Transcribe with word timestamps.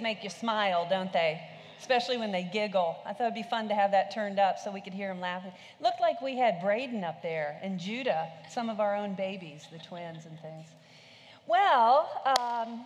Make 0.00 0.24
you 0.24 0.30
smile, 0.30 0.86
don't 0.88 1.12
they? 1.12 1.40
Especially 1.78 2.16
when 2.16 2.32
they 2.32 2.42
giggle. 2.42 2.96
I 3.06 3.12
thought 3.12 3.24
it'd 3.24 3.34
be 3.34 3.42
fun 3.42 3.68
to 3.68 3.74
have 3.74 3.90
that 3.92 4.12
turned 4.12 4.38
up 4.38 4.58
so 4.58 4.70
we 4.70 4.80
could 4.80 4.92
hear 4.92 5.08
them 5.08 5.20
laughing. 5.20 5.52
Looked 5.80 6.00
like 6.00 6.20
we 6.20 6.36
had 6.36 6.60
Braden 6.60 7.04
up 7.04 7.22
there 7.22 7.58
and 7.62 7.78
Judah, 7.78 8.28
some 8.50 8.68
of 8.68 8.80
our 8.80 8.94
own 8.94 9.14
babies, 9.14 9.66
the 9.72 9.78
twins 9.78 10.26
and 10.26 10.38
things. 10.40 10.68
Well, 11.46 12.08
um, 12.26 12.84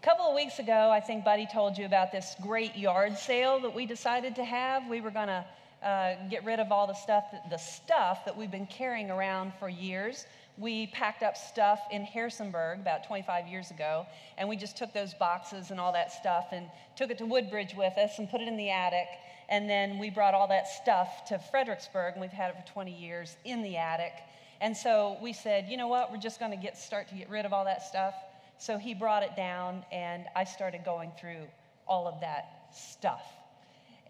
a 0.00 0.04
couple 0.04 0.26
of 0.26 0.34
weeks 0.34 0.58
ago, 0.58 0.90
I 0.90 1.00
think 1.00 1.24
Buddy 1.24 1.46
told 1.52 1.76
you 1.76 1.86
about 1.86 2.12
this 2.12 2.36
great 2.42 2.76
yard 2.76 3.18
sale 3.18 3.60
that 3.60 3.74
we 3.74 3.86
decided 3.86 4.36
to 4.36 4.44
have. 4.44 4.86
We 4.88 5.00
were 5.00 5.10
going 5.10 5.28
to 5.28 5.44
uh, 5.82 6.14
get 6.28 6.44
rid 6.44 6.60
of 6.60 6.70
all 6.70 6.86
the 6.86 6.94
stuff, 6.94 7.24
that, 7.32 7.50
the 7.50 7.56
stuff 7.56 8.24
that 8.24 8.36
we've 8.36 8.50
been 8.50 8.66
carrying 8.66 9.10
around 9.10 9.52
for 9.58 9.68
years 9.68 10.26
we 10.58 10.88
packed 10.88 11.22
up 11.22 11.36
stuff 11.36 11.80
in 11.92 12.02
Harrisonburg 12.02 12.80
about 12.80 13.06
25 13.06 13.46
years 13.46 13.70
ago, 13.70 14.06
and 14.36 14.48
we 14.48 14.56
just 14.56 14.76
took 14.76 14.92
those 14.92 15.14
boxes 15.14 15.70
and 15.70 15.78
all 15.78 15.92
that 15.92 16.12
stuff 16.12 16.48
and 16.50 16.66
took 16.96 17.10
it 17.10 17.18
to 17.18 17.26
Woodbridge 17.26 17.74
with 17.76 17.96
us 17.96 18.18
and 18.18 18.28
put 18.28 18.40
it 18.40 18.48
in 18.48 18.56
the 18.56 18.70
attic. 18.70 19.06
And 19.48 19.70
then 19.70 19.98
we 19.98 20.10
brought 20.10 20.34
all 20.34 20.48
that 20.48 20.66
stuff 20.66 21.24
to 21.28 21.38
Fredericksburg, 21.38 22.14
and 22.14 22.20
we've 22.20 22.30
had 22.30 22.50
it 22.50 22.56
for 22.56 22.72
20 22.72 22.92
years 22.92 23.36
in 23.44 23.62
the 23.62 23.76
attic. 23.76 24.12
And 24.60 24.76
so 24.76 25.16
we 25.22 25.32
said, 25.32 25.66
you 25.68 25.76
know 25.76 25.86
what, 25.86 26.10
we're 26.10 26.18
just 26.18 26.40
going 26.40 26.50
to 26.50 26.56
get 26.56 26.76
start 26.76 27.08
to 27.08 27.14
get 27.14 27.30
rid 27.30 27.46
of 27.46 27.52
all 27.52 27.64
that 27.64 27.82
stuff. 27.82 28.14
So 28.58 28.76
he 28.76 28.94
brought 28.94 29.22
it 29.22 29.36
down, 29.36 29.84
and 29.92 30.24
I 30.34 30.42
started 30.42 30.84
going 30.84 31.12
through 31.20 31.46
all 31.86 32.08
of 32.08 32.20
that 32.20 32.74
stuff. 32.74 33.22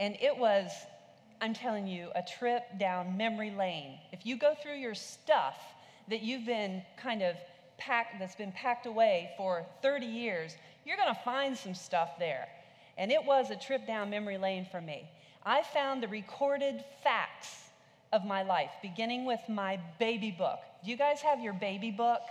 And 0.00 0.16
it 0.20 0.36
was, 0.36 0.70
I'm 1.42 1.52
telling 1.52 1.86
you, 1.86 2.08
a 2.14 2.22
trip 2.22 2.62
down 2.78 3.18
memory 3.18 3.50
lane. 3.50 3.98
If 4.12 4.24
you 4.24 4.38
go 4.38 4.54
through 4.62 4.76
your 4.76 4.94
stuff, 4.94 5.56
that 6.08 6.22
you've 6.22 6.46
been 6.46 6.82
kind 6.96 7.22
of 7.22 7.36
packed, 7.78 8.18
that's 8.18 8.34
been 8.34 8.52
packed 8.52 8.86
away 8.86 9.30
for 9.36 9.64
30 9.82 10.06
years, 10.06 10.56
you're 10.84 10.96
going 10.96 11.14
to 11.14 11.20
find 11.22 11.56
some 11.56 11.74
stuff 11.74 12.18
there. 12.18 12.48
And 12.96 13.12
it 13.12 13.24
was 13.24 13.50
a 13.50 13.56
trip 13.56 13.86
down 13.86 14.10
memory 14.10 14.38
lane 14.38 14.66
for 14.70 14.80
me. 14.80 15.08
I 15.44 15.62
found 15.62 16.02
the 16.02 16.08
recorded 16.08 16.84
facts 17.02 17.70
of 18.12 18.24
my 18.24 18.42
life, 18.42 18.70
beginning 18.82 19.24
with 19.24 19.40
my 19.48 19.78
baby 19.98 20.30
book. 20.30 20.58
Do 20.84 20.90
you 20.90 20.96
guys 20.96 21.20
have 21.20 21.40
your 21.40 21.52
baby 21.52 21.90
book? 21.90 22.22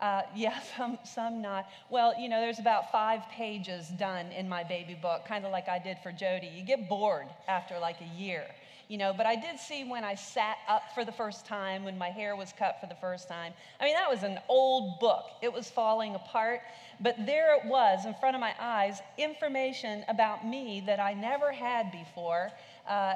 Uh, 0.00 0.22
yeah, 0.36 0.58
some, 0.76 0.98
some 1.04 1.40
not. 1.40 1.66
Well, 1.88 2.14
you 2.20 2.28
know, 2.28 2.40
there's 2.40 2.58
about 2.58 2.92
five 2.92 3.22
pages 3.30 3.88
done 3.88 4.26
in 4.32 4.48
my 4.48 4.64
baby 4.64 4.94
book, 4.94 5.24
kind 5.26 5.46
of 5.46 5.52
like 5.52 5.68
I 5.68 5.78
did 5.78 5.98
for 6.02 6.12
Jody. 6.12 6.48
You 6.48 6.64
get 6.64 6.88
bored 6.88 7.26
after 7.48 7.78
like 7.78 7.96
a 8.00 8.20
year 8.20 8.44
you 8.92 8.98
know, 8.98 9.14
but 9.16 9.24
I 9.24 9.36
did 9.36 9.58
see 9.58 9.84
when 9.84 10.04
I 10.04 10.14
sat 10.14 10.58
up 10.68 10.82
for 10.94 11.02
the 11.02 11.12
first 11.12 11.46
time, 11.46 11.82
when 11.82 11.96
my 11.96 12.10
hair 12.10 12.36
was 12.36 12.52
cut 12.58 12.76
for 12.78 12.86
the 12.86 12.94
first 12.96 13.26
time. 13.26 13.54
I 13.80 13.84
mean, 13.84 13.94
that 13.94 14.10
was 14.10 14.22
an 14.22 14.38
old 14.50 15.00
book. 15.00 15.24
It 15.40 15.50
was 15.50 15.70
falling 15.70 16.14
apart, 16.14 16.60
but 17.00 17.16
there 17.24 17.56
it 17.56 17.64
was 17.64 18.04
in 18.04 18.14
front 18.20 18.36
of 18.36 18.40
my 18.40 18.52
eyes 18.60 19.00
information 19.16 20.04
about 20.08 20.46
me 20.46 20.82
that 20.84 21.00
I 21.00 21.14
never 21.14 21.52
had 21.52 21.90
before. 21.90 22.50
Uh, 22.86 23.14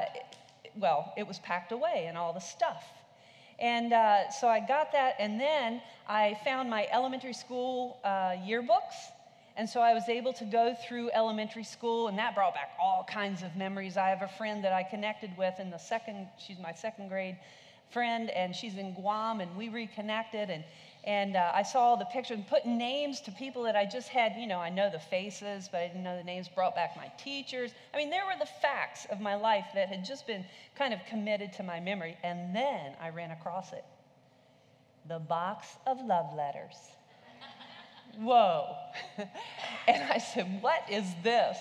well, 0.78 1.12
it 1.14 1.26
was 1.26 1.40
packed 1.40 1.72
away 1.72 2.06
and 2.08 2.16
all 2.16 2.32
the 2.32 2.40
stuff. 2.40 2.82
And 3.58 3.92
uh, 3.92 4.30
so 4.30 4.48
I 4.48 4.60
got 4.60 4.92
that, 4.92 5.16
and 5.18 5.38
then 5.38 5.82
I 6.08 6.40
found 6.42 6.70
my 6.70 6.88
elementary 6.90 7.34
school 7.34 7.98
uh, 8.02 8.32
yearbooks 8.48 9.12
and 9.56 9.68
so 9.68 9.80
I 9.80 9.94
was 9.94 10.08
able 10.08 10.32
to 10.34 10.44
go 10.44 10.74
through 10.86 11.10
elementary 11.12 11.64
school, 11.64 12.08
and 12.08 12.18
that 12.18 12.34
brought 12.34 12.54
back 12.54 12.72
all 12.80 13.06
kinds 13.08 13.42
of 13.42 13.56
memories. 13.56 13.96
I 13.96 14.10
have 14.10 14.22
a 14.22 14.28
friend 14.28 14.62
that 14.64 14.72
I 14.72 14.82
connected 14.82 15.30
with 15.38 15.58
in 15.58 15.70
the 15.70 15.78
second, 15.78 16.28
she's 16.38 16.58
my 16.58 16.72
second 16.72 17.08
grade 17.08 17.38
friend, 17.90 18.30
and 18.30 18.54
she's 18.54 18.76
in 18.76 18.92
Guam, 18.94 19.40
and 19.40 19.56
we 19.56 19.68
reconnected. 19.68 20.50
And, 20.50 20.64
and 21.04 21.36
uh, 21.36 21.52
I 21.54 21.62
saw 21.62 21.80
all 21.80 21.96
the 21.96 22.04
pictures 22.06 22.36
and 22.36 22.46
put 22.46 22.66
names 22.66 23.20
to 23.22 23.30
people 23.32 23.62
that 23.62 23.76
I 23.76 23.86
just 23.86 24.08
had, 24.08 24.34
you 24.36 24.46
know, 24.46 24.58
I 24.58 24.70
know 24.70 24.90
the 24.90 24.98
faces, 24.98 25.68
but 25.70 25.80
I 25.80 25.86
didn't 25.86 26.02
know 26.02 26.16
the 26.16 26.24
names, 26.24 26.48
brought 26.48 26.74
back 26.74 26.96
my 26.96 27.10
teachers. 27.22 27.70
I 27.94 27.96
mean, 27.96 28.10
there 28.10 28.26
were 28.26 28.38
the 28.38 28.50
facts 28.60 29.06
of 29.10 29.20
my 29.20 29.36
life 29.36 29.66
that 29.74 29.88
had 29.88 30.04
just 30.04 30.26
been 30.26 30.44
kind 30.76 30.92
of 30.92 31.00
committed 31.08 31.52
to 31.54 31.62
my 31.62 31.80
memory. 31.80 32.16
And 32.22 32.54
then 32.54 32.92
I 33.00 33.10
ran 33.10 33.30
across 33.30 33.72
it 33.72 33.84
the 35.08 35.18
box 35.20 35.68
of 35.86 36.04
love 36.04 36.34
letters 36.36 36.76
whoa. 38.18 38.76
and 39.88 40.02
I 40.12 40.18
said, 40.18 40.62
what 40.62 40.82
is 40.90 41.04
this? 41.22 41.58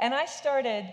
And 0.00 0.14
I 0.14 0.26
started 0.26 0.92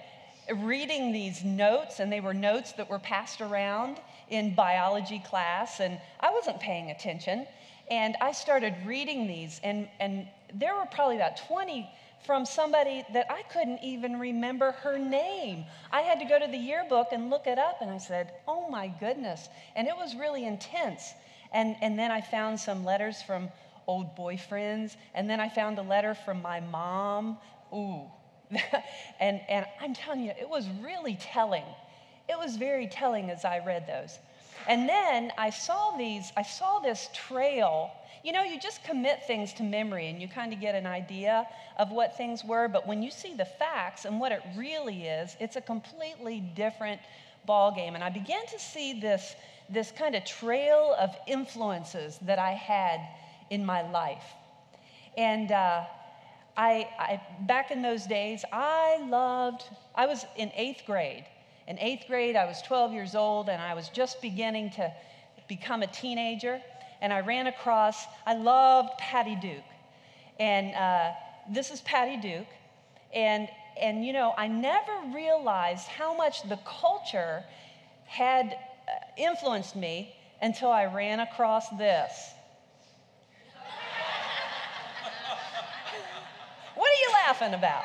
reading 0.56 1.12
these 1.12 1.44
notes, 1.44 2.00
and 2.00 2.12
they 2.12 2.20
were 2.20 2.34
notes 2.34 2.74
that 2.74 2.90
were 2.90 3.00
passed 3.00 3.42
around 3.42 3.98
in 4.30 4.56
biology 4.56 5.20
class, 5.20 5.80
and 5.80 6.00
I 6.20 6.32
wasn't 6.32 6.60
paying 6.60 6.92
attention. 6.92 7.48
And 7.90 8.16
I 8.22 8.32
started 8.34 8.76
reading 8.86 9.28
these, 9.28 9.60
and, 9.64 9.88
and 10.00 10.28
there 10.54 10.76
were 10.76 10.86
probably 10.86 11.16
about 11.16 11.38
20 11.48 11.90
from 12.26 12.46
somebody 12.46 13.04
that 13.14 13.26
I 13.32 13.44
couldn't 13.44 13.80
even 13.84 14.20
remember 14.20 14.72
her 14.72 15.00
name. 15.00 15.66
I 15.92 16.02
had 16.02 16.20
to 16.20 16.26
go 16.26 16.38
to 16.38 16.48
the 16.48 16.58
yearbook 16.58 17.08
and 17.12 17.30
look 17.30 17.48
it 17.48 17.58
up, 17.58 17.82
and 17.82 17.90
I 17.90 17.98
said, 17.98 18.34
Oh 18.48 18.70
my 18.70 18.88
goodness. 19.00 19.50
And 19.76 19.88
it 19.88 19.96
was 19.96 20.16
really 20.16 20.46
intense. 20.46 21.14
And, 21.52 21.76
and 21.82 21.98
then 21.98 22.12
I 22.12 22.22
found 22.22 22.60
some 22.60 22.86
letters 22.86 23.22
from 23.22 23.50
old 23.88 24.16
boyfriends. 24.16 24.96
And 25.14 25.30
then 25.30 25.40
I 25.40 25.50
found 25.50 25.78
a 25.80 25.82
letter 25.82 26.14
from 26.14 26.42
my 26.42 26.60
mom. 26.60 27.38
Ooh. 27.74 28.04
and, 29.20 29.42
and 29.48 29.66
I'm 29.80 29.94
telling 29.94 30.24
you, 30.24 30.32
it 30.40 30.50
was 30.50 30.68
really 30.82 31.18
telling. 31.20 31.64
It 32.28 32.38
was 32.38 32.58
very 32.58 32.88
telling 32.88 33.30
as 33.30 33.46
I 33.46 33.60
read 33.66 33.88
those. 33.88 34.20
And 34.68 34.88
then 34.88 35.32
I 35.38 35.50
saw 35.50 35.98
these, 35.98 36.32
I 36.36 36.44
saw 36.44 36.80
this 36.80 37.10
trail. 37.14 37.92
You 38.24 38.34
know, 38.34 38.44
you 38.44 38.60
just 38.60 38.84
commit 38.84 39.26
things 39.26 39.54
to 39.54 39.64
memory 39.64 40.08
and 40.10 40.22
you 40.22 40.28
kind 40.28 40.52
of 40.52 40.60
get 40.60 40.76
an 40.76 40.86
idea 40.86 41.48
of 41.78 41.92
what 41.92 42.18
things 42.18 42.44
were, 42.44 42.68
but 42.68 42.86
when 42.86 43.02
you 43.02 43.10
see 43.10 43.34
the 43.34 43.46
facts 43.46 44.06
and 44.06 44.20
what 44.20 44.32
it 44.32 44.42
really 44.58 45.06
is, 45.06 45.36
it's 45.40 45.56
a 45.56 45.62
completely 45.62 46.42
different 46.56 47.00
ball 47.46 47.74
game. 47.74 47.96
And 47.96 48.04
I 48.04 48.10
began 48.10 48.46
to 48.48 48.60
see 48.60 49.00
this, 49.00 49.36
this 49.70 49.92
kind 49.92 50.16
of 50.16 50.26
trail 50.26 50.96
of 51.00 51.16
influences 51.28 52.20
that 52.24 52.38
I 52.38 52.52
had 52.52 53.00
in 53.50 53.66
my 53.66 53.90
life. 53.90 54.24
And 55.18 55.52
uh, 55.52 55.84
I, 56.56 56.90
I, 57.00 57.22
back 57.42 57.72
in 57.72 57.82
those 57.82 58.06
days, 58.06 58.44
I 58.52 59.06
loved, 59.10 59.64
I 59.96 60.06
was 60.06 60.26
in 60.36 60.52
eighth 60.56 60.86
grade. 60.86 61.26
In 61.68 61.78
eighth 61.80 62.08
grade, 62.08 62.36
I 62.36 62.46
was 62.46 62.62
12 62.62 62.94
years 62.94 63.16
old 63.16 63.50
and 63.50 63.62
I 63.62 63.74
was 63.74 63.90
just 63.90 64.22
beginning 64.22 64.72
to 64.72 64.92
become 65.48 65.84
a 65.84 65.88
teenager. 65.88 66.62
And 67.02 67.14
I 67.14 67.22
ran 67.22 67.48
across, 67.48 68.06
I 68.26 68.34
loved 68.34 68.98
Patty 68.98 69.36
Duke. 69.36 69.64
And 70.40 70.76
uh, 70.76 71.12
this 71.50 71.72
is 71.72 71.82
Patty 71.82 72.18
Duke. 72.18 72.48
And, 73.14 73.48
and, 73.80 74.06
you 74.06 74.14
know, 74.14 74.34
I 74.38 74.48
never 74.48 74.92
realized 75.14 75.88
how 75.88 76.16
much 76.16 76.48
the 76.48 76.60
culture 76.66 77.44
had 78.06 78.54
uh, 78.54 78.92
influenced 79.18 79.76
me 79.76 80.16
until 80.42 80.72
I 80.72 80.86
ran 80.86 81.20
across 81.20 81.70
this. 81.70 82.34
Laughing 87.14 87.54
about? 87.54 87.84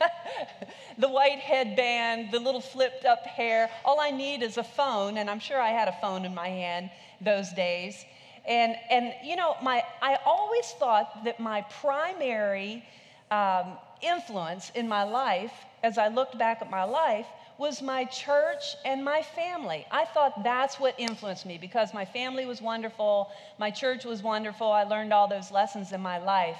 the 0.98 1.08
white 1.08 1.38
headband, 1.38 2.30
the 2.32 2.38
little 2.38 2.60
flipped 2.60 3.04
up 3.04 3.26
hair. 3.26 3.70
All 3.84 4.00
I 4.00 4.10
need 4.10 4.42
is 4.42 4.56
a 4.56 4.64
phone, 4.64 5.18
and 5.18 5.30
I'm 5.30 5.40
sure 5.40 5.60
I 5.60 5.70
had 5.70 5.88
a 5.88 5.96
phone 6.00 6.24
in 6.24 6.34
my 6.34 6.48
hand 6.48 6.90
those 7.20 7.52
days. 7.52 8.04
And, 8.46 8.76
and 8.90 9.14
you 9.24 9.36
know, 9.36 9.56
my, 9.62 9.82
I 10.02 10.18
always 10.24 10.66
thought 10.78 11.24
that 11.24 11.40
my 11.40 11.62
primary 11.80 12.84
um, 13.30 13.78
influence 14.00 14.70
in 14.74 14.88
my 14.88 15.04
life, 15.04 15.52
as 15.82 15.98
I 15.98 16.08
looked 16.08 16.38
back 16.38 16.62
at 16.62 16.70
my 16.70 16.84
life, 16.84 17.26
was 17.58 17.82
my 17.82 18.06
church 18.06 18.74
and 18.86 19.04
my 19.04 19.20
family. 19.20 19.86
I 19.90 20.06
thought 20.06 20.42
that's 20.42 20.80
what 20.80 20.94
influenced 20.98 21.44
me 21.44 21.58
because 21.58 21.92
my 21.92 22.06
family 22.06 22.46
was 22.46 22.62
wonderful, 22.62 23.30
my 23.58 23.70
church 23.70 24.06
was 24.06 24.22
wonderful. 24.22 24.72
I 24.72 24.84
learned 24.84 25.12
all 25.12 25.28
those 25.28 25.50
lessons 25.50 25.92
in 25.92 26.00
my 26.00 26.16
life. 26.16 26.56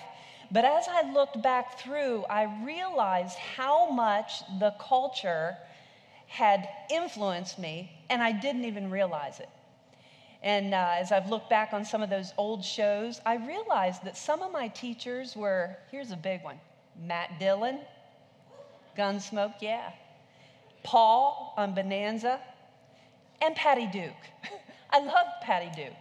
But 0.53 0.65
as 0.65 0.87
I 0.89 1.11
looked 1.13 1.41
back 1.43 1.79
through, 1.79 2.25
I 2.25 2.45
realized 2.65 3.39
how 3.39 3.91
much 3.91 4.43
the 4.59 4.75
culture 4.81 5.57
had 6.27 6.69
influenced 6.91 7.59
me, 7.59 7.91
and 8.09 8.23
I 8.23 8.33
didn't 8.33 8.65
even 8.65 8.91
realize 8.91 9.41
it. 9.41 9.49
And 10.43 10.73
uh, 10.73 10.95
as 10.95 11.13
I've 11.13 11.29
looked 11.29 11.51
back 11.51 11.73
on 11.73 11.85
some 11.85 12.03
of 12.03 12.11
those 12.11 12.33
old 12.39 12.65
shows, 12.65 13.21
I 13.27 13.37
realized 13.37 14.05
that 14.05 14.17
some 14.17 14.43
of 14.43 14.51
my 14.51 14.69
teachers 14.69 15.37
were 15.37 15.77
here's 15.91 16.11
a 16.13 16.17
big 16.17 16.43
one 16.43 16.59
Matt 17.01 17.39
Dillon, 17.39 17.81
Gunsmoke, 18.97 19.55
yeah. 19.61 19.91
Paul 20.83 21.55
on 21.59 21.75
Bonanza, 21.75 22.41
and 23.43 23.55
Patty 23.55 23.87
Duke. 23.87 24.51
I 24.91 25.01
love 25.01 25.27
Patty 25.43 25.71
Duke. 25.77 25.93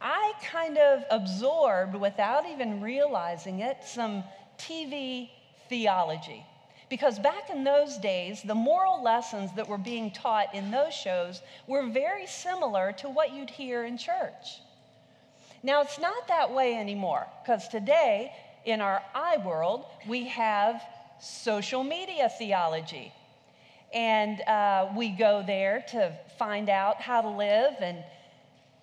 I 0.00 0.32
kind 0.42 0.78
of 0.78 1.04
absorbed, 1.10 1.94
without 1.94 2.48
even 2.48 2.80
realizing 2.80 3.60
it, 3.60 3.78
some 3.84 4.24
TV 4.58 5.30
theology. 5.68 6.44
Because 6.88 7.18
back 7.18 7.50
in 7.50 7.62
those 7.62 7.98
days, 7.98 8.42
the 8.42 8.54
moral 8.54 9.02
lessons 9.02 9.50
that 9.56 9.68
were 9.68 9.78
being 9.78 10.10
taught 10.10 10.54
in 10.54 10.70
those 10.70 10.92
shows 10.92 11.40
were 11.66 11.88
very 11.88 12.26
similar 12.26 12.92
to 12.98 13.08
what 13.08 13.32
you'd 13.32 13.50
hear 13.50 13.84
in 13.84 13.96
church. 13.96 14.60
Now, 15.62 15.82
it's 15.82 16.00
not 16.00 16.26
that 16.28 16.52
way 16.52 16.74
anymore 16.74 17.26
because 17.42 17.68
today 17.68 18.32
in 18.64 18.80
our 18.80 19.02
I 19.14 19.36
world, 19.38 19.84
we 20.06 20.26
have 20.28 20.82
social 21.20 21.84
media 21.84 22.28
theology. 22.28 23.12
And 23.92 24.40
uh, 24.42 24.88
we 24.96 25.10
go 25.10 25.42
there 25.46 25.84
to 25.90 26.16
find 26.38 26.68
out 26.68 27.00
how 27.00 27.22
to 27.22 27.28
live 27.28 27.74
and 27.80 28.04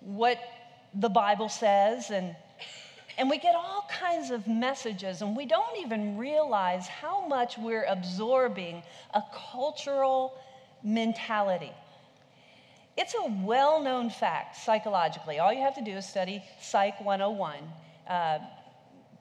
what 0.00 0.38
the 0.94 1.08
Bible 1.08 1.48
says. 1.48 2.10
And, 2.10 2.34
and 3.16 3.28
we 3.28 3.38
get 3.38 3.54
all 3.54 3.86
kinds 3.90 4.30
of 4.30 4.46
messages, 4.46 5.22
and 5.22 5.36
we 5.36 5.46
don't 5.46 5.78
even 5.78 6.16
realize 6.16 6.86
how 6.86 7.26
much 7.26 7.58
we're 7.58 7.84
absorbing 7.84 8.82
a 9.14 9.22
cultural 9.52 10.34
mentality. 10.82 11.72
It's 12.96 13.14
a 13.14 13.30
well 13.44 13.80
known 13.80 14.10
fact 14.10 14.56
psychologically. 14.56 15.38
All 15.38 15.52
you 15.52 15.60
have 15.60 15.76
to 15.76 15.84
do 15.84 15.92
is 15.92 16.06
study 16.06 16.42
Psych 16.60 17.00
101. 17.00 17.58
Uh, 18.08 18.38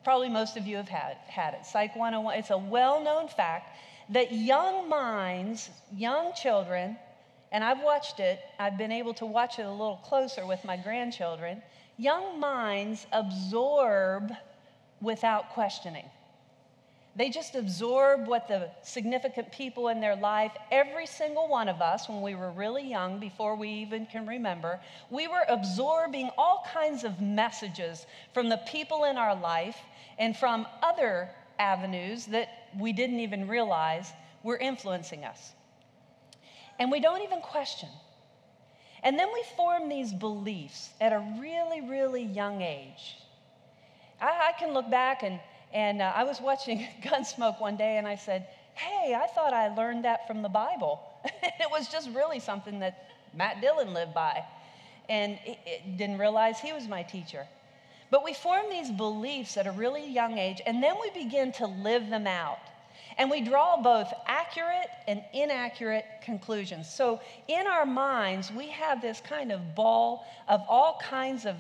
probably 0.04 0.30
most 0.30 0.58
of 0.58 0.66
you 0.66 0.78
have 0.78 0.88
had, 0.88 1.18
had 1.28 1.54
it. 1.54 1.66
Psych 1.66 1.96
101, 1.96 2.40
it's 2.40 2.50
a 2.50 2.58
well 2.58 3.04
known 3.04 3.28
fact 3.28 3.78
that 4.10 4.31
young 4.31 4.90
minds, 4.90 5.69
young 5.92 6.34
children, 6.34 6.98
and 7.51 7.63
I've 7.63 7.81
watched 7.81 8.19
it, 8.19 8.39
I've 8.59 8.77
been 8.77 8.91
able 8.91 9.13
to 9.15 9.25
watch 9.25 9.59
it 9.59 9.63
a 9.63 9.71
little 9.71 10.01
closer 10.03 10.45
with 10.45 10.63
my 10.65 10.77
grandchildren. 10.77 11.61
Young 11.97 12.39
minds 12.39 13.07
absorb 13.11 14.31
without 15.01 15.49
questioning. 15.51 16.05
They 17.15 17.29
just 17.29 17.55
absorb 17.55 18.27
what 18.27 18.47
the 18.47 18.69
significant 18.83 19.51
people 19.51 19.88
in 19.88 19.99
their 19.99 20.15
life, 20.15 20.51
every 20.71 21.07
single 21.07 21.47
one 21.47 21.67
of 21.67 21.81
us, 21.81 22.07
when 22.07 22.21
we 22.21 22.35
were 22.35 22.51
really 22.51 22.88
young, 22.88 23.19
before 23.19 23.55
we 23.55 23.69
even 23.69 24.05
can 24.05 24.27
remember, 24.27 24.79
we 25.09 25.27
were 25.27 25.44
absorbing 25.49 26.29
all 26.38 26.63
kinds 26.71 27.03
of 27.03 27.19
messages 27.19 28.05
from 28.35 28.49
the 28.49 28.61
people 28.67 29.05
in 29.05 29.17
our 29.17 29.35
life 29.35 29.77
and 30.19 30.38
from 30.38 30.67
other 30.83 31.29
avenues 31.57 32.27
that 32.27 32.49
we 32.77 32.94
didn't 32.94 33.19
even 33.19 33.47
realize 33.47 34.13
were 34.44 34.57
influencing 34.57 35.25
us. 35.25 35.53
And 36.79 36.91
we 36.91 37.00
don't 37.00 37.21
even 37.21 37.41
question. 37.41 37.89
And 39.03 39.18
then 39.18 39.27
we 39.33 39.44
form 39.56 39.89
these 39.89 40.13
beliefs 40.13 40.89
at 41.00 41.13
a 41.13 41.19
really, 41.39 41.81
really 41.81 42.24
young 42.24 42.62
age. 42.62 43.18
I, 44.19 44.50
I 44.50 44.59
can 44.59 44.74
look 44.74 44.89
back 44.89 45.24
and 45.24 45.39
and 45.74 46.01
uh, 46.01 46.12
I 46.15 46.24
was 46.24 46.39
watching 46.39 46.88
Gunsmoke 47.03 47.59
one 47.59 47.77
day 47.77 47.97
and 47.97 48.07
I 48.07 48.15
said, 48.15 48.47
Hey, 48.75 49.15
I 49.15 49.27
thought 49.27 49.53
I 49.53 49.74
learned 49.74 50.06
that 50.06 50.27
from 50.27 50.41
the 50.41 50.50
Bible. 50.50 51.01
it 51.25 51.69
was 51.71 51.88
just 51.88 52.09
really 52.12 52.39
something 52.39 52.80
that 52.80 53.09
Matt 53.33 53.59
Dillon 53.59 53.94
lived 53.94 54.13
by. 54.13 54.44
And 55.09 55.39
it, 55.45 55.57
it 55.65 55.97
didn't 55.97 56.19
realize 56.19 56.59
he 56.59 56.73
was 56.73 56.88
my 56.88 57.01
teacher. 57.01 57.47
But 58.12 58.23
we 58.23 58.33
form 58.33 58.69
these 58.69 58.91
beliefs 58.91 59.57
at 59.57 59.68
a 59.68 59.71
really 59.71 60.09
young 60.09 60.38
age, 60.38 60.62
and 60.65 60.81
then 60.81 60.95
we 61.01 61.23
begin 61.23 61.51
to 61.53 61.65
live 61.65 62.09
them 62.09 62.27
out. 62.27 62.59
And 63.18 63.31
we 63.31 63.42
draw 63.42 63.81
both 63.81 64.14
accurate 64.28 64.88
and 65.08 65.24
inaccurate 65.34 66.06
conclusions. 66.24 66.88
So 66.92 67.19
in 67.48 67.66
our 67.66 67.86
minds, 67.86 68.52
we 68.52 68.68
have 68.69 69.02
this 69.02 69.22
kind 69.22 69.52
of 69.52 69.75
ball 69.75 70.25
of 70.48 70.62
all 70.69 71.00
kinds 71.02 71.46
of, 71.46 71.56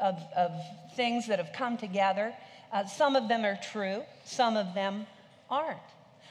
of, 0.00 0.20
of 0.36 0.52
things 0.94 1.26
that 1.26 1.38
have 1.38 1.52
come 1.52 1.76
together. 1.76 2.32
Uh, 2.72 2.86
some 2.86 3.16
of 3.16 3.28
them 3.28 3.44
are 3.44 3.58
true, 3.72 4.02
some 4.24 4.56
of 4.56 4.74
them 4.74 5.06
aren't. 5.50 5.78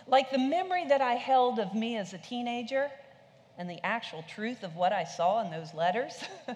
Like 0.08 0.32
the 0.32 0.40
memory 0.40 0.88
that 0.88 1.02
I 1.02 1.14
held 1.14 1.60
of 1.60 1.76
me 1.76 1.98
as 1.98 2.14
a 2.14 2.18
teenager 2.18 2.90
and 3.58 3.70
the 3.70 3.86
actual 3.86 4.24
truth 4.28 4.64
of 4.64 4.76
what 4.76 4.94
I 4.94 5.04
saw 5.04 5.44
in 5.46 5.52
those 5.52 5.74
letters. 5.74 6.14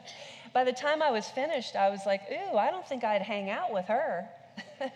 By 0.53 0.63
the 0.63 0.71
time 0.71 1.01
I 1.01 1.11
was 1.11 1.27
finished, 1.27 1.75
I 1.75 1.89
was 1.89 2.01
like, 2.05 2.21
ooh, 2.31 2.57
I 2.57 2.71
don't 2.71 2.87
think 2.87 3.03
I'd 3.03 3.21
hang 3.21 3.49
out 3.49 3.73
with 3.73 3.85
her. 3.85 4.27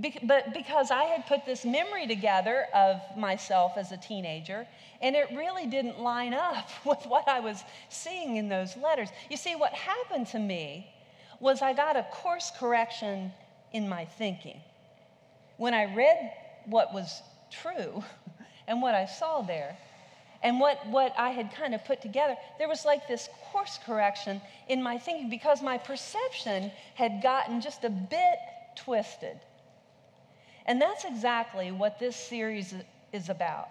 Be- 0.00 0.18
but 0.22 0.52
because 0.52 0.90
I 0.90 1.04
had 1.04 1.26
put 1.26 1.46
this 1.46 1.64
memory 1.64 2.06
together 2.06 2.66
of 2.74 3.00
myself 3.16 3.72
as 3.76 3.92
a 3.92 3.96
teenager, 3.96 4.66
and 5.00 5.14
it 5.14 5.28
really 5.32 5.66
didn't 5.66 6.00
line 6.00 6.34
up 6.34 6.68
with 6.84 7.04
what 7.06 7.28
I 7.28 7.40
was 7.40 7.62
seeing 7.88 8.36
in 8.36 8.48
those 8.48 8.76
letters. 8.76 9.10
You 9.30 9.36
see, 9.36 9.54
what 9.54 9.72
happened 9.72 10.26
to 10.28 10.38
me 10.38 10.90
was 11.40 11.62
I 11.62 11.72
got 11.74 11.96
a 11.96 12.02
course 12.10 12.50
correction 12.58 13.32
in 13.72 13.88
my 13.88 14.04
thinking. 14.04 14.60
When 15.56 15.74
I 15.74 15.94
read 15.94 16.32
what 16.66 16.92
was 16.92 17.22
true 17.50 18.02
and 18.66 18.82
what 18.82 18.94
I 18.94 19.06
saw 19.06 19.42
there, 19.42 19.76
and 20.42 20.60
what, 20.60 20.86
what 20.88 21.14
I 21.16 21.30
had 21.30 21.52
kind 21.54 21.74
of 21.74 21.84
put 21.86 22.02
together, 22.02 22.36
there 22.58 22.68
was 22.68 22.84
like 22.84 23.08
this 23.08 23.30
course 23.50 23.78
correction 23.86 24.42
in 24.68 24.82
my 24.82 24.98
thinking 24.98 25.30
because 25.30 25.62
my 25.62 25.78
perception 25.78 26.70
had 26.94 27.22
gotten 27.22 27.62
just 27.62 27.82
a 27.84 27.90
bit 27.90 28.36
twisted. 28.76 29.40
And 30.66 30.80
that's 30.80 31.04
exactly 31.04 31.70
what 31.70 31.98
this 31.98 32.16
series 32.16 32.74
is 33.12 33.28
about. 33.28 33.68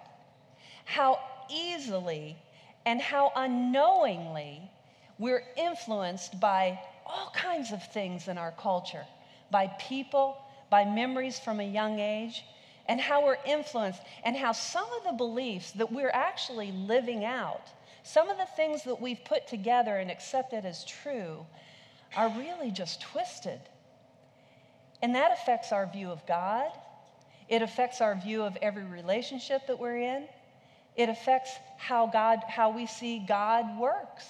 How 0.85 1.19
easily 1.49 2.37
and 2.85 3.01
how 3.01 3.31
unknowingly 3.35 4.61
we're 5.17 5.43
influenced 5.55 6.39
by 6.39 6.79
all 7.05 7.31
kinds 7.35 7.71
of 7.71 7.83
things 7.91 8.27
in 8.27 8.37
our 8.37 8.51
culture 8.51 9.05
by 9.53 9.67
people, 9.79 10.37
by 10.69 10.83
memories 10.83 11.39
from 11.39 11.61
a 11.61 11.63
young 11.63 11.99
age, 11.99 12.43
and 12.87 12.99
how 12.99 13.23
we're 13.23 13.37
influenced, 13.45 14.01
and 14.25 14.35
how 14.35 14.51
some 14.51 14.91
of 14.97 15.05
the 15.05 15.13
beliefs 15.13 15.71
that 15.73 15.89
we're 15.89 16.09
actually 16.09 16.71
living 16.71 17.23
out, 17.23 17.69
some 18.01 18.29
of 18.29 18.37
the 18.37 18.47
things 18.57 18.83
that 18.83 18.99
we've 18.99 19.23
put 19.23 19.47
together 19.47 19.97
and 19.97 20.11
accepted 20.11 20.65
as 20.65 20.83
true, 20.83 21.45
are 22.17 22.29
really 22.29 22.71
just 22.71 22.99
twisted. 22.99 23.61
And 25.01 25.15
that 25.15 25.31
affects 25.31 25.71
our 25.71 25.85
view 25.85 26.09
of 26.09 26.25
God. 26.25 26.71
It 27.49 27.61
affects 27.61 28.01
our 28.01 28.15
view 28.15 28.43
of 28.43 28.57
every 28.61 28.83
relationship 28.83 29.67
that 29.67 29.79
we're 29.79 29.97
in. 29.97 30.27
It 30.95 31.09
affects 31.09 31.51
how 31.77 32.07
God, 32.07 32.39
how 32.47 32.69
we 32.69 32.85
see 32.85 33.23
God 33.27 33.79
works. 33.79 34.25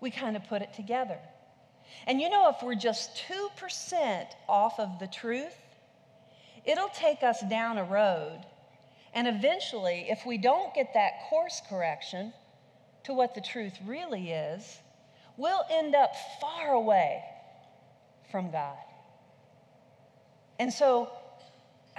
We 0.00 0.10
kind 0.10 0.36
of 0.36 0.46
put 0.48 0.62
it 0.62 0.72
together. 0.74 1.18
And 2.06 2.20
you 2.20 2.30
know, 2.30 2.48
if 2.48 2.62
we're 2.62 2.74
just 2.74 3.22
2% 3.28 4.26
off 4.48 4.78
of 4.78 4.98
the 4.98 5.06
truth, 5.06 5.56
it'll 6.64 6.88
take 6.88 7.22
us 7.22 7.42
down 7.48 7.78
a 7.78 7.84
road. 7.84 8.40
And 9.12 9.26
eventually, 9.26 10.06
if 10.08 10.24
we 10.24 10.38
don't 10.38 10.72
get 10.74 10.94
that 10.94 11.28
course 11.28 11.60
correction 11.68 12.32
to 13.04 13.12
what 13.12 13.34
the 13.34 13.40
truth 13.40 13.74
really 13.84 14.30
is, 14.30 14.78
we'll 15.36 15.64
end 15.70 15.94
up 15.94 16.12
far 16.40 16.72
away 16.72 17.22
from 18.30 18.50
God. 18.52 18.76
And 20.58 20.72
so, 20.72 21.10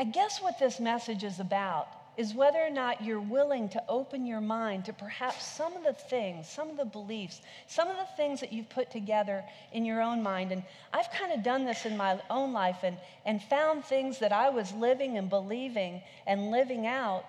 I 0.01 0.03
guess 0.03 0.41
what 0.41 0.57
this 0.57 0.79
message 0.79 1.23
is 1.23 1.39
about 1.39 1.87
is 2.17 2.33
whether 2.33 2.57
or 2.57 2.71
not 2.71 3.05
you're 3.05 3.21
willing 3.21 3.69
to 3.69 3.83
open 3.87 4.25
your 4.25 4.41
mind 4.41 4.85
to 4.85 4.93
perhaps 4.93 5.45
some 5.45 5.77
of 5.77 5.83
the 5.83 5.93
things, 5.93 6.49
some 6.49 6.71
of 6.71 6.77
the 6.77 6.85
beliefs, 6.85 7.39
some 7.67 7.87
of 7.87 7.97
the 7.97 8.07
things 8.17 8.39
that 8.39 8.51
you've 8.51 8.67
put 8.67 8.89
together 8.89 9.43
in 9.71 9.85
your 9.85 10.01
own 10.01 10.23
mind. 10.23 10.51
And 10.51 10.63
I've 10.91 11.11
kind 11.11 11.31
of 11.31 11.43
done 11.43 11.65
this 11.65 11.85
in 11.85 11.97
my 11.97 12.19
own 12.31 12.51
life 12.51 12.77
and, 12.81 12.97
and 13.27 13.43
found 13.43 13.85
things 13.85 14.17
that 14.17 14.31
I 14.31 14.49
was 14.49 14.73
living 14.73 15.19
and 15.19 15.29
believing 15.29 16.01
and 16.25 16.49
living 16.49 16.87
out 16.87 17.25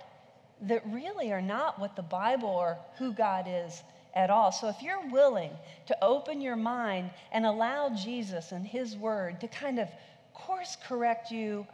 that 0.63 0.83
really 0.87 1.31
are 1.31 1.43
not 1.43 1.79
what 1.79 1.95
the 1.95 2.01
Bible 2.01 2.49
or 2.49 2.79
who 2.97 3.13
God 3.13 3.45
is 3.47 3.83
at 4.15 4.31
all. 4.31 4.51
So 4.51 4.71
if 4.71 4.81
you're 4.81 5.11
willing 5.11 5.51
to 5.89 6.03
open 6.03 6.41
your 6.41 6.57
mind 6.57 7.11
and 7.33 7.45
allow 7.45 7.91
Jesus 7.91 8.51
and 8.51 8.67
His 8.67 8.97
Word 8.97 9.43
to 9.43 9.49
kind 9.49 9.79
of 9.79 9.89
course 10.33 10.79
correct 10.89 11.31
you 11.31 11.67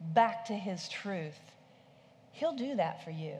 back 0.00 0.46
to 0.46 0.54
His 0.54 0.88
truth 0.88 1.38
He'll 2.32 2.56
do 2.56 2.76
that 2.76 3.04
for 3.04 3.10
you. 3.10 3.34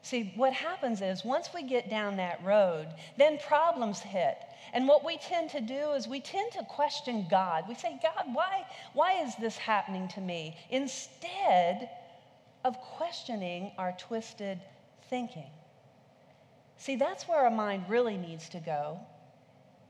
See, 0.00 0.32
what 0.36 0.54
happens 0.54 1.02
is 1.02 1.24
once 1.24 1.50
we 1.54 1.62
get 1.62 1.90
down 1.90 2.16
that 2.16 2.42
road, 2.42 2.88
then 3.18 3.38
problems 3.46 3.98
hit. 3.98 4.38
And 4.72 4.88
what 4.88 5.04
we 5.04 5.18
tend 5.18 5.50
to 5.50 5.60
do 5.60 5.92
is 5.92 6.08
we 6.08 6.20
tend 6.20 6.52
to 6.52 6.64
question 6.64 7.26
God. 7.30 7.64
We 7.68 7.74
say, 7.74 7.98
God, 8.02 8.24
why, 8.32 8.64
why 8.94 9.22
is 9.22 9.34
this 9.36 9.58
happening 9.58 10.08
to 10.08 10.20
me? 10.20 10.56
Instead 10.70 11.90
of 12.64 12.78
questioning 12.78 13.72
our 13.76 13.94
twisted 13.98 14.60
thinking. 15.10 15.50
See, 16.78 16.96
that's 16.96 17.28
where 17.28 17.40
our 17.40 17.50
mind 17.50 17.84
really 17.88 18.16
needs 18.16 18.48
to 18.50 18.60
go 18.60 19.00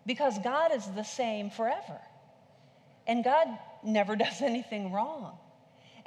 because 0.04 0.38
God 0.40 0.72
is 0.74 0.86
the 0.96 1.04
same 1.04 1.50
forever. 1.50 2.00
And 3.06 3.22
God 3.22 3.46
never 3.84 4.16
does 4.24 4.42
anything 4.42 4.92
wrong. 4.92 5.36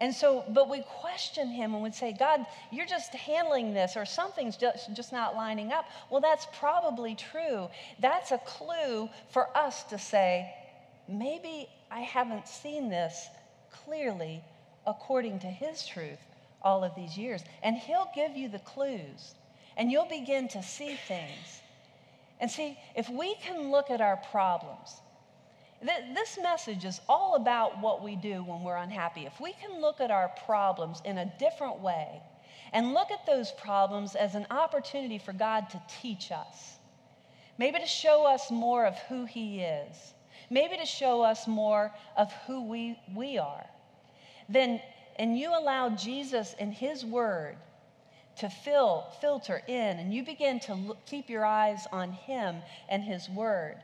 And 0.01 0.15
so, 0.15 0.43
but 0.49 0.67
we 0.67 0.81
question 0.81 1.47
him 1.47 1.75
and 1.75 1.83
would 1.83 1.93
say, 1.93 2.11
God, 2.11 2.43
you're 2.71 2.87
just 2.87 3.13
handling 3.13 3.75
this, 3.75 3.95
or 3.95 4.03
something's 4.03 4.57
just, 4.57 4.91
just 4.95 5.11
not 5.11 5.35
lining 5.35 5.71
up. 5.71 5.85
Well, 6.09 6.21
that's 6.21 6.47
probably 6.57 7.13
true. 7.13 7.69
That's 7.99 8.31
a 8.31 8.39
clue 8.39 9.09
for 9.29 9.55
us 9.55 9.83
to 9.85 9.99
say, 9.99 10.51
maybe 11.07 11.69
I 11.91 11.99
haven't 11.99 12.47
seen 12.47 12.89
this 12.89 13.27
clearly 13.85 14.43
according 14.87 15.37
to 15.39 15.47
his 15.47 15.85
truth 15.85 16.19
all 16.63 16.83
of 16.83 16.95
these 16.95 17.15
years. 17.15 17.43
And 17.61 17.77
he'll 17.77 18.09
give 18.15 18.35
you 18.35 18.49
the 18.49 18.59
clues, 18.59 19.35
and 19.77 19.91
you'll 19.91 20.09
begin 20.09 20.47
to 20.49 20.63
see 20.63 20.97
things. 21.07 21.61
And 22.39 22.49
see, 22.49 22.75
if 22.95 23.07
we 23.07 23.35
can 23.35 23.69
look 23.69 23.91
at 23.91 24.01
our 24.01 24.17
problems 24.31 24.95
this 25.81 26.37
message 26.41 26.85
is 26.85 27.01
all 27.09 27.35
about 27.35 27.79
what 27.79 28.03
we 28.03 28.15
do 28.15 28.43
when 28.43 28.63
we're 28.63 28.77
unhappy. 28.77 29.25
If 29.25 29.39
we 29.39 29.53
can 29.53 29.81
look 29.81 29.99
at 29.99 30.11
our 30.11 30.29
problems 30.45 31.01
in 31.05 31.17
a 31.17 31.33
different 31.39 31.79
way 31.79 32.21
and 32.73 32.93
look 32.93 33.11
at 33.11 33.25
those 33.25 33.51
problems 33.53 34.15
as 34.15 34.35
an 34.35 34.45
opportunity 34.51 35.17
for 35.17 35.33
God 35.33 35.69
to 35.71 35.81
teach 36.01 36.31
us, 36.31 36.77
maybe 37.57 37.79
to 37.79 37.87
show 37.87 38.25
us 38.25 38.51
more 38.51 38.85
of 38.85 38.95
who 39.09 39.25
He 39.25 39.61
is, 39.61 40.13
maybe 40.49 40.77
to 40.77 40.85
show 40.85 41.21
us 41.21 41.47
more 41.47 41.91
of 42.15 42.31
who 42.45 42.63
we, 42.63 42.99
we 43.15 43.37
are, 43.39 43.65
then, 44.47 44.81
and 45.17 45.37
you 45.37 45.49
allow 45.49 45.89
Jesus 45.89 46.55
and 46.59 46.73
His 46.73 47.03
Word 47.03 47.57
to 48.37 48.49
fill, 48.49 49.07
filter 49.19 49.61
in, 49.67 49.99
and 49.99 50.13
you 50.13 50.23
begin 50.23 50.59
to 50.61 50.73
look, 50.75 51.05
keep 51.05 51.29
your 51.29 51.45
eyes 51.45 51.87
on 51.91 52.11
Him 52.11 52.57
and 52.87 53.03
His 53.03 53.27
Word 53.29 53.77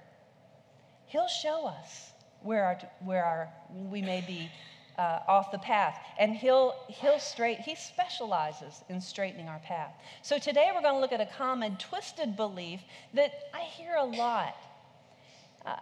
He'll 1.08 1.28
show 1.28 1.66
us 1.66 2.12
where, 2.42 2.64
our, 2.64 2.80
where 3.04 3.24
our, 3.24 3.50
we 3.90 4.02
may 4.02 4.22
be 4.22 4.50
uh, 4.98 5.20
off 5.28 5.52
the 5.52 5.60
path. 5.60 6.00
And 6.20 6.36
he'll, 6.36 6.76
he'll 6.88 7.20
straight, 7.20 7.60
he 7.60 7.76
specializes 7.76 8.84
in 8.90 9.00
straightening 9.02 9.48
our 9.48 9.60
path. 9.60 9.94
So 10.22 10.38
today 10.38 10.70
we're 10.74 10.82
going 10.82 10.96
to 10.96 11.00
look 11.00 11.12
at 11.12 11.22
a 11.22 11.30
common 11.38 11.78
twisted 11.78 12.36
belief 12.36 12.82
that 13.14 13.32
I 13.54 13.62
hear 13.62 13.96
a 13.96 14.04
lot. 14.04 14.56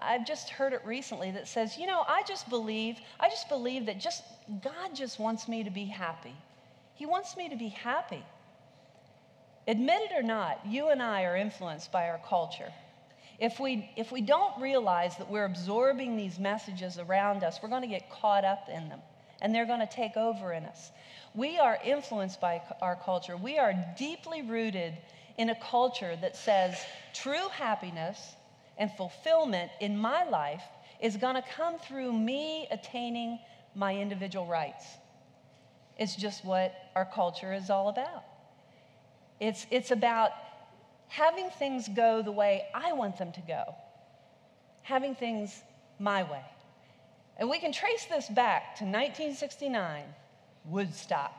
I've 0.01 0.25
just 0.25 0.49
heard 0.49 0.73
it 0.73 0.81
recently 0.83 1.31
that 1.31 1.47
says, 1.47 1.77
you 1.77 1.85
know, 1.85 2.03
I 2.07 2.23
just 2.27 2.49
believe, 2.49 2.97
I 3.19 3.29
just 3.29 3.49
believe 3.49 3.85
that 3.85 3.99
just 3.99 4.23
God 4.63 4.95
just 4.95 5.19
wants 5.19 5.47
me 5.47 5.63
to 5.63 5.69
be 5.69 5.85
happy. 5.85 6.33
He 6.95 7.05
wants 7.05 7.37
me 7.37 7.49
to 7.49 7.55
be 7.55 7.67
happy. 7.67 8.23
Admit 9.67 10.11
it 10.11 10.11
or 10.15 10.23
not, 10.23 10.65
you 10.65 10.89
and 10.89 11.01
I 11.01 11.23
are 11.23 11.35
influenced 11.35 11.91
by 11.91 12.09
our 12.09 12.19
culture. 12.27 12.71
If 13.39 13.59
we, 13.59 13.89
if 13.97 14.11
we 14.11 14.21
don't 14.21 14.61
realize 14.61 15.17
that 15.17 15.29
we're 15.29 15.45
absorbing 15.45 16.15
these 16.15 16.39
messages 16.39 16.97
around 16.97 17.43
us, 17.43 17.59
we're 17.61 17.69
going 17.69 17.81
to 17.81 17.87
get 17.87 18.09
caught 18.09 18.45
up 18.45 18.69
in 18.69 18.89
them 18.89 18.99
and 19.41 19.53
they're 19.53 19.65
going 19.65 19.81
to 19.81 19.93
take 19.93 20.15
over 20.15 20.53
in 20.53 20.63
us. 20.63 20.91
We 21.33 21.57
are 21.57 21.77
influenced 21.83 22.39
by 22.39 22.61
our 22.81 22.95
culture. 22.95 23.35
We 23.35 23.57
are 23.57 23.73
deeply 23.97 24.41
rooted 24.41 24.97
in 25.37 25.49
a 25.49 25.55
culture 25.55 26.17
that 26.21 26.37
says 26.37 26.77
true 27.13 27.49
happiness 27.51 28.35
and 28.77 28.91
fulfillment 28.93 29.71
in 29.81 29.97
my 29.97 30.23
life 30.23 30.63
is 31.01 31.17
going 31.17 31.35
to 31.35 31.43
come 31.55 31.77
through 31.77 32.13
me 32.13 32.67
attaining 32.71 33.39
my 33.75 33.95
individual 33.95 34.45
rights. 34.45 34.85
It's 35.97 36.15
just 36.15 36.45
what 36.45 36.73
our 36.95 37.05
culture 37.05 37.53
is 37.53 37.69
all 37.69 37.89
about. 37.89 38.23
It's, 39.39 39.65
it's 39.69 39.91
about 39.91 40.31
having 41.07 41.49
things 41.49 41.87
go 41.89 42.21
the 42.21 42.31
way 42.31 42.65
I 42.73 42.93
want 42.93 43.17
them 43.17 43.31
to 43.33 43.41
go, 43.41 43.75
having 44.81 45.15
things 45.15 45.61
my 45.99 46.23
way. 46.23 46.43
And 47.37 47.49
we 47.49 47.59
can 47.59 47.71
trace 47.71 48.05
this 48.05 48.29
back 48.29 48.75
to 48.77 48.85
1969, 48.85 50.03
Woodstock. 50.65 51.33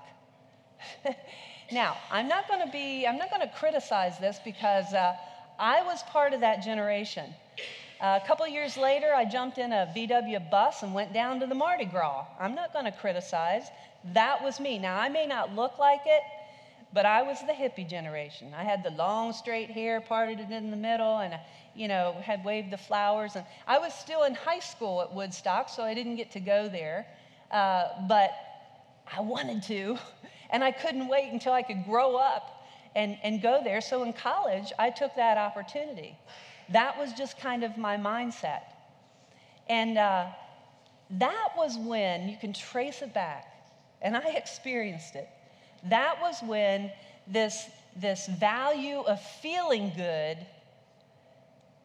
now, 1.72 1.96
I'm 2.10 2.28
not 2.28 2.48
going 2.48 2.64
to 2.64 2.70
be, 2.70 3.06
I'm 3.06 3.16
not 3.16 3.30
going 3.30 3.42
to 3.42 3.54
criticize 3.56 4.18
this 4.18 4.38
because 4.44 4.92
uh, 4.92 5.14
I 5.58 5.82
was 5.82 6.02
part 6.04 6.34
of 6.34 6.40
that 6.40 6.62
generation. 6.62 7.32
Uh, 7.98 8.18
a 8.22 8.26
couple 8.26 8.46
years 8.46 8.76
later, 8.76 9.14
I 9.14 9.24
jumped 9.24 9.56
in 9.56 9.72
a 9.72 9.90
VW 9.96 10.50
bus 10.50 10.82
and 10.82 10.92
went 10.92 11.14
down 11.14 11.40
to 11.40 11.46
the 11.46 11.54
Mardi 11.54 11.86
Gras. 11.86 12.26
I'm 12.38 12.54
not 12.54 12.74
going 12.74 12.84
to 12.84 12.92
criticize. 12.92 13.68
That 14.12 14.44
was 14.44 14.60
me. 14.60 14.78
Now, 14.78 15.00
I 15.00 15.08
may 15.08 15.26
not 15.26 15.54
look 15.54 15.78
like 15.78 16.02
it, 16.04 16.20
but 16.96 17.04
I 17.04 17.20
was 17.20 17.38
the 17.40 17.52
hippie 17.52 17.86
generation. 17.86 18.54
I 18.56 18.64
had 18.64 18.82
the 18.82 18.88
long 18.92 19.34
straight 19.34 19.70
hair 19.70 20.00
parted 20.00 20.40
in 20.50 20.70
the 20.70 20.78
middle 20.78 21.18
and, 21.18 21.38
you 21.74 21.88
know, 21.88 22.16
had 22.22 22.42
waved 22.42 22.70
the 22.70 22.78
flowers. 22.78 23.36
And 23.36 23.44
I 23.66 23.78
was 23.78 23.92
still 23.92 24.22
in 24.22 24.32
high 24.32 24.60
school 24.60 25.02
at 25.02 25.12
Woodstock, 25.12 25.68
so 25.68 25.82
I 25.82 25.92
didn't 25.92 26.16
get 26.16 26.30
to 26.30 26.40
go 26.40 26.70
there. 26.70 27.06
Uh, 27.50 27.88
but 28.08 28.30
I 29.14 29.20
wanted 29.20 29.62
to, 29.64 29.98
and 30.50 30.64
I 30.64 30.70
couldn't 30.70 31.06
wait 31.08 31.30
until 31.30 31.52
I 31.52 31.60
could 31.60 31.84
grow 31.84 32.16
up 32.16 32.66
and, 32.94 33.18
and 33.22 33.42
go 33.42 33.60
there. 33.62 33.82
So 33.82 34.02
in 34.02 34.14
college, 34.14 34.72
I 34.78 34.88
took 34.88 35.14
that 35.16 35.36
opportunity. 35.36 36.16
That 36.70 36.98
was 36.98 37.12
just 37.12 37.38
kind 37.38 37.62
of 37.62 37.76
my 37.76 37.98
mindset. 37.98 38.62
And 39.68 39.98
uh, 39.98 40.28
that 41.10 41.48
was 41.58 41.76
when 41.76 42.30
you 42.30 42.38
can 42.38 42.54
trace 42.54 43.02
it 43.02 43.12
back, 43.12 43.44
and 44.00 44.16
I 44.16 44.30
experienced 44.34 45.14
it. 45.14 45.28
That 45.88 46.20
was 46.20 46.36
when 46.42 46.92
this, 47.26 47.66
this 47.96 48.26
value 48.26 49.00
of 49.00 49.20
feeling 49.42 49.92
good 49.96 50.38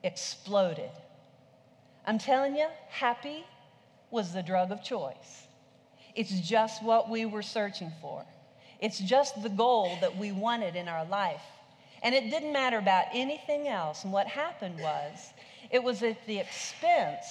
exploded. 0.03 0.89
I'm 2.05 2.17
telling 2.17 2.55
you, 2.55 2.67
happy 2.89 3.45
was 4.09 4.33
the 4.33 4.41
drug 4.41 4.71
of 4.71 4.83
choice. 4.83 5.45
It's 6.15 6.39
just 6.41 6.83
what 6.83 7.09
we 7.09 7.25
were 7.25 7.41
searching 7.43 7.91
for. 8.01 8.25
It's 8.79 8.99
just 8.99 9.41
the 9.41 9.49
goal 9.49 9.97
that 10.01 10.17
we 10.17 10.31
wanted 10.31 10.75
in 10.75 10.87
our 10.87 11.05
life. 11.05 11.43
And 12.03 12.15
it 12.15 12.31
didn't 12.31 12.51
matter 12.51 12.79
about 12.79 13.05
anything 13.13 13.67
else. 13.67 14.03
And 14.03 14.11
what 14.11 14.27
happened 14.27 14.79
was, 14.79 15.29
it 15.69 15.83
was 15.83 16.01
at 16.01 16.25
the 16.25 16.39
expense 16.39 17.25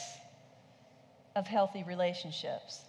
of 1.34 1.46
healthy 1.46 1.82
relationships. 1.82 2.80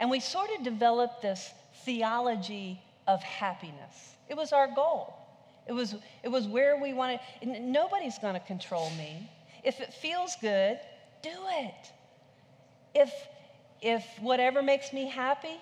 And 0.00 0.10
we 0.10 0.20
sort 0.20 0.48
of 0.58 0.64
developed 0.64 1.22
this 1.22 1.50
theology 1.84 2.80
of 3.06 3.22
happiness. 3.22 4.14
It 4.28 4.36
was 4.36 4.52
our 4.52 4.68
goal. 4.74 5.14
It 5.66 5.72
was, 5.72 5.94
it 6.22 6.28
was 6.28 6.46
where 6.46 6.80
we 6.80 6.92
wanted. 6.92 7.20
Nobody's 7.42 8.18
going 8.18 8.34
to 8.34 8.40
control 8.40 8.90
me. 8.90 9.28
If 9.64 9.80
it 9.80 9.92
feels 9.92 10.36
good, 10.40 10.78
do 11.22 11.30
it. 11.30 11.92
If, 12.94 13.12
if 13.82 14.04
whatever 14.20 14.62
makes 14.62 14.92
me 14.92 15.08
happy, 15.08 15.60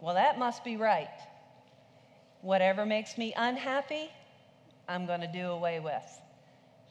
well, 0.00 0.14
that 0.14 0.38
must 0.38 0.64
be 0.64 0.76
right. 0.76 1.08
Whatever 2.42 2.84
makes 2.84 3.16
me 3.16 3.32
unhappy, 3.36 4.10
I'm 4.88 5.06
going 5.06 5.20
to 5.20 5.32
do 5.32 5.46
away 5.48 5.80
with. 5.80 6.02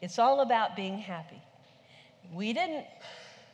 It's 0.02 0.18
all 0.18 0.42
about 0.42 0.76
being 0.76 0.98
happy. 0.98 1.42
We 2.34 2.54
didn't 2.54 2.86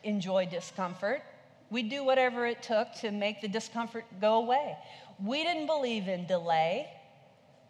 enjoy 0.03 0.46
discomfort. 0.46 1.24
We 1.69 1.84
do 1.84 2.03
whatever 2.03 2.46
it 2.46 2.63
took 2.63 2.93
to 3.01 3.12
make 3.12 3.41
the 3.41 3.48
discomfort 3.48 4.05
go 4.22 4.36
away. 4.36 4.77
We 5.24 5.43
didn't 5.43 5.65
believe 5.65 6.07
in 6.07 6.25
delay. 6.27 6.88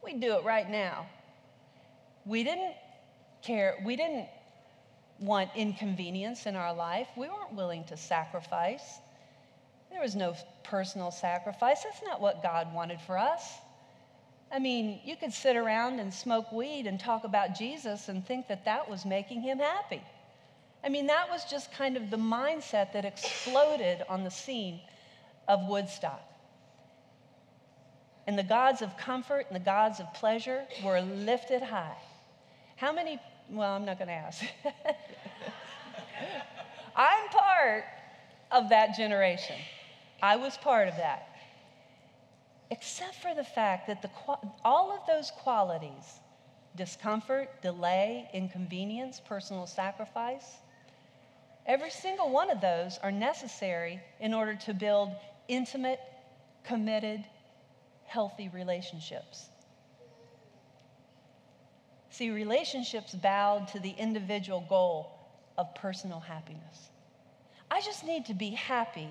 We 0.04 0.14
do 0.14 0.34
it 0.34 0.44
right 0.44 0.70
now. 0.70 1.08
We 2.26 2.44
didn't 2.44 2.74
care, 3.42 3.76
we 3.86 3.96
didn't 3.96 4.28
want 5.20 5.50
inconvenience 5.56 6.46
in 6.46 6.56
our 6.56 6.74
life. 6.74 7.08
We 7.16 7.28
weren't 7.30 7.54
willing 7.54 7.84
to 7.86 7.98
sacrifice. 7.98 9.00
There 9.90 10.02
was 10.02 10.16
no 10.16 10.36
personal 10.64 11.12
sacrifice. 11.12 11.84
That's 11.84 12.04
not 12.04 12.22
what 12.22 12.44
God 12.44 12.74
wanted 12.74 13.00
for 13.02 13.18
us. 13.18 13.44
I 14.52 14.60
mean, 14.60 15.00
you 15.04 15.16
could 15.16 15.34
sit 15.34 15.56
around 15.56 16.00
and 16.00 16.14
smoke 16.14 16.52
weed 16.52 16.88
and 16.88 17.00
talk 17.00 17.24
about 17.24 17.58
Jesus 17.58 18.10
and 18.10 18.26
think 18.26 18.48
that 18.48 18.66
that 18.66 18.90
was 18.90 19.06
making 19.06 19.42
him 19.42 19.60
happy. 19.60 20.02
I 20.84 20.90
mean, 20.90 21.08
that 21.08 21.30
was 21.30 21.44
just 21.46 21.72
kind 21.72 21.98
of 21.98 22.10
the 22.10 22.18
mindset 22.18 22.94
that 22.94 23.04
exploded 23.04 24.04
on 24.08 24.24
the 24.24 24.32
scene 24.32 24.80
of 25.48 25.68
Woodstock. 25.68 26.22
And 28.28 28.38
the 28.38 28.44
gods 28.44 28.82
of 28.82 28.96
comfort 28.98 29.48
and 29.50 29.56
the 29.56 29.64
gods 29.64 30.00
of 30.00 30.14
pleasure 30.14 30.66
were 30.84 31.02
lifted 31.02 31.62
high. 31.62 31.98
How 32.76 32.92
many? 32.92 33.20
Well, 33.50 33.72
I'm 33.72 33.86
not 33.86 33.98
going 33.98 34.10
to 34.10 34.14
ask. 34.14 34.44
I'm 36.96 37.30
part 37.30 37.86
of 38.52 38.70
that 38.70 38.96
generation. 38.96 39.56
I 40.22 40.36
was 40.36 40.58
part 40.58 40.88
of 40.90 40.98
that. 40.98 41.30
Except 42.70 43.16
for 43.16 43.34
the 43.34 43.46
fact 43.46 43.88
that 43.88 44.02
the, 44.02 44.10
all 44.64 44.92
of 44.92 45.00
those 45.08 45.32
qualities 45.32 46.20
discomfort, 46.76 47.50
delay, 47.64 48.30
inconvenience, 48.34 49.20
personal 49.26 49.66
sacrifice 49.66 50.58
every 51.68 51.90
single 51.90 52.30
one 52.30 52.50
of 52.50 52.62
those 52.62 52.98
are 53.04 53.12
necessary 53.12 54.00
in 54.20 54.34
order 54.34 54.56
to 54.56 54.74
build 54.74 55.12
intimate, 55.48 56.00
committed, 56.64 57.24
healthy 58.08 58.50
relationships. 58.50 59.46
See, 62.10 62.32
relationships 62.32 63.14
bowed 63.14 63.68
to 63.70 63.80
the 63.80 63.92
individual 63.92 64.66
goal 64.68 65.12
of 65.58 65.76
personal 65.76 66.20
happiness. 66.20 66.90
I 67.70 67.82
just 67.82 68.04
need 68.06 68.26
to 68.26 68.34
be 68.34 68.52
happy 68.52 69.10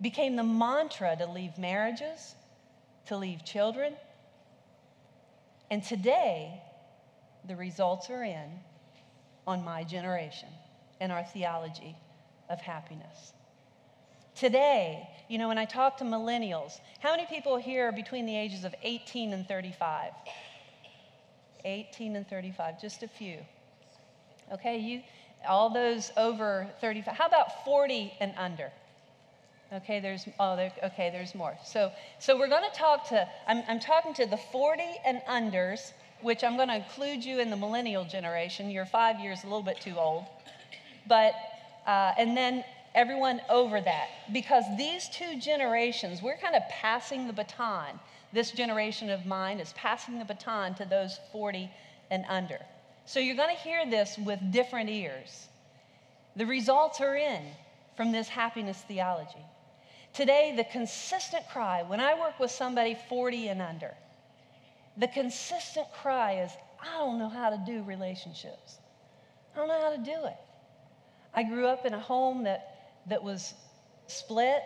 became 0.00 0.36
the 0.36 0.44
mantra 0.44 1.16
to 1.16 1.26
leave 1.26 1.58
marriages, 1.58 2.34
to 3.06 3.16
leave 3.16 3.44
children. 3.44 3.94
And 5.70 5.82
today, 5.82 6.62
the 7.46 7.56
results 7.56 8.08
are 8.10 8.22
in 8.22 8.60
on 9.46 9.64
my 9.64 9.82
generation 9.82 10.48
and 11.00 11.10
our 11.10 11.24
theology 11.24 11.96
of 12.48 12.60
happiness. 12.60 13.32
Today, 14.38 15.08
you 15.28 15.36
know, 15.36 15.48
when 15.48 15.58
I 15.58 15.64
talk 15.64 15.96
to 15.96 16.04
millennials, 16.04 16.78
how 17.00 17.10
many 17.10 17.26
people 17.26 17.56
here 17.56 17.88
are 17.88 17.92
between 17.92 18.24
the 18.24 18.36
ages 18.36 18.62
of 18.62 18.72
18 18.84 19.32
and 19.32 19.48
35? 19.48 20.12
18 21.64 22.14
and 22.14 22.28
35, 22.28 22.80
just 22.80 23.02
a 23.02 23.08
few. 23.08 23.38
Okay, 24.52 24.78
you, 24.78 25.02
All 25.48 25.70
those 25.70 26.12
over 26.16 26.68
35. 26.80 27.16
How 27.16 27.26
about 27.26 27.64
40 27.64 28.12
and 28.20 28.32
under? 28.36 28.70
Okay, 29.72 29.98
there's 29.98 30.24
oh, 30.38 30.54
there, 30.54 30.72
okay, 30.84 31.10
there's 31.10 31.34
more. 31.34 31.58
So, 31.64 31.90
so 32.20 32.38
we're 32.38 32.48
going 32.48 32.70
to 32.70 32.78
talk 32.78 33.08
to. 33.08 33.28
I'm, 33.48 33.64
I'm 33.66 33.80
talking 33.80 34.14
to 34.14 34.26
the 34.26 34.38
40 34.52 34.82
and 35.04 35.20
unders, 35.28 35.92
which 36.22 36.44
I'm 36.44 36.56
going 36.56 36.68
to 36.68 36.76
include 36.76 37.24
you 37.24 37.40
in 37.40 37.50
the 37.50 37.56
millennial 37.56 38.04
generation. 38.04 38.70
You're 38.70 38.86
five 38.86 39.18
years, 39.18 39.42
a 39.42 39.46
little 39.46 39.64
bit 39.64 39.80
too 39.80 39.96
old, 39.96 40.26
but 41.08 41.32
uh, 41.88 42.12
and 42.16 42.36
then 42.36 42.62
everyone 42.98 43.40
over 43.48 43.80
that, 43.80 44.08
because 44.32 44.64
these 44.76 45.08
two 45.10 45.38
generations, 45.38 46.20
we're 46.20 46.36
kind 46.36 46.56
of 46.56 46.62
passing 46.68 47.28
the 47.28 47.32
baton. 47.32 48.00
This 48.32 48.50
generation 48.50 49.08
of 49.08 49.24
mine 49.24 49.60
is 49.60 49.72
passing 49.74 50.18
the 50.18 50.24
baton 50.24 50.74
to 50.74 50.84
those 50.84 51.20
40 51.30 51.70
and 52.10 52.24
under. 52.28 52.58
So 53.06 53.20
you're 53.20 53.36
going 53.36 53.54
to 53.54 53.62
hear 53.62 53.88
this 53.88 54.18
with 54.18 54.40
different 54.50 54.90
ears. 54.90 55.46
The 56.34 56.44
results 56.44 57.00
are 57.00 57.14
in 57.14 57.42
from 57.96 58.10
this 58.10 58.28
happiness 58.28 58.82
theology. 58.88 59.44
Today, 60.12 60.54
the 60.56 60.64
consistent 60.64 61.44
cry, 61.52 61.84
when 61.84 62.00
I 62.00 62.18
work 62.18 62.40
with 62.40 62.50
somebody 62.50 62.98
40 63.08 63.46
and 63.46 63.62
under, 63.62 63.94
the 64.96 65.06
consistent 65.06 65.86
cry 66.02 66.42
is, 66.42 66.50
I 66.82 66.98
don't 66.98 67.20
know 67.20 67.28
how 67.28 67.50
to 67.50 67.62
do 67.64 67.84
relationships. 67.84 68.78
I 69.54 69.58
don't 69.60 69.68
know 69.68 69.80
how 69.80 69.94
to 69.94 70.02
do 70.02 70.26
it. 70.26 70.36
I 71.32 71.44
grew 71.44 71.68
up 71.68 71.86
in 71.86 71.94
a 71.94 72.00
home 72.00 72.42
that, 72.42 72.77
that 73.08 73.22
was 73.22 73.54
split. 74.06 74.62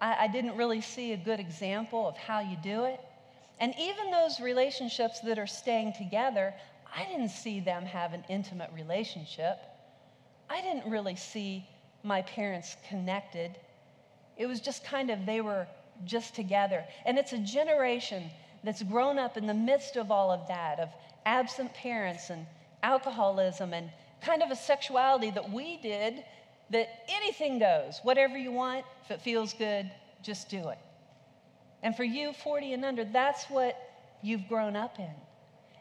I, 0.00 0.24
I 0.24 0.28
didn't 0.28 0.56
really 0.56 0.80
see 0.80 1.12
a 1.12 1.16
good 1.16 1.40
example 1.40 2.08
of 2.08 2.16
how 2.16 2.40
you 2.40 2.56
do 2.62 2.84
it. 2.84 3.00
And 3.58 3.74
even 3.78 4.10
those 4.10 4.40
relationships 4.40 5.20
that 5.20 5.38
are 5.38 5.46
staying 5.46 5.94
together, 5.94 6.54
I 6.94 7.04
didn't 7.06 7.30
see 7.30 7.60
them 7.60 7.84
have 7.84 8.12
an 8.12 8.24
intimate 8.28 8.70
relationship. 8.74 9.58
I 10.50 10.60
didn't 10.60 10.90
really 10.90 11.16
see 11.16 11.66
my 12.02 12.22
parents 12.22 12.76
connected. 12.88 13.56
It 14.36 14.46
was 14.46 14.60
just 14.60 14.84
kind 14.84 15.10
of, 15.10 15.26
they 15.26 15.40
were 15.40 15.66
just 16.04 16.34
together. 16.34 16.84
And 17.04 17.18
it's 17.18 17.32
a 17.32 17.38
generation 17.38 18.30
that's 18.62 18.82
grown 18.82 19.18
up 19.18 19.36
in 19.36 19.46
the 19.46 19.54
midst 19.54 19.96
of 19.96 20.10
all 20.10 20.30
of 20.30 20.46
that, 20.48 20.78
of 20.78 20.90
absent 21.24 21.72
parents 21.74 22.30
and 22.30 22.46
alcoholism 22.82 23.72
and 23.72 23.90
kind 24.20 24.42
of 24.42 24.50
a 24.50 24.56
sexuality 24.56 25.30
that 25.30 25.50
we 25.50 25.78
did 25.78 26.24
that 26.70 26.88
anything 27.08 27.58
goes, 27.58 28.00
whatever 28.02 28.36
you 28.36 28.52
want, 28.52 28.84
if 29.04 29.10
it 29.10 29.22
feels 29.22 29.52
good, 29.52 29.90
just 30.22 30.48
do 30.48 30.68
it. 30.68 30.78
And 31.82 31.96
for 31.96 32.04
you, 32.04 32.32
40 32.32 32.72
and 32.72 32.84
under, 32.84 33.04
that's 33.04 33.44
what 33.44 33.78
you've 34.22 34.48
grown 34.48 34.74
up 34.74 34.98
in. 34.98 35.14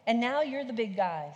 And 0.07 0.19
now 0.19 0.41
you're 0.41 0.63
the 0.63 0.73
big 0.73 0.95
guys. 0.95 1.35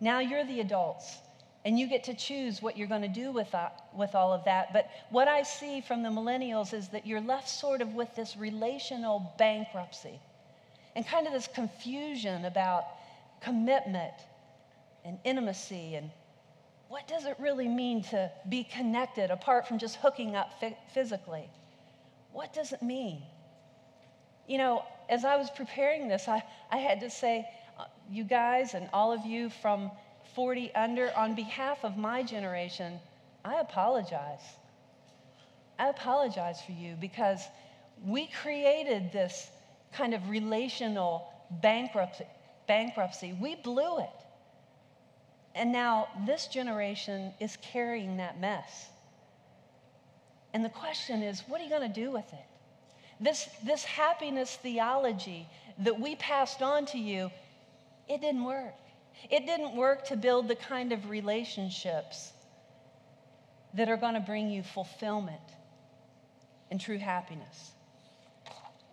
Now 0.00 0.18
you're 0.18 0.44
the 0.44 0.60
adults. 0.60 1.18
And 1.64 1.78
you 1.78 1.86
get 1.86 2.04
to 2.04 2.14
choose 2.14 2.62
what 2.62 2.76
you're 2.76 2.88
going 2.88 3.02
to 3.02 3.08
do 3.08 3.30
with, 3.30 3.54
uh, 3.54 3.68
with 3.94 4.14
all 4.14 4.32
of 4.32 4.44
that. 4.44 4.72
But 4.72 4.88
what 5.10 5.28
I 5.28 5.42
see 5.42 5.80
from 5.80 6.02
the 6.02 6.08
millennials 6.08 6.72
is 6.72 6.88
that 6.88 7.06
you're 7.06 7.20
left 7.20 7.48
sort 7.48 7.80
of 7.82 7.94
with 7.94 8.14
this 8.16 8.36
relational 8.36 9.34
bankruptcy 9.38 10.18
and 10.96 11.06
kind 11.06 11.26
of 11.26 11.32
this 11.32 11.48
confusion 11.48 12.44
about 12.44 12.84
commitment 13.40 14.14
and 15.04 15.18
intimacy 15.24 15.94
and 15.94 16.10
what 16.88 17.06
does 17.06 17.26
it 17.26 17.36
really 17.38 17.68
mean 17.68 18.02
to 18.02 18.30
be 18.48 18.64
connected 18.64 19.30
apart 19.30 19.68
from 19.68 19.78
just 19.78 19.96
hooking 19.96 20.34
up 20.34 20.52
physically? 20.92 21.48
What 22.32 22.52
does 22.54 22.72
it 22.72 22.82
mean? 22.82 23.22
You 24.46 24.58
know, 24.58 24.84
as 25.08 25.24
I 25.24 25.36
was 25.36 25.50
preparing 25.50 26.08
this, 26.08 26.28
I, 26.28 26.42
I 26.70 26.78
had 26.78 27.00
to 27.00 27.10
say, 27.10 27.46
uh, 27.78 27.84
you 28.10 28.24
guys 28.24 28.74
and 28.74 28.88
all 28.92 29.12
of 29.12 29.26
you 29.26 29.50
from 29.50 29.90
40 30.34 30.74
under, 30.74 31.14
on 31.16 31.34
behalf 31.34 31.84
of 31.84 31.96
my 31.96 32.22
generation, 32.22 32.98
I 33.44 33.60
apologize. 33.60 34.42
I 35.78 35.88
apologize 35.88 36.62
for 36.62 36.72
you 36.72 36.96
because 36.98 37.42
we 38.04 38.28
created 38.42 39.12
this 39.12 39.50
kind 39.92 40.14
of 40.14 40.28
relational 40.28 41.32
bankruptcy. 41.50 42.24
bankruptcy. 42.66 43.36
We 43.40 43.56
blew 43.56 43.98
it. 43.98 44.10
And 45.58 45.72
now 45.72 46.06
this 46.24 46.46
generation 46.46 47.32
is 47.40 47.58
carrying 47.60 48.18
that 48.18 48.40
mess. 48.40 48.86
And 50.54 50.64
the 50.64 50.68
question 50.68 51.20
is, 51.20 51.42
what 51.48 51.60
are 51.60 51.64
you 51.64 51.70
going 51.70 51.92
to 51.92 52.00
do 52.00 52.12
with 52.12 52.32
it? 52.32 52.46
This, 53.18 53.48
this 53.64 53.84
happiness 53.84 54.54
theology 54.54 55.48
that 55.80 55.98
we 55.98 56.14
passed 56.14 56.62
on 56.62 56.86
to 56.86 56.98
you, 56.98 57.32
it 58.08 58.20
didn't 58.20 58.44
work. 58.44 58.74
It 59.30 59.46
didn't 59.46 59.74
work 59.74 60.06
to 60.06 60.16
build 60.16 60.46
the 60.46 60.54
kind 60.54 60.92
of 60.92 61.10
relationships 61.10 62.32
that 63.74 63.88
are 63.88 63.96
going 63.96 64.14
to 64.14 64.20
bring 64.20 64.48
you 64.50 64.62
fulfillment 64.62 65.40
and 66.70 66.80
true 66.80 66.98
happiness. 66.98 67.72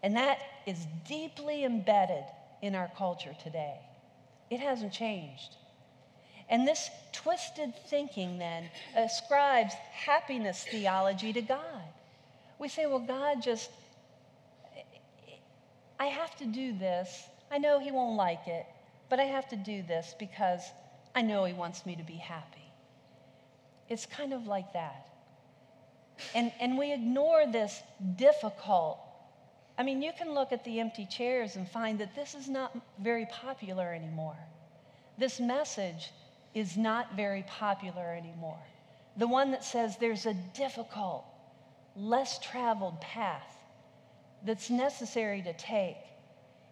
And 0.01 0.15
that 0.15 0.39
is 0.65 0.87
deeply 1.07 1.63
embedded 1.63 2.25
in 2.63 2.73
our 2.73 2.89
culture 2.97 3.35
today. 3.43 3.77
It 4.49 4.59
hasn't 4.59 4.93
changed. 4.93 5.55
And 6.49 6.67
this 6.67 6.89
twisted 7.11 7.73
thinking 7.87 8.37
then 8.37 8.69
ascribes 8.95 9.73
happiness 9.91 10.63
theology 10.69 11.33
to 11.33 11.41
God. 11.41 11.83
We 12.59 12.67
say, 12.67 12.85
well, 12.85 12.99
God 12.99 13.41
just, 13.41 13.69
I 15.99 16.05
have 16.05 16.35
to 16.37 16.45
do 16.45 16.77
this. 16.77 17.23
I 17.51 17.57
know 17.57 17.79
He 17.79 17.91
won't 17.91 18.15
like 18.15 18.47
it, 18.47 18.65
but 19.09 19.19
I 19.19 19.23
have 19.23 19.47
to 19.49 19.55
do 19.55 19.83
this 19.83 20.13
because 20.19 20.61
I 21.15 21.21
know 21.21 21.45
He 21.45 21.53
wants 21.53 21.85
me 21.85 21.95
to 21.95 22.03
be 22.03 22.13
happy. 22.13 22.71
It's 23.89 24.05
kind 24.05 24.33
of 24.33 24.47
like 24.47 24.73
that. 24.73 25.07
And, 26.33 26.51
and 26.59 26.77
we 26.77 26.93
ignore 26.93 27.45
this 27.47 27.81
difficult. 28.15 28.99
I 29.77 29.83
mean, 29.83 30.01
you 30.01 30.11
can 30.17 30.33
look 30.33 30.51
at 30.51 30.63
the 30.63 30.79
empty 30.79 31.05
chairs 31.05 31.55
and 31.55 31.67
find 31.67 31.99
that 31.99 32.15
this 32.15 32.35
is 32.35 32.47
not 32.47 32.75
very 32.99 33.25
popular 33.25 33.93
anymore. 33.93 34.37
This 35.17 35.39
message 35.39 36.11
is 36.55 36.77
not 36.77 37.15
very 37.15 37.43
popular 37.47 38.15
anymore. 38.15 38.57
The 39.17 39.27
one 39.27 39.51
that 39.51 39.63
says 39.63 39.97
there's 39.97 40.25
a 40.25 40.33
difficult, 40.33 41.25
less 41.95 42.39
traveled 42.39 42.99
path 43.01 43.57
that's 44.45 44.69
necessary 44.69 45.41
to 45.41 45.53
take 45.53 45.97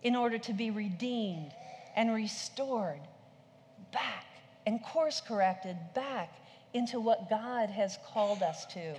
in 0.02 0.16
order 0.16 0.38
to 0.38 0.54
be 0.54 0.72
redeemed 0.72 1.52
and 1.96 2.14
restored 2.14 3.00
back 3.92 4.26
and 4.66 4.84
course 4.84 5.22
corrected 5.22 5.78
back 5.94 6.34
into 6.74 7.00
what 7.00 7.30
God 7.30 7.70
has 7.70 7.98
called 8.08 8.42
us 8.42 8.66
to. 8.68 8.96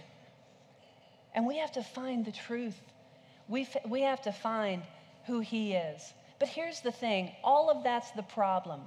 And 1.35 1.47
we 1.47 1.59
have 1.59 1.73
to 1.73 1.83
find 1.83 2.25
the 2.25 2.33
truth. 2.33 2.79
We, 3.49 3.67
we 3.89 4.03
have 4.03 4.23
to 4.23 4.33
find 4.33 4.83
who 5.27 5.41
He 5.41 5.73
is. 5.73 6.13
But 6.39 6.49
here's 6.49 6.81
the 6.81 6.93
thing 6.93 7.33
all 7.43 7.71
of 7.71 7.83
that's 7.83 8.11
the 8.13 8.23
problem. 8.23 8.81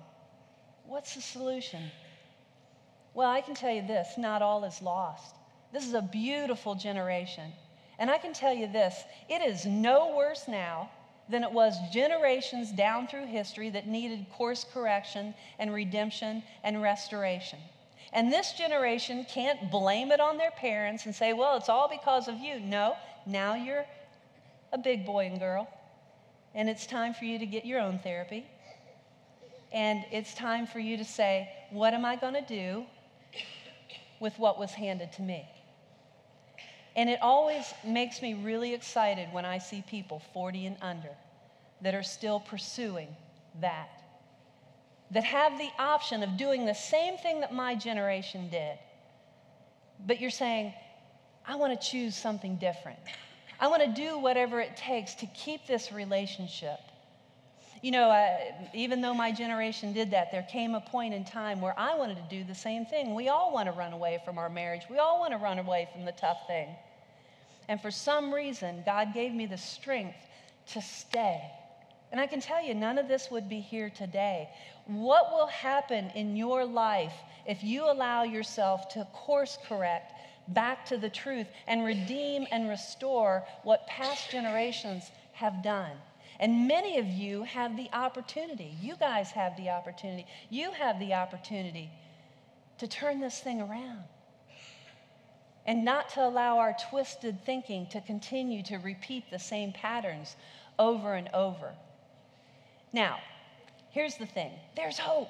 What's 0.88 1.16
the 1.16 1.22
solution? 1.22 1.84
Well, 3.14 3.30
I 3.30 3.42
can 3.42 3.56
tell 3.56 3.72
you 3.72 3.82
this 3.82 4.18
not 4.18 4.42
all 4.42 4.64
is 4.64 4.82
lost. 4.82 5.36
This 5.74 5.86
is 5.86 5.94
a 5.94 6.02
beautiful 6.02 6.76
generation. 6.76 7.52
And 8.00 8.10
I 8.10 8.18
can 8.18 8.34
tell 8.34 8.54
you 8.54 8.68
this 8.68 9.04
it 9.30 9.42
is 9.42 9.66
no 9.66 10.16
worse 10.16 10.48
now 10.48 10.90
than 11.30 11.44
it 11.44 11.52
was 11.52 11.76
generations 11.92 12.72
down 12.72 13.08
through 13.08 13.26
history 13.26 13.70
that 13.72 13.86
needed 13.86 14.26
course 14.34 14.66
correction 14.74 15.34
and 15.60 15.74
redemption 15.74 16.42
and 16.64 16.82
restoration. 16.82 17.60
And 18.14 18.32
this 18.32 18.54
generation 18.54 19.26
can't 19.30 19.70
blame 19.70 20.14
it 20.14 20.22
on 20.22 20.38
their 20.38 20.52
parents 20.52 21.06
and 21.06 21.14
say, 21.14 21.34
well, 21.34 21.58
it's 21.58 21.68
all 21.68 21.90
because 21.90 22.30
of 22.30 22.40
you. 22.40 22.62
No, 22.62 22.96
now 23.26 23.56
you're 23.56 23.86
a 24.72 24.78
big 24.78 25.06
boy 25.06 25.26
and 25.26 25.38
girl, 25.38 25.68
and 26.56 26.70
it's 26.70 26.86
time 26.86 27.14
for 27.14 27.26
you 27.26 27.40
to 27.40 27.46
get 27.46 27.66
your 27.66 27.82
own 27.82 28.00
therapy. 28.00 28.46
And 29.72 30.06
it's 30.12 30.34
time 30.34 30.66
for 30.66 30.80
you 30.80 30.98
to 30.98 31.06
say, 31.06 31.50
what 31.72 31.94
am 31.94 32.06
I 32.06 32.16
going 32.16 32.34
to 32.34 32.42
do 32.42 32.86
with 34.20 34.38
what 34.40 34.58
was 34.58 34.72
handed 34.72 35.12
to 35.14 35.22
me? 35.22 35.48
And 36.96 37.10
it 37.10 37.20
always 37.22 37.74
makes 37.86 38.22
me 38.22 38.34
really 38.34 38.74
excited 38.74 39.30
when 39.32 39.46
I 39.46 39.60
see 39.60 39.84
people 39.88 40.22
40 40.34 40.66
and 40.66 40.78
under 40.82 41.12
that 41.82 41.94
are 41.94 42.04
still 42.04 42.40
pursuing 42.40 43.10
that, 43.62 43.90
that 45.12 45.24
have 45.24 45.58
the 45.60 45.70
option 45.78 46.24
of 46.24 46.38
doing 46.38 46.66
the 46.66 46.74
same 46.74 47.18
thing 47.18 47.42
that 47.42 47.54
my 47.54 47.76
generation 47.76 48.50
did. 48.50 48.80
But 50.06 50.20
you're 50.20 50.32
saying, 50.32 50.74
I 51.48 51.56
want 51.56 51.80
to 51.80 51.88
choose 51.88 52.16
something 52.16 52.56
different. 52.58 53.00
I 53.60 53.68
want 53.68 53.84
to 53.84 53.90
do 53.90 54.18
whatever 54.18 54.60
it 54.60 54.76
takes 54.76 55.14
to 55.16 55.26
keep 55.28 55.68
this 55.68 55.92
relationship. 55.92 56.80
You 57.82 57.92
know, 57.92 58.10
uh, 58.10 58.38
even 58.74 59.02
though 59.02 59.14
my 59.14 59.32
generation 59.32 59.94
did 59.94 60.12
that, 60.12 60.32
there 60.32 60.48
came 60.52 60.74
a 60.74 60.82
point 60.82 61.14
in 61.14 61.24
time 61.24 61.62
where 61.62 61.78
I 61.78 61.96
wanted 61.96 62.16
to 62.18 62.24
do 62.30 62.44
the 62.44 62.56
same 62.56 62.86
thing. 62.86 63.14
We 63.14 63.30
all 63.30 63.54
want 63.54 63.68
to 63.68 63.72
run 63.72 63.94
away 63.94 64.20
from 64.26 64.38
our 64.38 64.50
marriage, 64.50 64.84
we 64.90 64.98
all 64.98 65.20
want 65.20 65.32
to 65.32 65.38
run 65.38 65.60
away 65.60 65.88
from 65.94 66.06
the 66.06 66.12
tough 66.14 66.48
thing. 66.48 66.70
And 67.68 67.82
for 67.82 67.92
some 67.92 68.34
reason, 68.34 68.84
God 68.86 69.14
gave 69.14 69.34
me 69.34 69.46
the 69.46 69.58
strength 69.58 70.18
to 70.72 70.82
stay. 70.82 71.42
And 72.12 72.22
I 72.22 72.28
can 72.28 72.40
tell 72.40 72.64
you, 72.64 72.74
none 72.74 72.98
of 72.98 73.08
this 73.08 73.30
would 73.30 73.50
be 73.50 73.60
here 73.60 73.90
today. 73.90 74.50
What 74.86 75.32
will 75.32 75.48
happen 75.48 76.10
in 76.16 76.38
your 76.38 76.66
life 76.66 77.14
if 77.46 77.64
you 77.64 77.92
allow 77.92 78.24
yourself 78.24 78.90
to 78.90 79.06
course 79.14 79.58
correct 79.68 80.14
back 80.48 80.86
to 80.86 80.98
the 80.98 81.10
truth 81.10 81.48
and 81.68 81.84
redeem 81.84 82.48
and 82.52 82.70
restore 82.70 83.44
what 83.64 83.86
past 83.88 84.32
generations 84.32 85.12
have 85.34 85.62
done? 85.62 85.98
And 86.40 86.68
many 86.68 87.00
of 87.00 87.08
you 87.08 87.44
have 87.44 87.76
the 87.76 87.90
opportunity. 87.94 88.76
You 88.82 88.96
guys 88.96 89.32
have 89.32 89.58
the 89.58 89.70
opportunity. 89.70 90.26
You 90.50 90.72
have 90.72 91.00
the 91.00 91.14
opportunity 91.14 91.90
to 92.78 92.88
turn 92.88 93.20
this 93.20 93.40
thing 93.40 93.62
around 93.62 94.04
and 95.66 95.84
not 95.84 96.10
to 96.10 96.26
allow 96.26 96.60
our 96.60 96.76
twisted 96.90 97.44
thinking 97.46 97.88
to 97.88 98.00
continue 98.02 98.64
to 98.64 98.78
repeat 98.78 99.30
the 99.30 99.40
same 99.40 99.74
patterns 99.74 100.36
over 100.80 101.14
and 101.16 101.30
over. 101.34 101.74
Now, 102.94 103.18
here's 103.92 104.16
the 104.16 104.26
thing 104.26 104.52
there's 104.76 104.98
hope. 104.98 105.30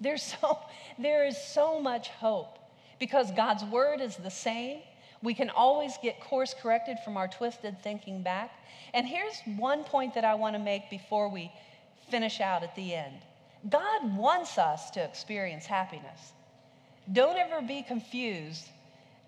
There's 0.00 0.22
so, 0.22 0.58
there 0.98 1.26
is 1.26 1.36
so 1.36 1.80
much 1.80 2.08
hope 2.08 2.58
because 2.98 3.30
God's 3.32 3.64
word 3.64 4.00
is 4.00 4.16
the 4.16 4.30
same. 4.30 4.80
We 5.22 5.34
can 5.34 5.50
always 5.50 5.94
get 6.02 6.20
course 6.20 6.54
corrected 6.54 6.98
from 7.04 7.16
our 7.16 7.28
twisted 7.28 7.82
thinking 7.82 8.22
back. 8.22 8.50
And 8.94 9.06
here's 9.06 9.40
one 9.56 9.84
point 9.84 10.14
that 10.14 10.24
I 10.24 10.34
want 10.34 10.54
to 10.54 10.58
make 10.58 10.90
before 10.90 11.28
we 11.28 11.50
finish 12.10 12.40
out 12.40 12.62
at 12.62 12.74
the 12.76 12.94
end 12.94 13.14
God 13.68 14.16
wants 14.16 14.58
us 14.58 14.90
to 14.90 15.02
experience 15.02 15.66
happiness. 15.66 16.32
Don't 17.12 17.36
ever 17.36 17.62
be 17.62 17.82
confused 17.82 18.68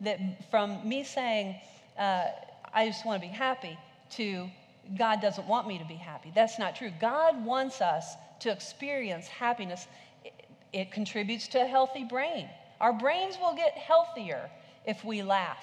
that 0.00 0.20
from 0.50 0.86
me 0.88 1.02
saying, 1.02 1.56
uh, 1.98 2.26
I 2.72 2.86
just 2.86 3.04
want 3.04 3.20
to 3.20 3.28
be 3.28 3.32
happy, 3.32 3.76
to 4.12 4.48
God 4.96 5.20
doesn't 5.20 5.46
want 5.46 5.66
me 5.66 5.78
to 5.78 5.84
be 5.84 5.94
happy. 5.94 6.32
That's 6.34 6.58
not 6.58 6.76
true. 6.76 6.92
God 7.00 7.44
wants 7.44 7.80
us 7.80 8.14
to 8.40 8.50
experience 8.50 9.26
happiness. 9.26 9.86
It, 10.24 10.32
it 10.72 10.90
contributes 10.92 11.48
to 11.48 11.62
a 11.62 11.66
healthy 11.66 12.04
brain. 12.04 12.48
Our 12.80 12.92
brains 12.92 13.36
will 13.40 13.54
get 13.54 13.72
healthier 13.72 14.50
if 14.86 15.04
we 15.04 15.22
laugh 15.22 15.58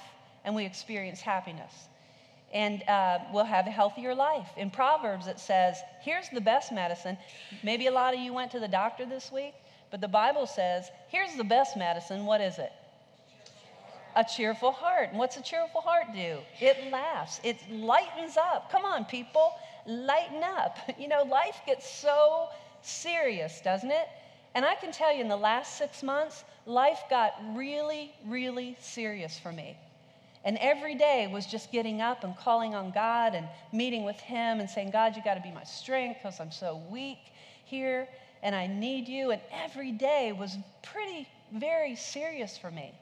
and 0.45 0.55
we 0.55 0.65
experience 0.65 1.19
happiness. 1.19 1.73
And 2.53 2.81
uh, 2.88 3.19
we'll 3.34 3.43
have 3.43 3.67
a 3.67 3.71
healthier 3.71 4.15
life. 4.15 4.47
In 4.55 4.69
Proverbs, 4.69 5.27
it 5.27 5.39
says, 5.39 5.77
here's 6.01 6.29
the 6.29 6.39
best 6.39 6.71
medicine. 6.71 7.17
Maybe 7.63 7.88
a 7.88 7.91
lot 7.91 8.13
of 8.13 8.21
you 8.21 8.31
went 8.31 8.51
to 8.51 8.60
the 8.62 8.67
doctor 8.67 9.05
this 9.05 9.31
week, 9.31 9.53
but 9.91 9.99
the 9.99 10.08
Bible 10.08 10.47
says, 10.47 10.89
here's 11.10 11.36
the 11.36 11.43
best 11.43 11.75
medicine. 11.75 12.25
What 12.25 12.39
is 12.39 12.58
it? 12.60 12.71
a 14.15 14.23
cheerful 14.23 14.71
heart. 14.71 15.10
And 15.10 15.19
what's 15.19 15.38
a 15.38 15.41
cheerful 15.41 15.81
heart 15.81 16.08
do? 16.13 16.38
It 16.60 16.91
laughs, 16.91 17.39
it 17.43 17.58
lightens 17.69 18.38
up. 18.38 18.71
Come 18.71 18.86
on, 18.86 19.05
people, 19.05 19.53
lighten 19.86 20.43
up. 20.43 20.77
You 20.97 21.10
know, 21.10 21.23
life 21.23 21.60
gets 21.65 21.89
so 21.89 22.47
serious, 22.81 23.60
doesn't 23.62 23.91
it? 23.91 24.08
And 24.55 24.63
I 24.65 24.75
can 24.75 24.91
tell 24.91 25.13
you, 25.13 25.19
in 25.19 25.27
the 25.27 25.36
last 25.36 25.77
six 25.77 26.01
months, 26.01 26.45
life 26.65 26.99
got 27.10 27.34
really, 27.53 28.13
really 28.25 28.77
serious 28.79 29.38
for 29.38 29.51
me. 29.51 29.77
And 30.45 30.60
every 30.60 30.93
day 30.93 31.27
was 31.31 31.47
just 31.47 31.71
getting 31.71 32.01
up 32.01 32.23
and 32.23 32.38
calling 32.38 32.75
on 32.75 32.91
God 32.91 33.34
and 33.34 33.47
meeting 33.73 34.05
with 34.05 34.19
Him 34.19 34.60
and 34.60 34.69
saying, 34.69 34.91
God, 34.91 35.15
you 35.15 35.23
got 35.23 35.34
to 35.34 35.41
be 35.41 35.51
my 35.51 35.63
strength 35.63 36.19
because 36.21 36.39
I'm 36.39 36.51
so 36.51 36.81
weak 36.89 37.17
here 37.65 38.08
and 38.43 38.55
I 38.55 38.67
need 38.67 39.08
you. 39.08 39.31
And 39.31 39.41
every 39.51 39.91
day 39.91 40.31
was 40.31 40.55
pretty, 40.84 41.27
very 41.51 41.95
serious 41.95 42.60
for 42.60 42.69
me. 42.69 42.93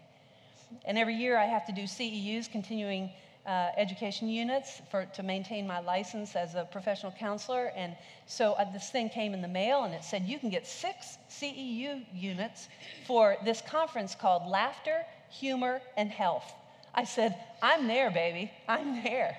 And 0.86 0.98
every 0.98 1.16
year 1.16 1.38
I 1.38 1.44
have 1.44 1.66
to 1.66 1.74
do 1.74 1.84
CEUs, 1.84 2.50
continuing 2.50 3.10
uh, 3.46 3.72
education 3.76 4.30
units, 4.30 4.82
for, 4.90 5.06
to 5.14 5.22
maintain 5.22 5.68
my 5.68 5.82
license 5.82 6.38
as 6.38 6.56
a 6.56 6.64
professional 6.72 7.12
counselor. 7.12 7.74
And 7.76 7.94
so 8.26 8.54
uh, 8.54 8.72
this 8.72 8.90
thing 8.90 9.10
came 9.10 9.34
in 9.34 9.42
the 9.42 9.50
mail 9.50 9.84
and 9.84 9.94
it 9.94 10.06
said, 10.06 10.24
you 10.24 10.40
can 10.40 10.50
get 10.50 10.66
six 10.66 11.18
CEU 11.30 12.06
units 12.16 12.70
for 13.06 13.36
this 13.44 13.62
conference 13.62 14.16
called 14.16 14.50
Laughter, 14.50 15.06
Humor, 15.30 15.82
and 15.98 16.10
Health. 16.10 16.54
I 16.94 17.06
said, 17.06 17.36
I'm 17.62 17.88
there, 17.88 18.12
baby. 18.12 18.52
I'm 18.68 19.04
there. 19.04 19.38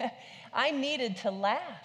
I 0.52 0.70
needed 0.70 1.18
to 1.18 1.30
laugh 1.30 1.84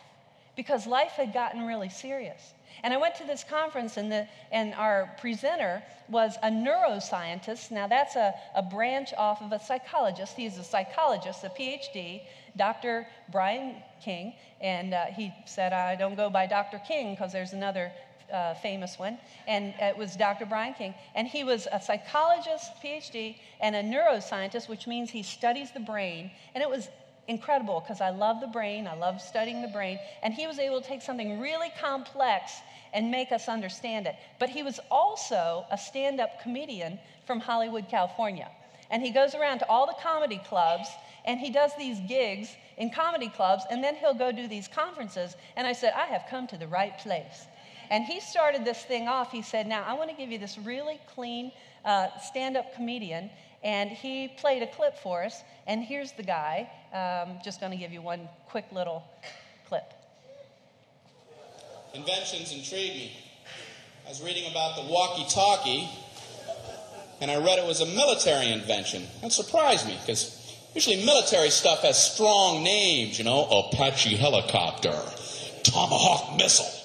because 0.55 0.87
life 0.87 1.11
had 1.11 1.33
gotten 1.33 1.65
really 1.65 1.89
serious. 1.89 2.53
And 2.83 2.93
I 2.93 2.97
went 2.97 3.15
to 3.15 3.23
this 3.23 3.43
conference, 3.43 3.97
and, 3.97 4.11
the, 4.11 4.27
and 4.51 4.73
our 4.73 5.15
presenter 5.19 5.83
was 6.09 6.35
a 6.43 6.49
neuroscientist. 6.49 7.71
Now, 7.71 7.87
that's 7.87 8.15
a, 8.15 8.33
a 8.55 8.61
branch 8.61 9.13
off 9.17 9.41
of 9.41 9.51
a 9.51 9.59
psychologist. 9.59 10.35
He's 10.35 10.57
a 10.57 10.63
psychologist, 10.63 11.43
a 11.43 11.49
PhD, 11.49 12.21
Dr. 12.57 13.07
Brian 13.31 13.75
King. 14.03 14.33
And 14.59 14.93
uh, 14.93 15.05
he 15.05 15.33
said, 15.45 15.71
I 15.71 15.95
don't 15.95 16.15
go 16.15 16.29
by 16.29 16.45
Dr. 16.45 16.81
King 16.85 17.13
because 17.13 17.31
there's 17.31 17.53
another 17.53 17.91
uh, 18.31 18.53
famous 18.55 18.99
one, 18.99 19.17
and 19.47 19.73
it 19.79 19.97
was 19.97 20.15
Dr. 20.15 20.45
Brian 20.45 20.73
King. 20.73 20.93
And 21.15 21.27
he 21.27 21.43
was 21.43 21.67
a 21.71 21.81
psychologist, 21.81 22.71
PhD, 22.83 23.35
and 23.59 23.75
a 23.75 23.83
neuroscientist, 23.83 24.69
which 24.69 24.87
means 24.87 25.09
he 25.09 25.23
studies 25.23 25.71
the 25.71 25.79
brain. 25.79 26.31
And 26.53 26.61
it 26.61 26.69
was 26.69 26.89
incredible 27.27 27.79
because 27.79 28.01
I 28.01 28.09
love 28.09 28.41
the 28.41 28.47
brain, 28.47 28.87
I 28.87 28.95
love 28.95 29.21
studying 29.21 29.61
the 29.61 29.67
brain, 29.69 29.99
and 30.21 30.33
he 30.33 30.47
was 30.47 30.59
able 30.59 30.81
to 30.81 30.87
take 30.87 31.01
something 31.01 31.39
really 31.39 31.71
complex 31.79 32.53
and 32.93 33.09
make 33.09 33.31
us 33.31 33.47
understand 33.47 34.07
it. 34.07 34.15
But 34.39 34.49
he 34.49 34.61
was 34.61 34.79
also 34.91 35.65
a 35.71 35.77
stand 35.77 36.19
up 36.19 36.41
comedian 36.41 36.99
from 37.25 37.39
Hollywood, 37.39 37.89
California. 37.89 38.49
And 38.91 39.01
he 39.01 39.09
goes 39.09 39.33
around 39.33 39.59
to 39.59 39.69
all 39.69 39.87
the 39.87 39.95
comedy 40.01 40.41
clubs 40.47 40.87
and 41.25 41.39
he 41.39 41.49
does 41.49 41.71
these 41.77 41.99
gigs 42.01 42.49
in 42.77 42.89
comedy 42.89 43.29
clubs, 43.29 43.63
and 43.69 43.83
then 43.83 43.95
he'll 43.95 44.13
go 44.13 44.31
do 44.31 44.47
these 44.47 44.67
conferences. 44.67 45.35
And 45.55 45.65
I 45.65 45.73
said, 45.73 45.93
I 45.95 46.05
have 46.05 46.25
come 46.29 46.47
to 46.47 46.57
the 46.57 46.67
right 46.67 46.97
place. 46.97 47.47
And 47.89 48.05
he 48.05 48.19
started 48.19 48.65
this 48.65 48.83
thing 48.83 49.07
off. 49.07 49.31
He 49.31 49.41
said, 49.41 49.67
Now 49.67 49.83
I 49.83 49.93
want 49.93 50.09
to 50.09 50.15
give 50.15 50.31
you 50.31 50.37
this 50.37 50.57
really 50.57 50.99
clean 51.13 51.51
uh, 51.85 52.07
stand 52.19 52.57
up 52.57 52.75
comedian. 52.75 53.29
And 53.63 53.89
he 53.89 54.27
played 54.27 54.61
a 54.61 54.67
clip 54.67 54.97
for 54.97 55.23
us. 55.23 55.41
And 55.67 55.83
here's 55.83 56.11
the 56.13 56.23
guy. 56.23 56.69
Um, 56.93 57.39
just 57.43 57.59
going 57.59 57.71
to 57.71 57.77
give 57.77 57.93
you 57.93 58.01
one 58.01 58.27
quick 58.49 58.65
little 58.71 59.03
clip. 59.67 59.93
Inventions 61.93 62.51
intrigue 62.51 62.93
me. 62.93 63.11
I 64.05 64.09
was 64.09 64.21
reading 64.21 64.49
about 64.51 64.75
the 64.75 64.91
walkie 64.91 65.25
talkie, 65.29 65.89
and 67.21 67.31
I 67.31 67.37
read 67.37 67.57
it 67.57 67.65
was 67.65 67.79
a 67.79 67.85
military 67.85 68.51
invention. 68.51 69.03
That 69.21 69.31
surprised 69.31 69.87
me 69.87 69.97
because 70.01 70.57
usually 70.73 71.05
military 71.05 71.49
stuff 71.49 71.83
has 71.83 72.13
strong 72.13 72.63
names, 72.63 73.17
you 73.17 73.23
know, 73.23 73.45
Apache 73.45 74.15
helicopter, 74.15 74.99
Tomahawk 75.63 76.37
missile. 76.37 76.82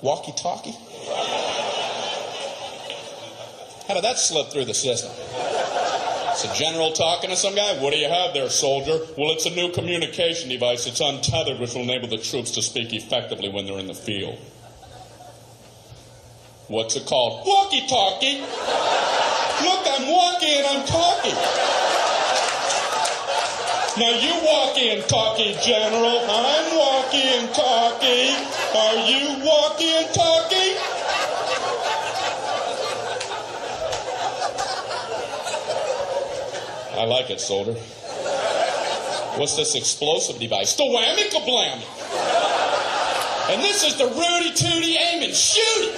Walkie 0.00 0.32
talkie? 0.36 0.76
How 3.88 3.94
did 3.94 4.04
that 4.04 4.18
slip 4.18 4.48
through 4.48 4.66
the 4.66 4.74
system? 4.74 5.10
It's 6.30 6.44
a 6.44 6.54
general 6.54 6.92
talking 6.92 7.30
to 7.30 7.36
some 7.36 7.56
guy. 7.56 7.82
What 7.82 7.92
do 7.92 7.98
you 7.98 8.08
have 8.08 8.32
there, 8.32 8.48
soldier? 8.48 9.00
Well, 9.16 9.32
it's 9.32 9.46
a 9.46 9.50
new 9.50 9.72
communication 9.72 10.50
device. 10.50 10.86
It's 10.86 11.00
untethered, 11.00 11.58
which 11.58 11.74
will 11.74 11.82
enable 11.82 12.06
the 12.06 12.18
troops 12.18 12.52
to 12.52 12.62
speak 12.62 12.92
effectively 12.92 13.48
when 13.48 13.66
they're 13.66 13.78
in 13.78 13.88
the 13.88 13.94
field. 13.94 14.38
What's 16.68 16.94
it 16.94 17.06
called? 17.06 17.44
Walkie 17.44 17.86
talkie. 17.88 18.38
Look, 18.38 19.82
I'm 19.88 20.06
walking 20.08 20.54
and 20.58 20.66
I'm 20.66 20.86
talking. 20.86 21.77
Now 23.98 24.10
you 24.10 24.32
walkie 24.44 24.90
and 24.90 25.02
talkie, 25.08 25.56
General. 25.60 26.20
I'm 26.30 26.76
walkie 26.76 27.18
and 27.18 27.52
talkie. 27.52 28.30
Are 28.78 28.94
you 29.10 29.44
walkie 29.44 29.90
and 29.90 30.14
talkie? 30.14 30.78
I 36.96 37.04
like 37.06 37.30
it, 37.30 37.40
soldier. 37.40 37.74
What's 39.36 39.56
this 39.56 39.74
explosive 39.74 40.38
device? 40.38 40.76
The 40.76 40.84
whammy 40.84 41.28
kablammy. 41.30 41.82
And 43.50 43.60
this 43.62 43.82
is 43.82 43.96
the 43.98 44.06
Rudy 44.06 44.52
Tooty 44.52 44.96
aim 44.96 45.24
and 45.24 45.34
shoot. 45.34 45.94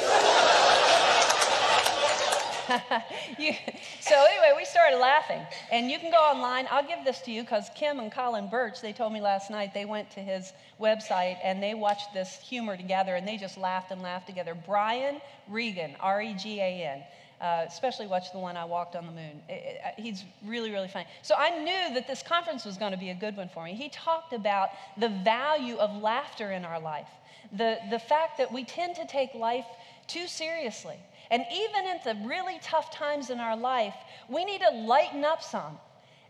you, 3.39 3.53
so 4.01 4.15
anyway, 4.15 4.53
we 4.57 4.65
started 4.65 4.99
laughing, 4.99 5.41
and 5.73 5.91
you 5.91 5.99
can 5.99 6.11
go 6.11 6.19
online. 6.19 6.67
I'll 6.71 6.87
give 6.87 7.05
this 7.05 7.21
to 7.23 7.31
you 7.31 7.43
because 7.43 7.69
Kim 7.75 7.99
and 7.99 8.13
Colin 8.13 8.49
Birch, 8.49 8.81
they 8.81 8.93
told 8.93 9.13
me 9.13 9.21
last 9.21 9.51
night 9.51 9.75
they 9.75 9.85
went 9.85 10.11
to 10.13 10.21
his 10.21 10.53
website 10.81 11.39
and 11.43 11.63
they 11.63 11.75
watched 11.75 12.15
this 12.15 12.37
humor 12.37 12.77
together, 12.77 13.17
and 13.17 13.27
they 13.27 13.37
just 13.37 13.59
laughed 13.59 13.91
and 13.91 14.03
laughed 14.03 14.27
together. 14.27 14.57
Brian 14.67 15.21
Regan, 15.49 15.97
R-E-G-A-N. 16.01 17.03
Uh, 17.41 17.65
especially 17.67 18.07
watch 18.07 18.33
the 18.33 18.39
one 18.39 18.55
I 18.55 18.67
walked 18.67 18.95
on 18.95 19.07
the 19.07 19.13
moon. 19.13 19.41
It, 19.49 19.81
it, 19.83 19.95
he's 19.97 20.25
really, 20.45 20.71
really 20.71 20.89
funny. 20.89 21.07
So 21.23 21.35
I 21.39 21.49
knew 21.65 21.95
that 21.95 22.07
this 22.07 22.23
conference 22.23 22.67
was 22.67 22.77
going 22.77 22.93
to 22.93 22.99
be 22.99 23.09
a 23.09 23.15
good 23.15 23.35
one 23.35 23.49
for 23.49 23.65
me. 23.65 23.73
He 23.73 23.89
talked 23.89 24.35
about 24.35 24.69
the 24.99 25.09
value 25.09 25.77
of 25.77 26.03
laughter 26.03 26.53
in 26.53 26.67
our 26.67 26.79
life, 26.79 27.09
the, 27.57 27.79
the 27.89 27.99
fact 27.99 28.37
that 28.37 28.53
we 28.53 28.65
tend 28.65 28.97
to 28.97 29.07
take 29.07 29.33
life 29.33 29.65
too 30.07 30.27
seriously. 30.27 30.99
And 31.31 31.45
even 31.53 31.87
in 31.87 31.99
the 32.05 32.29
really 32.29 32.59
tough 32.63 32.91
times 32.91 33.31
in 33.31 33.39
our 33.41 33.57
life, 33.57 33.95
we 34.29 34.45
need 34.45 34.61
to 34.63 34.71
lighten 34.71 35.25
up 35.25 35.43
some 35.43 35.79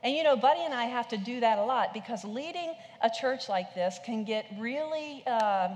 And 0.03 0.15
you 0.17 0.23
know, 0.23 0.37
Buddy 0.37 0.61
and 0.61 0.75
I 0.75 0.85
have 0.85 1.09
to 1.09 1.17
do 1.17 1.41
that 1.41 1.59
a 1.59 1.65
lot 1.65 1.93
because 1.93 2.25
leading 2.25 2.75
a 3.03 3.11
church 3.11 3.49
like 3.49 3.75
this 3.75 3.99
can 4.05 4.25
get 4.25 4.47
really 4.59 5.23
uh, 5.27 5.75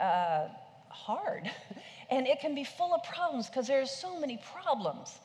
uh, 0.00 0.48
hard. 0.88 1.50
And 2.12 2.26
it 2.26 2.40
can 2.40 2.56
be 2.56 2.64
full 2.64 2.92
of 2.92 3.04
problems 3.04 3.46
because 3.46 3.68
there 3.68 3.80
are 3.80 3.86
so 3.86 4.18
many 4.18 4.36
problems. 4.52 5.16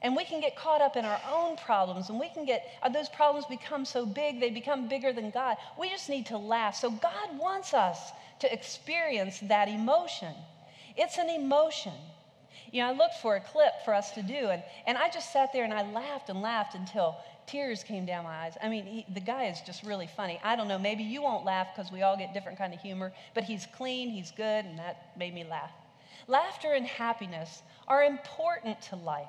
And 0.00 0.16
we 0.16 0.24
can 0.24 0.40
get 0.40 0.56
caught 0.56 0.80
up 0.80 0.96
in 0.96 1.04
our 1.04 1.20
own 1.30 1.56
problems, 1.58 2.08
and 2.08 2.18
we 2.18 2.30
can 2.30 2.46
get, 2.46 2.64
uh, 2.82 2.88
those 2.88 3.10
problems 3.10 3.44
become 3.44 3.84
so 3.84 4.06
big, 4.06 4.40
they 4.40 4.48
become 4.48 4.88
bigger 4.88 5.12
than 5.12 5.28
God. 5.30 5.58
We 5.78 5.90
just 5.90 6.08
need 6.08 6.24
to 6.26 6.38
laugh. 6.38 6.76
So 6.76 6.90
God 6.90 7.38
wants 7.38 7.74
us 7.74 8.12
to 8.40 8.50
experience 8.50 9.40
that 9.40 9.68
emotion. 9.68 10.32
It's 10.96 11.18
an 11.18 11.28
emotion. 11.28 11.92
You 12.72 12.82
know, 12.82 12.88
I 12.88 12.92
looked 12.92 13.14
for 13.14 13.36
a 13.36 13.40
clip 13.40 13.72
for 13.84 13.94
us 13.94 14.10
to 14.12 14.22
do, 14.22 14.48
and, 14.50 14.62
and 14.86 14.98
I 14.98 15.08
just 15.08 15.32
sat 15.32 15.52
there 15.52 15.64
and 15.64 15.72
I 15.72 15.90
laughed 15.90 16.28
and 16.28 16.42
laughed 16.42 16.74
until 16.74 17.16
tears 17.46 17.82
came 17.82 18.04
down 18.04 18.24
my 18.24 18.44
eyes. 18.44 18.56
I 18.62 18.68
mean, 18.68 18.84
he, 18.84 19.06
the 19.12 19.20
guy 19.20 19.44
is 19.46 19.60
just 19.62 19.82
really 19.82 20.06
funny. 20.06 20.38
I 20.44 20.54
don't 20.54 20.68
know, 20.68 20.78
maybe 20.78 21.02
you 21.02 21.22
won't 21.22 21.44
laugh 21.44 21.68
because 21.74 21.90
we 21.90 22.02
all 22.02 22.16
get 22.16 22.34
different 22.34 22.58
kind 22.58 22.74
of 22.74 22.80
humor, 22.80 23.12
but 23.34 23.44
he's 23.44 23.66
clean, 23.66 24.10
he's 24.10 24.30
good, 24.30 24.64
and 24.64 24.78
that 24.78 25.16
made 25.16 25.34
me 25.34 25.44
laugh. 25.44 25.72
Laughter 26.26 26.74
and 26.74 26.86
happiness 26.86 27.62
are 27.86 28.02
important 28.02 28.82
to 28.82 28.96
life. 28.96 29.28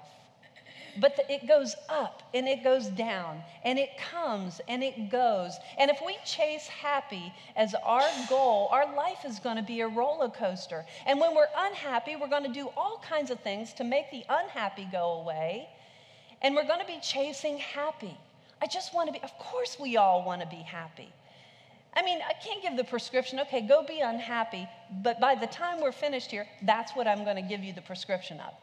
But 1.00 1.16
the, 1.16 1.32
it 1.32 1.48
goes 1.48 1.76
up 1.88 2.24
and 2.34 2.48
it 2.48 2.64
goes 2.64 2.88
down 2.88 3.42
and 3.64 3.80
it 3.80 3.90
comes 4.12 4.62
and 4.68 4.84
it 4.84 5.10
goes. 5.10 5.54
And 5.78 5.90
if 5.90 6.00
we 6.06 6.18
chase 6.26 6.68
happy 6.68 7.34
as 7.56 7.76
our 7.84 8.08
goal, 8.28 8.70
our 8.72 8.96
life 8.96 9.26
is 9.26 9.40
going 9.40 9.58
to 9.58 9.64
be 9.64 9.82
a 9.82 9.88
roller 9.88 10.30
coaster. 10.30 10.86
And 11.06 11.20
when 11.20 11.36
we're 11.36 11.48
unhappy, 11.56 12.16
we're 12.16 12.28
going 12.28 12.46
to 12.46 12.54
do 12.54 12.70
all 12.76 13.02
kinds 13.08 13.32
of 13.32 13.40
things 13.40 13.74
to 13.74 13.84
make 13.84 14.12
the 14.12 14.24
unhappy 14.30 14.88
go 14.92 15.14
away 15.22 15.70
and 16.42 16.56
we're 16.56 16.68
going 16.68 16.80
to 16.80 16.86
be 16.86 17.00
chasing 17.02 17.58
happy. 17.58 18.18
I 18.62 18.68
just 18.68 18.94
want 18.94 19.08
to 19.08 19.14
be, 19.14 19.24
of 19.24 19.38
course, 19.38 19.78
we 19.80 19.98
all 19.98 20.24
want 20.26 20.42
to 20.42 20.48
be 20.48 20.62
happy. 20.62 21.12
I 21.96 22.04
mean, 22.04 22.20
I 22.28 22.34
can't 22.34 22.62
give 22.62 22.78
the 22.78 22.84
prescription, 22.84 23.40
okay, 23.42 23.62
go 23.62 23.84
be 23.84 24.00
unhappy, 24.00 24.68
but 25.02 25.20
by 25.20 25.36
the 25.36 25.48
time 25.48 25.82
we're 25.82 25.92
finished 25.92 26.30
here, 26.32 26.48
that's 26.64 26.92
what 26.94 27.08
I'm 27.08 27.24
going 27.24 27.36
to 27.36 27.42
give 27.42 27.64
you 27.64 27.74
the 27.74 27.82
prescription 27.82 28.40
of. 28.40 28.54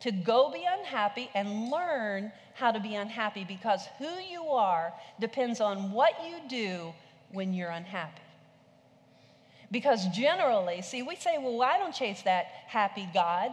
To 0.00 0.12
go 0.12 0.50
be 0.52 0.64
unhappy 0.68 1.30
and 1.34 1.70
learn 1.70 2.32
how 2.54 2.72
to 2.72 2.80
be 2.80 2.94
unhappy 2.94 3.44
because 3.44 3.82
who 3.98 4.18
you 4.30 4.48
are 4.48 4.92
depends 5.20 5.60
on 5.60 5.92
what 5.92 6.12
you 6.24 6.36
do 6.48 6.92
when 7.32 7.52
you're 7.52 7.70
unhappy. 7.70 8.22
Because 9.70 10.06
generally, 10.08 10.82
see, 10.82 11.02
we 11.02 11.16
say, 11.16 11.38
well, 11.38 11.62
I 11.62 11.78
don't 11.78 11.94
chase 11.94 12.22
that 12.22 12.46
happy 12.66 13.08
God, 13.12 13.52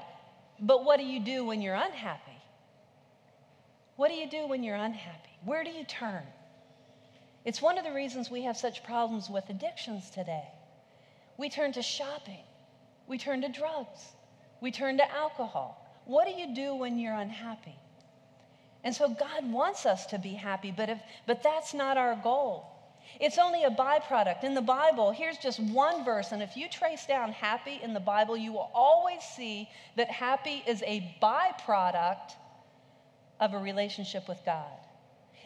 but 0.59 0.85
what 0.85 0.97
do 0.97 1.05
you 1.05 1.19
do 1.19 1.43
when 1.45 1.61
you're 1.61 1.75
unhappy? 1.75 2.31
What 3.95 4.09
do 4.09 4.15
you 4.15 4.29
do 4.29 4.47
when 4.47 4.63
you're 4.63 4.75
unhappy? 4.75 5.29
Where 5.43 5.63
do 5.63 5.69
you 5.69 5.83
turn? 5.83 6.23
It's 7.43 7.61
one 7.61 7.77
of 7.77 7.83
the 7.83 7.93
reasons 7.93 8.31
we 8.31 8.43
have 8.43 8.57
such 8.57 8.83
problems 8.83 9.29
with 9.29 9.49
addictions 9.49 10.09
today. 10.09 10.47
We 11.37 11.49
turn 11.49 11.73
to 11.73 11.81
shopping, 11.81 12.43
we 13.07 13.17
turn 13.17 13.41
to 13.41 13.49
drugs, 13.49 14.01
we 14.61 14.71
turn 14.71 14.97
to 14.97 15.11
alcohol. 15.11 15.84
What 16.05 16.27
do 16.27 16.33
you 16.33 16.53
do 16.53 16.75
when 16.75 16.97
you're 16.99 17.15
unhappy? 17.15 17.75
And 18.83 18.95
so 18.95 19.09
God 19.09 19.51
wants 19.51 19.85
us 19.85 20.05
to 20.07 20.19
be 20.19 20.33
happy, 20.33 20.71
but, 20.75 20.89
if, 20.89 20.99
but 21.25 21.41
that's 21.41 21.73
not 21.73 21.97
our 21.97 22.15
goal. 22.15 22.67
It's 23.19 23.37
only 23.37 23.63
a 23.63 23.69
byproduct. 23.69 24.43
In 24.43 24.53
the 24.53 24.61
Bible, 24.61 25.11
here's 25.11 25.37
just 25.37 25.59
one 25.59 26.03
verse, 26.05 26.31
and 26.31 26.41
if 26.43 26.55
you 26.55 26.69
trace 26.69 27.05
down 27.05 27.31
happy 27.31 27.79
in 27.81 27.93
the 27.93 27.99
Bible, 27.99 28.37
you 28.37 28.51
will 28.51 28.69
always 28.73 29.21
see 29.23 29.69
that 29.95 30.09
happy 30.09 30.63
is 30.67 30.83
a 30.83 31.15
byproduct 31.21 32.33
of 33.39 33.53
a 33.53 33.57
relationship 33.57 34.27
with 34.27 34.39
God. 34.45 34.71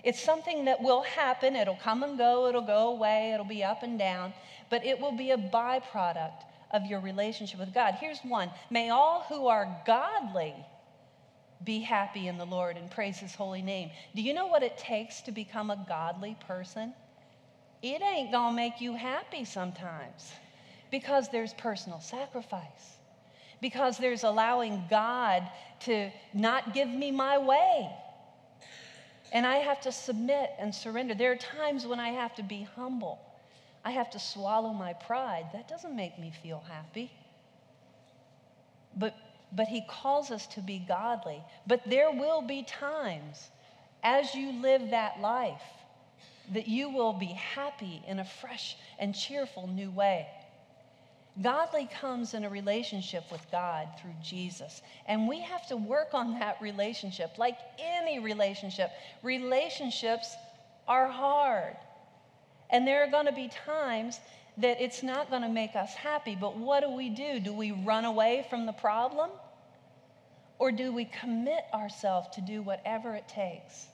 It's 0.03 0.21
something 0.21 0.65
that 0.65 0.81
will 0.81 1.03
happen. 1.03 1.55
It'll 1.55 1.75
come 1.75 2.03
and 2.03 2.17
go, 2.17 2.47
it'll 2.47 2.61
go 2.61 2.89
away, 2.89 3.33
it'll 3.33 3.45
be 3.45 3.63
up 3.63 3.83
and 3.83 3.99
down, 3.99 4.33
but 4.69 4.85
it 4.85 4.99
will 4.99 5.11
be 5.11 5.31
a 5.31 5.37
byproduct 5.37 6.43
of 6.71 6.85
your 6.85 6.99
relationship 6.99 7.59
with 7.59 7.73
God. 7.73 7.95
Here's 7.99 8.19
one 8.19 8.51
May 8.69 8.89
all 8.89 9.25
who 9.27 9.47
are 9.47 9.81
godly 9.85 10.55
be 11.63 11.79
happy 11.79 12.27
in 12.27 12.37
the 12.37 12.45
Lord 12.45 12.77
and 12.77 12.89
praise 12.89 13.17
his 13.17 13.35
holy 13.35 13.61
name. 13.61 13.91
Do 14.15 14.21
you 14.21 14.33
know 14.33 14.47
what 14.47 14.63
it 14.63 14.77
takes 14.77 15.21
to 15.21 15.31
become 15.31 15.69
a 15.69 15.85
godly 15.87 16.37
person? 16.47 16.93
It 17.81 18.01
ain't 18.01 18.31
gonna 18.31 18.55
make 18.55 18.81
you 18.81 18.95
happy 18.95 19.45
sometimes 19.45 20.31
because 20.91 21.29
there's 21.29 21.53
personal 21.53 21.99
sacrifice 21.99 22.97
because 23.61 23.97
there's 23.97 24.23
allowing 24.23 24.83
God 24.89 25.49
to 25.81 26.09
not 26.33 26.73
give 26.73 26.87
me 26.87 27.11
my 27.11 27.37
way. 27.37 27.89
And 29.31 29.45
I 29.45 29.57
have 29.57 29.81
to 29.81 29.91
submit 29.91 30.49
and 30.59 30.73
surrender. 30.73 31.13
There 31.13 31.31
are 31.31 31.35
times 31.35 31.85
when 31.85 31.99
I 31.99 32.09
have 32.09 32.35
to 32.35 32.43
be 32.43 32.67
humble. 32.75 33.19
I 33.83 33.91
have 33.91 34.09
to 34.11 34.19
swallow 34.19 34.73
my 34.73 34.93
pride. 34.93 35.45
That 35.53 35.67
doesn't 35.67 35.95
make 35.95 36.19
me 36.19 36.31
feel 36.43 36.63
happy. 36.69 37.11
But, 38.95 39.15
but 39.51 39.67
He 39.67 39.83
calls 39.87 40.31
us 40.31 40.47
to 40.47 40.61
be 40.61 40.79
godly. 40.79 41.41
But 41.65 41.81
there 41.85 42.11
will 42.11 42.41
be 42.41 42.63
times 42.63 43.49
as 44.03 44.35
you 44.35 44.51
live 44.61 44.91
that 44.91 45.19
life 45.19 45.61
that 46.53 46.67
you 46.67 46.89
will 46.89 47.13
be 47.13 47.27
happy 47.27 48.01
in 48.07 48.19
a 48.19 48.25
fresh 48.25 48.75
and 48.97 49.13
cheerful 49.13 49.67
new 49.67 49.91
way. 49.91 50.27
Godly 51.41 51.87
comes 52.01 52.33
in 52.33 52.43
a 52.43 52.49
relationship 52.49 53.23
with 53.31 53.45
God 53.51 53.87
through 54.01 54.15
Jesus. 54.21 54.81
And 55.05 55.27
we 55.27 55.39
have 55.41 55.67
to 55.67 55.77
work 55.77 56.09
on 56.13 56.39
that 56.39 56.61
relationship. 56.61 57.37
Like 57.37 57.57
any 57.79 58.19
relationship, 58.19 58.89
relationships 59.23 60.35
are 60.87 61.07
hard. 61.07 61.77
And 62.69 62.87
there 62.87 63.03
are 63.03 63.07
going 63.09 63.25
to 63.25 63.31
be 63.31 63.49
times 63.65 64.19
that 64.57 64.81
it's 64.81 65.03
not 65.03 65.29
going 65.29 65.41
to 65.41 65.49
make 65.49 65.75
us 65.75 65.93
happy. 65.93 66.35
But 66.39 66.57
what 66.57 66.81
do 66.81 66.91
we 66.91 67.09
do? 67.09 67.39
Do 67.39 67.53
we 67.53 67.71
run 67.71 68.05
away 68.05 68.45
from 68.49 68.65
the 68.65 68.73
problem? 68.73 69.29
Or 70.57 70.71
do 70.71 70.91
we 70.91 71.05
commit 71.05 71.63
ourselves 71.73 72.27
to 72.35 72.41
do 72.41 72.61
whatever 72.61 73.15
it 73.15 73.27
takes 73.27 73.87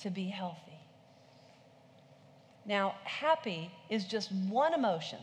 to 0.00 0.10
be 0.10 0.24
healthy? 0.24 0.60
Now, 2.66 2.94
happy 3.04 3.70
is 3.90 4.06
just 4.06 4.32
one 4.32 4.72
emotion 4.72 5.18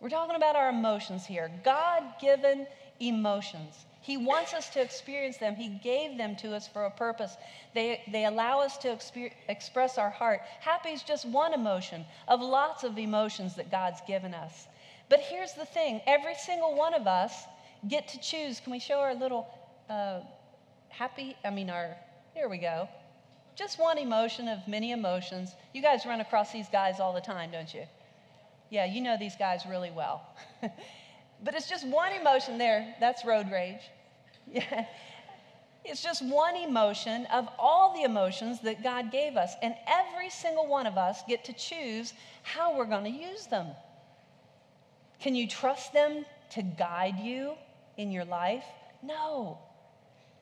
we're 0.00 0.10
talking 0.10 0.36
about 0.36 0.54
our 0.54 0.68
emotions 0.68 1.26
here 1.26 1.50
God 1.64 2.02
given 2.20 2.66
emotions. 3.00 3.74
He 4.08 4.16
wants 4.16 4.54
us 4.54 4.70
to 4.70 4.80
experience 4.80 5.36
them. 5.36 5.54
He 5.54 5.68
gave 5.68 6.16
them 6.16 6.34
to 6.36 6.56
us 6.56 6.66
for 6.66 6.86
a 6.86 6.90
purpose. 6.90 7.36
They, 7.74 8.00
they 8.10 8.24
allow 8.24 8.60
us 8.60 8.78
to 8.78 8.88
exper- 8.88 9.34
express 9.50 9.98
our 9.98 10.08
heart. 10.08 10.40
Happy 10.60 10.88
is 10.88 11.02
just 11.02 11.26
one 11.26 11.52
emotion 11.52 12.06
of 12.26 12.40
lots 12.40 12.84
of 12.84 12.96
emotions 12.96 13.54
that 13.56 13.70
God's 13.70 14.00
given 14.06 14.32
us. 14.32 14.66
But 15.10 15.20
here's 15.20 15.52
the 15.52 15.66
thing 15.66 16.00
every 16.06 16.36
single 16.36 16.74
one 16.74 16.94
of 16.94 17.06
us 17.06 17.34
get 17.86 18.08
to 18.08 18.18
choose. 18.18 18.60
Can 18.60 18.72
we 18.72 18.78
show 18.78 18.98
our 18.98 19.14
little 19.14 19.46
uh, 19.90 20.20
happy? 20.88 21.36
I 21.44 21.50
mean, 21.50 21.68
our, 21.68 21.94
here 22.32 22.48
we 22.48 22.56
go. 22.56 22.88
Just 23.56 23.78
one 23.78 23.98
emotion 23.98 24.48
of 24.48 24.66
many 24.66 24.92
emotions. 24.92 25.50
You 25.74 25.82
guys 25.82 26.06
run 26.06 26.22
across 26.22 26.50
these 26.50 26.70
guys 26.70 26.98
all 26.98 27.12
the 27.12 27.20
time, 27.20 27.50
don't 27.50 27.74
you? 27.74 27.82
Yeah, 28.70 28.86
you 28.86 29.02
know 29.02 29.18
these 29.18 29.36
guys 29.36 29.64
really 29.68 29.90
well. 29.90 30.22
but 30.62 31.54
it's 31.54 31.68
just 31.68 31.86
one 31.86 32.12
emotion 32.12 32.56
there. 32.56 32.94
That's 33.00 33.22
road 33.26 33.50
rage. 33.52 33.82
Yeah. 34.52 34.86
It's 35.84 36.02
just 36.02 36.22
one 36.22 36.54
emotion 36.54 37.24
of 37.32 37.48
all 37.58 37.94
the 37.94 38.02
emotions 38.02 38.60
that 38.60 38.82
God 38.82 39.10
gave 39.10 39.38
us. 39.38 39.54
And 39.62 39.74
every 39.86 40.28
single 40.28 40.66
one 40.66 40.86
of 40.86 40.98
us 40.98 41.22
get 41.26 41.44
to 41.44 41.54
choose 41.54 42.12
how 42.42 42.76
we're 42.76 42.84
going 42.84 43.04
to 43.04 43.10
use 43.10 43.46
them. 43.46 43.68
Can 45.18 45.34
you 45.34 45.48
trust 45.48 45.94
them 45.94 46.26
to 46.50 46.62
guide 46.62 47.18
you 47.18 47.54
in 47.96 48.12
your 48.12 48.26
life? 48.26 48.64
No. 49.02 49.58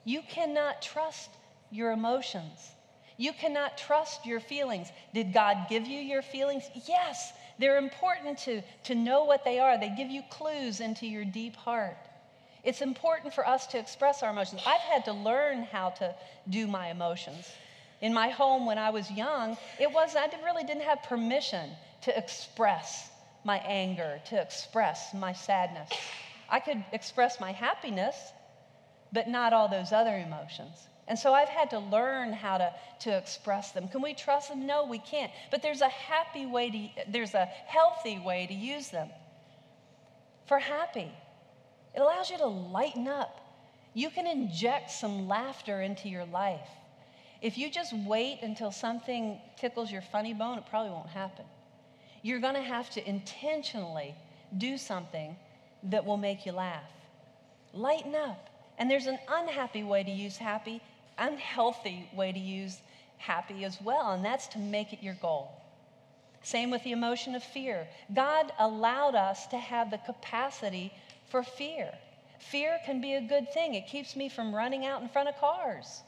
You 0.04 0.20
cannot 0.28 0.82
trust 0.82 1.30
your 1.70 1.92
emotions. 1.92 2.70
You 3.16 3.32
cannot 3.32 3.78
trust 3.78 4.26
your 4.26 4.40
feelings. 4.40 4.88
Did 5.14 5.32
God 5.32 5.66
give 5.70 5.86
you 5.86 6.00
your 6.00 6.22
feelings? 6.22 6.64
Yes. 6.88 7.32
They're 7.58 7.78
important 7.78 8.38
to, 8.40 8.62
to 8.84 8.94
know 8.96 9.24
what 9.24 9.44
they 9.44 9.60
are, 9.60 9.78
they 9.78 9.94
give 9.96 10.10
you 10.10 10.22
clues 10.28 10.80
into 10.80 11.06
your 11.06 11.24
deep 11.24 11.54
heart. 11.54 11.96
It's 12.66 12.82
important 12.82 13.32
for 13.32 13.46
us 13.46 13.68
to 13.68 13.78
express 13.78 14.24
our 14.24 14.30
emotions. 14.30 14.60
I've 14.66 14.80
had 14.80 15.04
to 15.04 15.12
learn 15.12 15.62
how 15.62 15.90
to 15.90 16.12
do 16.50 16.66
my 16.66 16.88
emotions. 16.88 17.48
In 18.00 18.12
my 18.12 18.28
home 18.28 18.66
when 18.66 18.76
I 18.76 18.90
was 18.90 19.08
young, 19.08 19.56
it 19.78 19.90
was 19.92 20.16
I 20.16 20.28
really 20.44 20.64
didn't 20.64 20.82
have 20.82 21.00
permission 21.04 21.70
to 22.02 22.18
express 22.18 23.08
my 23.44 23.58
anger, 23.58 24.20
to 24.30 24.42
express 24.42 25.14
my 25.14 25.32
sadness. 25.32 25.88
I 26.50 26.58
could 26.58 26.84
express 26.92 27.38
my 27.38 27.52
happiness, 27.52 28.16
but 29.12 29.28
not 29.28 29.52
all 29.52 29.68
those 29.68 29.92
other 29.92 30.16
emotions. 30.16 30.88
And 31.06 31.16
so 31.16 31.32
I've 31.32 31.48
had 31.48 31.70
to 31.70 31.78
learn 31.78 32.32
how 32.32 32.58
to, 32.58 32.72
to 33.02 33.16
express 33.16 33.70
them. 33.70 33.86
Can 33.86 34.02
we 34.02 34.12
trust 34.12 34.48
them? 34.48 34.66
No, 34.66 34.86
we 34.86 34.98
can't. 34.98 35.30
But 35.52 35.62
there's 35.62 35.82
a 35.82 35.88
happy 35.88 36.46
way 36.46 36.70
to, 36.70 37.12
there's 37.12 37.34
a 37.34 37.44
healthy 37.44 38.18
way 38.18 38.48
to 38.48 38.54
use 38.54 38.88
them. 38.88 39.08
For 40.46 40.58
happy, 40.58 41.12
it 41.96 42.00
allows 42.00 42.30
you 42.30 42.36
to 42.38 42.46
lighten 42.46 43.08
up. 43.08 43.40
You 43.94 44.10
can 44.10 44.26
inject 44.26 44.90
some 44.90 45.26
laughter 45.26 45.80
into 45.80 46.08
your 46.08 46.26
life. 46.26 46.68
If 47.40 47.56
you 47.56 47.70
just 47.70 47.94
wait 47.94 48.40
until 48.42 48.70
something 48.70 49.40
tickles 49.58 49.90
your 49.90 50.02
funny 50.02 50.34
bone, 50.34 50.58
it 50.58 50.64
probably 50.68 50.90
won't 50.92 51.08
happen. 51.08 51.46
You're 52.22 52.40
going 52.40 52.54
to 52.54 52.62
have 52.62 52.90
to 52.90 53.08
intentionally 53.08 54.14
do 54.56 54.76
something 54.76 55.36
that 55.84 56.04
will 56.04 56.16
make 56.16 56.44
you 56.44 56.52
laugh. 56.52 56.90
Lighten 57.72 58.14
up. 58.14 58.50
And 58.78 58.90
there's 58.90 59.06
an 59.06 59.18
unhappy 59.28 59.82
way 59.82 60.02
to 60.02 60.10
use 60.10 60.36
happy, 60.36 60.82
unhealthy 61.16 62.10
way 62.14 62.32
to 62.32 62.38
use 62.38 62.78
happy 63.16 63.64
as 63.64 63.80
well, 63.80 64.12
and 64.12 64.24
that's 64.24 64.48
to 64.48 64.58
make 64.58 64.92
it 64.92 65.02
your 65.02 65.14
goal. 65.14 65.50
Same 66.42 66.70
with 66.70 66.84
the 66.84 66.92
emotion 66.92 67.34
of 67.34 67.42
fear. 67.42 67.88
God 68.14 68.52
allowed 68.58 69.14
us 69.14 69.46
to 69.48 69.56
have 69.56 69.90
the 69.90 69.98
capacity 69.98 70.92
for 71.28 71.42
fear. 71.42 71.92
Fear 72.38 72.78
can 72.84 73.00
be 73.00 73.14
a 73.14 73.20
good 73.20 73.52
thing, 73.52 73.74
it 73.74 73.86
keeps 73.86 74.14
me 74.14 74.28
from 74.28 74.54
running 74.54 74.84
out 74.84 75.02
in 75.02 75.08
front 75.08 75.28
of 75.28 75.36
cars. 75.38 76.02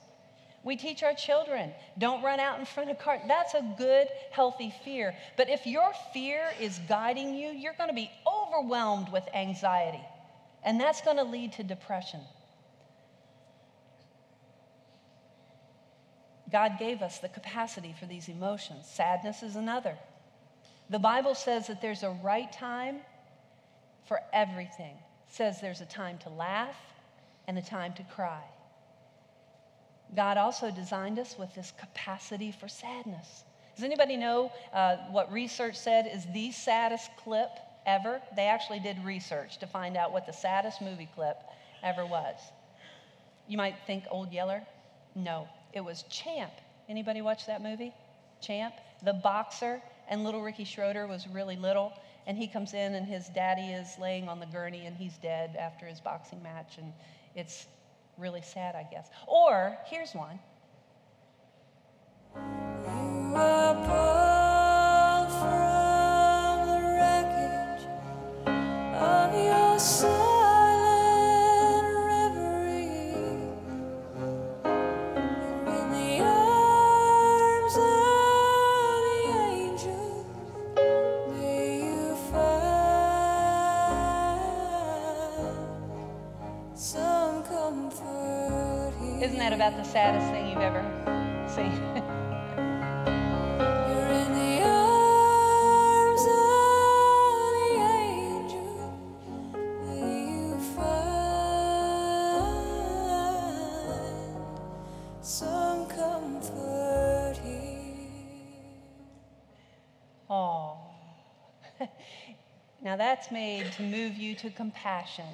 We 0.64 0.76
teach 0.76 1.02
our 1.02 1.14
children, 1.14 1.72
don't 1.98 2.22
run 2.22 2.40
out 2.40 2.58
in 2.58 2.66
front 2.66 2.90
of 2.90 2.98
cars. 2.98 3.20
That's 3.26 3.54
a 3.54 3.74
good, 3.78 4.08
healthy 4.32 4.74
fear. 4.84 5.14
But 5.36 5.48
if 5.48 5.66
your 5.66 5.92
fear 6.12 6.50
is 6.60 6.78
guiding 6.88 7.34
you, 7.34 7.50
you're 7.50 7.74
going 7.74 7.88
to 7.88 7.94
be 7.94 8.10
overwhelmed 8.26 9.10
with 9.10 9.24
anxiety, 9.34 10.02
and 10.64 10.80
that's 10.80 11.00
going 11.00 11.16
to 11.16 11.24
lead 11.24 11.52
to 11.54 11.62
depression. 11.62 12.20
God 16.50 16.78
gave 16.78 17.02
us 17.02 17.18
the 17.18 17.28
capacity 17.28 17.94
for 17.98 18.06
these 18.06 18.28
emotions. 18.28 18.86
Sadness 18.88 19.42
is 19.42 19.56
another. 19.56 19.96
The 20.90 20.98
Bible 20.98 21.34
says 21.34 21.66
that 21.66 21.82
there's 21.82 22.02
a 22.02 22.10
right 22.22 22.50
time 22.50 23.00
for 24.06 24.20
everything. 24.32 24.96
Says 25.28 25.60
there's 25.60 25.80
a 25.80 25.86
time 25.86 26.18
to 26.18 26.30
laugh 26.30 26.76
and 27.46 27.58
a 27.58 27.62
time 27.62 27.92
to 27.94 28.02
cry. 28.02 28.42
God 30.16 30.38
also 30.38 30.70
designed 30.70 31.18
us 31.18 31.36
with 31.38 31.54
this 31.54 31.72
capacity 31.78 32.52
for 32.52 32.68
sadness. 32.68 33.44
Does 33.74 33.84
anybody 33.84 34.16
know 34.16 34.50
uh, 34.72 34.96
what 35.10 35.30
research 35.30 35.76
said 35.76 36.10
is 36.12 36.26
the 36.32 36.50
saddest 36.50 37.10
clip 37.22 37.50
ever? 37.86 38.20
They 38.34 38.46
actually 38.46 38.80
did 38.80 39.04
research 39.04 39.58
to 39.58 39.66
find 39.66 39.96
out 39.96 40.12
what 40.12 40.26
the 40.26 40.32
saddest 40.32 40.80
movie 40.80 41.08
clip 41.14 41.36
ever 41.82 42.04
was. 42.04 42.36
You 43.46 43.56
might 43.56 43.76
think 43.86 44.04
Old 44.10 44.32
Yeller. 44.32 44.62
No, 45.14 45.48
it 45.72 45.80
was 45.80 46.04
Champ. 46.04 46.52
Anybody 46.88 47.22
watch 47.22 47.46
that 47.46 47.62
movie? 47.62 47.92
Champ, 48.40 48.74
the 49.04 49.12
boxer, 49.12 49.80
and 50.08 50.24
little 50.24 50.42
Ricky 50.42 50.64
Schroder 50.64 51.06
was 51.06 51.28
really 51.28 51.56
little, 51.56 51.92
and 52.28 52.36
he 52.36 52.46
comes 52.46 52.74
in 52.74 52.94
and 52.94 53.06
his 53.06 53.28
daddy 53.28 53.72
is 53.72 53.98
laying 53.98 54.28
on 54.28 54.38
the 54.38 54.46
gurney 54.46 54.84
and 54.86 54.94
he's 54.94 55.16
dead 55.16 55.56
after 55.58 55.86
his 55.86 55.98
boxing 55.98 56.42
match, 56.42 56.76
and 56.76 56.92
it's 57.34 57.66
really 58.18 58.42
sad, 58.42 58.76
I 58.76 58.86
guess. 58.88 59.08
Or 59.26 59.76
here's 59.86 60.12
one. 60.12 60.38
Isn't 69.78 70.17
that 89.70 89.84
the 89.84 89.90
saddest 89.90 90.26
thing 90.30 90.48
you've 90.48 90.62
ever 90.62 90.82
seen? 91.46 91.72
Oh. 110.30 110.76
now 112.82 112.96
that's 112.96 113.30
made 113.30 113.72
to 113.72 113.82
move 113.82 114.18
you 114.18 114.34
to 114.34 114.50
compassion 114.50 115.24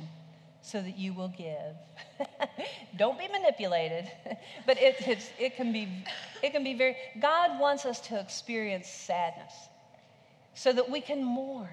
so 0.65 0.81
that 0.81 0.97
you 0.97 1.13
will 1.13 1.29
give. 1.29 1.77
Don't 2.97 3.19
be 3.19 3.29
manipulated, 3.29 4.11
but 4.67 4.79
it, 4.81 4.97
it, 5.39 5.57
can 5.57 5.73
be, 5.73 5.87
it 6.43 6.53
can 6.53 6.65
be 6.65 6.73
very, 6.73 6.97
God 7.21 7.61
wants 7.61 7.85
us 7.85 8.01
to 8.09 8.19
experience 8.19 8.89
sadness 8.89 9.53
so 10.55 10.73
that 10.73 10.91
we 10.91 11.03
can 11.03 11.23
mourn. 11.23 11.69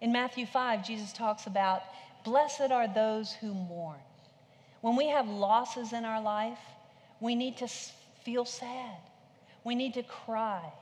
In 0.00 0.12
Matthew 0.12 0.46
5, 0.46 0.86
Jesus 0.86 1.12
talks 1.12 1.48
about, 1.48 1.82
blessed 2.24 2.70
are 2.70 2.86
those 2.86 3.32
who 3.32 3.52
mourn. 3.52 3.98
When 4.80 4.94
we 4.94 5.08
have 5.08 5.28
losses 5.28 5.92
in 5.92 6.04
our 6.04 6.22
life, 6.22 6.60
we 7.18 7.34
need 7.34 7.56
to 7.56 7.68
feel 8.24 8.44
sad. 8.44 8.96
We 9.64 9.74
need 9.74 9.94
to 9.94 10.04
cry. 10.04 10.72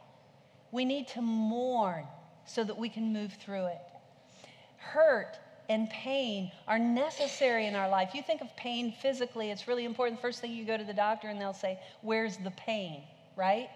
We 0.70 0.84
need 0.84 1.08
to 1.08 1.22
mourn 1.22 2.04
so 2.44 2.62
that 2.62 2.76
we 2.76 2.90
can 2.90 3.14
move 3.14 3.32
through 3.32 3.66
it. 3.66 3.80
Hurt 4.76 5.38
and 5.68 5.88
pain 5.90 6.50
are 6.66 6.78
necessary 6.78 7.66
in 7.66 7.74
our 7.74 7.88
life. 7.88 8.14
You 8.14 8.22
think 8.22 8.40
of 8.40 8.54
pain 8.57 8.92
physically, 9.02 9.50
it's 9.50 9.68
really 9.68 9.85
important. 9.85 10.20
First 10.20 10.40
thing 10.40 10.52
you 10.52 10.64
go 10.64 10.76
to 10.76 10.85
the 10.85 10.94
doctor 10.94 11.28
and 11.28 11.40
they'll 11.40 11.52
say, 11.52 11.78
Where's 12.00 12.38
the 12.38 12.50
pain, 12.52 13.02
right? 13.37 13.68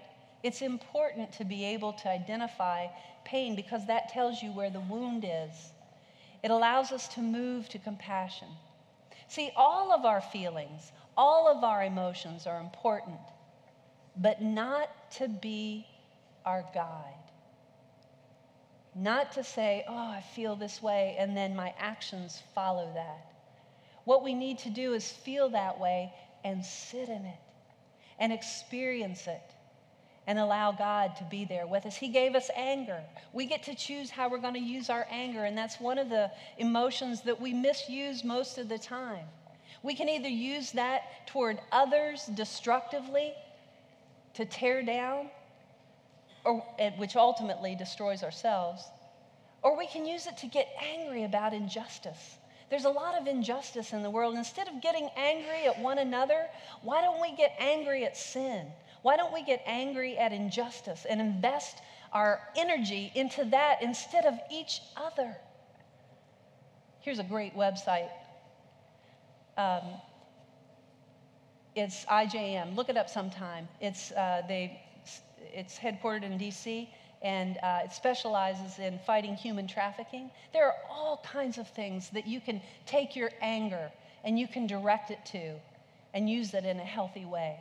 It's 0.43 0.63
important 0.63 1.33
to 1.35 1.45
be 1.45 1.65
able 1.67 1.93
to 1.95 2.09
identify 2.09 2.87
pain 3.25 3.55
because 3.55 3.87
that 3.87 4.09
tells 4.09 4.43
you 4.43 4.51
where 4.51 4.71
the 4.71 4.81
wound 4.81 5.25
is. 5.25 5.73
It 6.43 6.51
allows 6.51 6.91
us 6.91 7.07
to 7.09 7.21
move 7.21 7.69
to 7.69 7.79
compassion. 7.79 8.49
See, 9.29 9.53
all 9.57 9.93
of 9.93 10.05
our 10.05 10.21
feelings, 10.21 10.91
all 11.17 11.49
of 11.49 11.63
our 11.63 11.85
emotions 11.85 12.47
are 12.47 12.61
important, 12.61 13.21
but 14.17 14.43
not 14.43 14.89
to 15.13 15.29
be 15.29 15.87
our 16.45 16.65
guide. 16.75 17.22
Not 18.95 19.33
to 19.33 19.45
say, 19.45 19.85
oh, 19.89 19.95
I 19.95 20.23
feel 20.35 20.55
this 20.55 20.83
way, 20.83 21.17
and 21.19 21.37
then 21.37 21.57
my 21.57 21.73
actions 21.79 22.43
follow 22.55 22.91
that. 22.95 23.27
What 24.05 24.23
we 24.23 24.35
need 24.35 24.59
to 24.61 24.71
do 24.71 24.93
is 24.93 25.11
feel 25.11 25.49
that 25.51 25.81
way 25.81 26.13
and 26.45 26.65
sit 26.65 27.09
in 27.09 27.25
it 27.25 27.39
and 28.19 28.33
experience 28.33 29.27
it 29.27 29.41
and 30.27 30.39
allow 30.39 30.73
God 30.73 31.17
to 31.17 31.25
be 31.25 31.45
there 31.45 31.67
with 31.67 31.87
us. 31.87 31.97
He 31.97 32.09
gave 32.09 32.35
us 32.35 32.51
anger. 32.55 33.01
We 33.33 33.47
get 33.47 33.63
to 33.65 33.75
choose 33.75 34.11
how 34.11 34.29
we're 34.29 34.39
going 34.39 34.55
to 34.55 34.61
use 34.61 34.91
our 34.91 35.07
anger, 35.11 35.45
and 35.45 35.57
that's 35.57 35.81
one 35.81 35.99
of 35.99 36.09
the 36.09 36.31
emotions 36.59 37.23
that 37.23 37.41
we 37.41 37.53
misuse 37.53 38.23
most 38.23 38.59
of 38.59 38.69
the 38.69 38.79
time. 38.79 39.27
We 39.83 39.95
can 39.95 40.09
either 40.09 40.29
use 40.29 40.71
that 40.73 41.27
toward 41.27 41.59
others 41.73 42.27
destructively 42.27 43.33
to 44.35 44.45
tear 44.45 44.83
down, 44.83 45.29
or, 46.45 46.61
which 46.97 47.17
ultimately 47.17 47.75
destroys 47.75 48.23
ourselves, 48.23 48.85
or 49.63 49.77
we 49.79 49.87
can 49.87 50.05
use 50.05 50.27
it 50.27 50.37
to 50.39 50.47
get 50.47 50.69
angry 50.81 51.25
about 51.25 51.55
injustice. 51.55 52.37
There's 52.69 52.85
a 52.85 52.91
lot 52.91 53.21
of 53.21 53.27
injustice 53.27 53.93
in 53.93 54.03
the 54.03 54.11
world. 54.11 54.35
Instead 54.35 54.67
of 54.67 54.81
getting 54.81 55.09
angry 55.17 55.67
at 55.67 55.79
one 55.79 55.99
another, 55.99 56.47
why 56.83 57.03
don't 57.03 57.21
we 57.21 57.37
get 57.37 57.55
angry 57.59 58.05
at 58.05 58.17
sin? 58.17 58.67
Why 59.03 59.17
don't 59.17 59.33
we 59.33 59.45
get 59.45 59.63
angry 59.67 60.17
at 60.17 60.33
injustice 60.33 61.05
and 61.09 61.21
invest 61.21 61.79
our 62.13 62.41
energy 62.57 63.13
into 63.15 63.45
that 63.47 63.83
instead 63.83 64.25
of 64.25 64.35
each 64.51 64.81
other? 64.97 65.37
Here's 67.01 67.19
a 67.19 67.25
great 67.25 67.55
website. 67.55 68.11
Um, 69.57 69.83
it's 71.75 72.05
IJM. 72.07 72.77
Look 72.77 72.89
it 72.89 72.97
up 72.97 73.09
sometime. 73.09 73.69
It's 73.81 74.13
uh, 74.13 74.43
they 74.47 74.82
it's 75.53 75.79
headquartered 75.79 76.23
in 76.23 76.39
DC 76.39 76.89
and 77.23 77.57
uh, 77.63 77.81
it 77.85 77.93
specializes 77.93 78.79
in 78.79 78.99
fighting 79.07 79.37
human 79.37 79.69
trafficking. 79.69 80.31
There 80.53 80.67
are 80.67 80.77
all 80.91 81.25
kinds 81.25 81.57
of 81.57 81.69
things 81.69 82.11
that 82.11 82.27
you 82.27 82.41
can 82.41 82.61
take 82.85 83.15
your 83.15 83.31
anger 83.41 83.93
and 84.25 84.39
you 84.39 84.49
can 84.49 84.67
direct 84.67 85.11
it 85.11 85.25
to 85.27 85.55
and 86.15 86.29
use 86.29 86.53
it 86.55 86.65
in 86.65 86.79
a 86.79 86.85
healthy 86.85 87.25
way. 87.25 87.59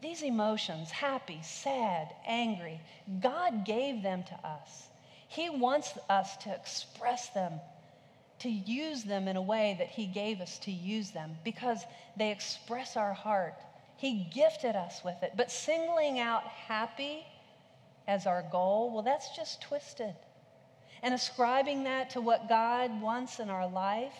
These 0.00 0.22
emotions, 0.22 0.90
happy, 0.90 1.40
sad, 1.42 2.14
angry, 2.26 2.80
God 3.20 3.64
gave 3.64 4.02
them 4.02 4.22
to 4.24 4.48
us. 4.48 4.88
He 5.28 5.50
wants 5.50 5.92
us 6.08 6.36
to 6.38 6.54
express 6.54 7.28
them, 7.30 7.60
to 8.40 8.48
use 8.48 9.02
them 9.02 9.28
in 9.28 9.36
a 9.36 9.42
way 9.42 9.76
that 9.78 9.88
He 9.88 10.06
gave 10.06 10.40
us 10.40 10.58
to 10.60 10.70
use 10.70 11.10
them 11.10 11.36
because 11.44 11.84
they 12.16 12.30
express 12.30 12.96
our 12.96 13.12
heart 13.12 13.54
he 13.98 14.28
gifted 14.32 14.76
us 14.76 15.02
with 15.04 15.24
it. 15.24 15.32
But 15.36 15.50
singling 15.50 16.20
out 16.20 16.44
happy 16.44 17.26
as 18.06 18.26
our 18.26 18.44
goal, 18.52 18.92
well, 18.94 19.02
that's 19.02 19.34
just 19.36 19.60
twisted. 19.60 20.14
And 21.02 21.12
ascribing 21.12 21.82
that 21.82 22.10
to 22.10 22.20
what 22.20 22.48
God 22.48 23.02
wants 23.02 23.40
in 23.40 23.50
our 23.50 23.68
life, 23.68 24.14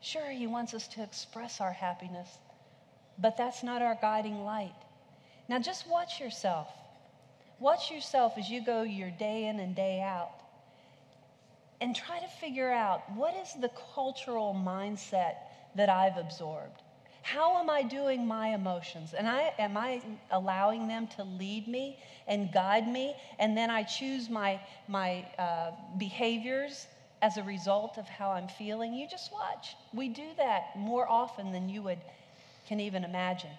sure, 0.00 0.30
He 0.30 0.46
wants 0.46 0.74
us 0.74 0.86
to 0.88 1.02
express 1.02 1.60
our 1.60 1.72
happiness, 1.72 2.28
but 3.18 3.36
that's 3.36 3.64
not 3.64 3.82
our 3.82 3.98
guiding 4.00 4.44
light. 4.44 4.74
Now 5.48 5.58
just 5.58 5.90
watch 5.90 6.20
yourself. 6.20 6.68
Watch 7.58 7.90
yourself 7.90 8.34
as 8.38 8.48
you 8.48 8.64
go 8.64 8.82
your 8.82 9.10
day 9.10 9.46
in 9.46 9.58
and 9.58 9.74
day 9.74 10.00
out. 10.00 10.30
And 11.80 11.96
try 11.96 12.20
to 12.20 12.28
figure 12.28 12.70
out 12.70 13.02
what 13.16 13.34
is 13.34 13.54
the 13.60 13.72
cultural 13.92 14.54
mindset 14.54 15.34
that 15.74 15.88
I've 15.88 16.16
absorbed? 16.16 16.83
How 17.24 17.58
am 17.58 17.70
I 17.70 17.82
doing 17.82 18.26
my 18.26 18.48
emotions? 18.48 19.14
And 19.14 19.26
I, 19.26 19.54
am 19.58 19.78
I 19.78 20.02
allowing 20.30 20.88
them 20.88 21.06
to 21.16 21.24
lead 21.24 21.66
me 21.66 21.98
and 22.28 22.52
guide 22.52 22.86
me? 22.86 23.16
And 23.38 23.56
then 23.56 23.70
I 23.70 23.82
choose 23.82 24.28
my, 24.28 24.60
my 24.88 25.26
uh, 25.38 25.70
behaviors 25.96 26.86
as 27.22 27.38
a 27.38 27.42
result 27.42 27.96
of 27.96 28.06
how 28.06 28.30
I'm 28.32 28.48
feeling? 28.48 28.92
You 28.92 29.08
just 29.08 29.32
watch. 29.32 29.74
We 29.94 30.10
do 30.10 30.26
that 30.36 30.76
more 30.76 31.08
often 31.08 31.50
than 31.50 31.70
you 31.70 31.80
would 31.82 31.98
can 32.68 32.78
even 32.78 33.04
imagine. 33.04 33.56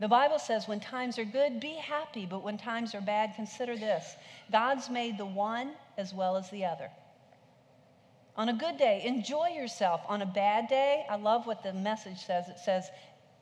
The 0.00 0.08
Bible 0.08 0.40
says 0.40 0.66
when 0.66 0.80
times 0.80 1.16
are 1.18 1.24
good, 1.24 1.60
be 1.60 1.74
happy, 1.74 2.26
but 2.26 2.42
when 2.42 2.58
times 2.58 2.92
are 2.92 3.00
bad, 3.00 3.34
consider 3.36 3.76
this 3.76 4.16
God's 4.50 4.90
made 4.90 5.16
the 5.16 5.26
one 5.26 5.70
as 5.96 6.12
well 6.12 6.36
as 6.36 6.50
the 6.50 6.64
other. 6.64 6.90
On 8.38 8.48
a 8.48 8.52
good 8.52 8.78
day, 8.78 9.02
enjoy 9.04 9.48
yourself. 9.48 10.00
On 10.08 10.22
a 10.22 10.26
bad 10.26 10.68
day, 10.68 11.04
I 11.10 11.16
love 11.16 11.48
what 11.48 11.64
the 11.64 11.72
message 11.72 12.24
says. 12.24 12.48
It 12.48 12.60
says, 12.60 12.88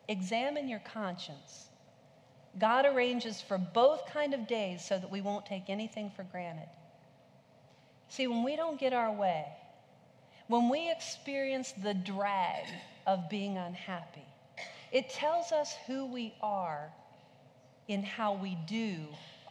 examine 0.09 0.70
your 0.70 0.80
conscience. 0.80 1.66
God 2.59 2.86
arranges 2.86 3.42
for 3.42 3.59
both 3.59 4.07
kind 4.11 4.32
of 4.32 4.47
days 4.47 4.82
so 4.82 4.99
that 4.99 5.12
we 5.12 5.20
won't 5.20 5.44
take 5.44 5.68
anything 5.68 6.11
for 6.16 6.22
granted. 6.22 6.68
See, 8.09 8.26
when 8.26 8.42
we 8.42 8.57
don't 8.57 8.80
get 8.80 8.94
our 8.94 9.12
way, 9.12 9.44
when 10.49 10.70
we 10.70 10.90
experience 10.90 11.72
the 11.82 11.92
drag 11.92 12.64
of 13.07 13.28
being 13.28 13.59
unhappy, 13.59 14.24
it 14.92 15.11
tells 15.11 15.53
us 15.53 15.74
who 15.86 16.07
we 16.07 16.32
are 16.40 16.90
in 17.86 18.03
how 18.03 18.32
we 18.32 18.57
do 18.66 18.97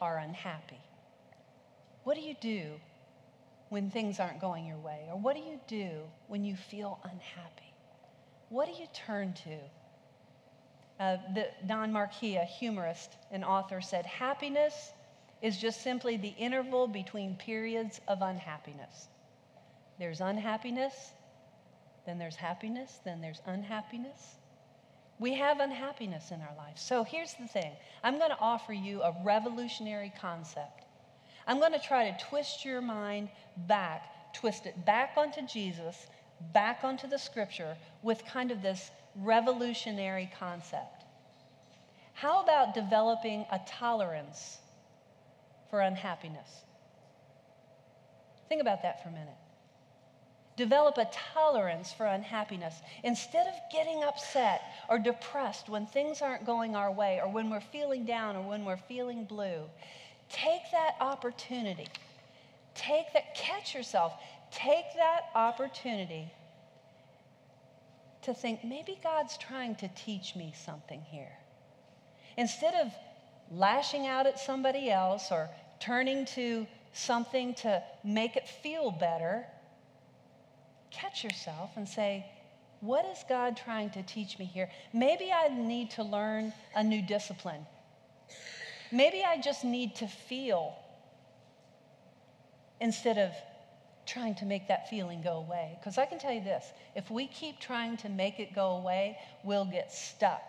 are 0.01 0.17
unhappy. 0.17 0.79
What 2.03 2.15
do 2.15 2.21
you 2.21 2.35
do 2.41 2.79
when 3.75 3.89
things 3.89 4.21
aren't 4.21 4.39
going 4.39 4.65
your 4.65 4.77
way? 4.77 5.01
Or 5.11 5.19
what 5.19 5.35
do 5.35 5.41
you 5.41 5.59
do 5.67 5.89
when 6.27 6.45
you 6.45 6.55
feel 6.55 6.97
unhappy? 7.03 7.73
What 8.47 8.67
do 8.67 8.71
you 8.71 8.87
turn 8.93 9.33
to? 9.43 11.03
Uh, 11.03 11.17
the, 11.33 11.49
Don 11.67 11.91
Marquis, 11.91 12.37
a 12.37 12.45
humorist 12.45 13.17
and 13.31 13.43
author, 13.43 13.81
said, 13.81 14.05
Happiness 14.05 14.93
is 15.41 15.57
just 15.57 15.81
simply 15.83 16.15
the 16.15 16.33
interval 16.37 16.87
between 16.87 17.35
periods 17.35 17.99
of 18.07 18.21
unhappiness. 18.21 19.09
There's 19.99 20.21
unhappiness, 20.21 21.11
then 22.05 22.17
there's 22.17 22.37
happiness, 22.37 23.01
then 23.03 23.19
there's 23.19 23.41
unhappiness. 23.45 24.35
We 25.19 25.33
have 25.33 25.59
unhappiness 25.59 26.31
in 26.31 26.39
our 26.39 26.55
life. 26.57 26.77
So 26.77 27.03
here's 27.03 27.33
the 27.33 27.49
thing 27.49 27.73
I'm 28.05 28.19
going 28.19 28.31
to 28.31 28.39
offer 28.39 28.71
you 28.71 29.01
a 29.01 29.13
revolutionary 29.25 30.13
concept. 30.21 30.84
I'm 31.47 31.59
going 31.59 31.73
to 31.73 31.79
try 31.79 32.09
to 32.09 32.25
twist 32.25 32.65
your 32.65 32.81
mind 32.81 33.29
back, 33.67 34.33
twist 34.33 34.65
it 34.65 34.85
back 34.85 35.11
onto 35.17 35.41
Jesus, 35.45 36.07
back 36.53 36.79
onto 36.83 37.07
the 37.07 37.19
scripture 37.19 37.77
with 38.01 38.25
kind 38.25 38.51
of 38.51 38.61
this 38.61 38.89
revolutionary 39.15 40.29
concept. 40.37 41.03
How 42.13 42.43
about 42.43 42.73
developing 42.73 43.45
a 43.51 43.59
tolerance 43.67 44.57
for 45.69 45.81
unhappiness? 45.81 46.49
Think 48.49 48.61
about 48.61 48.81
that 48.83 49.03
for 49.03 49.09
a 49.09 49.11
minute. 49.11 49.35
Develop 50.55 50.97
a 50.97 51.09
tolerance 51.33 51.91
for 51.91 52.05
unhappiness. 52.05 52.75
Instead 53.03 53.47
of 53.47 53.53
getting 53.71 54.03
upset 54.03 54.61
or 54.89 54.97
depressed 54.97 55.67
when 55.67 55.85
things 55.85 56.21
aren't 56.21 56.45
going 56.45 56.75
our 56.75 56.91
way 56.91 57.19
or 57.21 57.29
when 57.29 57.49
we're 57.49 57.59
feeling 57.59 58.05
down 58.05 58.37
or 58.37 58.41
when 58.41 58.63
we're 58.63 58.77
feeling 58.77 59.25
blue, 59.25 59.63
Take 60.29 60.71
that 60.71 60.95
opportunity. 60.99 61.87
Take 62.73 63.13
that, 63.13 63.35
catch 63.35 63.73
yourself. 63.73 64.13
Take 64.51 64.85
that 64.95 65.29
opportunity 65.33 66.31
to 68.23 68.33
think 68.33 68.63
maybe 68.63 68.97
God's 69.03 69.37
trying 69.37 69.75
to 69.75 69.87
teach 69.89 70.35
me 70.35 70.53
something 70.65 71.01
here. 71.09 71.37
Instead 72.37 72.73
of 72.73 72.91
lashing 73.51 74.07
out 74.07 74.25
at 74.25 74.39
somebody 74.39 74.89
else 74.89 75.31
or 75.31 75.49
turning 75.79 76.25
to 76.25 76.65
something 76.93 77.53
to 77.53 77.83
make 78.03 78.35
it 78.35 78.47
feel 78.47 78.91
better, 78.91 79.45
catch 80.91 81.23
yourself 81.23 81.71
and 81.75 81.87
say, 81.87 82.25
What 82.81 83.05
is 83.05 83.23
God 83.29 83.57
trying 83.57 83.91
to 83.91 84.03
teach 84.03 84.39
me 84.39 84.45
here? 84.45 84.69
Maybe 84.91 85.31
I 85.31 85.49
need 85.49 85.91
to 85.91 86.03
learn 86.03 86.53
a 86.75 86.83
new 86.83 87.01
discipline. 87.01 87.65
Maybe 88.91 89.23
I 89.23 89.39
just 89.41 89.63
need 89.63 89.95
to 89.95 90.07
feel 90.07 90.75
instead 92.79 93.17
of 93.17 93.31
trying 94.05 94.35
to 94.35 94.45
make 94.45 94.67
that 94.67 94.89
feeling 94.89 95.21
go 95.21 95.37
away. 95.37 95.77
Because 95.79 95.97
I 95.97 96.05
can 96.05 96.19
tell 96.19 96.31
you 96.31 96.43
this 96.43 96.65
if 96.95 97.09
we 97.09 97.27
keep 97.27 97.59
trying 97.59 97.97
to 97.97 98.09
make 98.09 98.39
it 98.39 98.53
go 98.53 98.77
away, 98.77 99.17
we'll 99.43 99.65
get 99.65 99.91
stuck. 99.91 100.43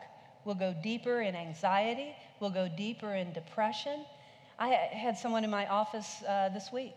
We'll 0.45 0.55
go 0.55 0.75
deeper 0.83 1.23
in 1.23 1.35
anxiety, 1.35 2.15
we'll 2.39 2.51
go 2.51 2.69
deeper 2.69 3.15
in 3.15 3.33
depression. 3.33 4.05
I 4.59 4.69
had 4.69 5.19
someone 5.19 5.45
in 5.45 5.51
my 5.51 5.67
office 5.67 6.23
uh, 6.23 6.51
this 6.51 6.71
week, 6.73 6.95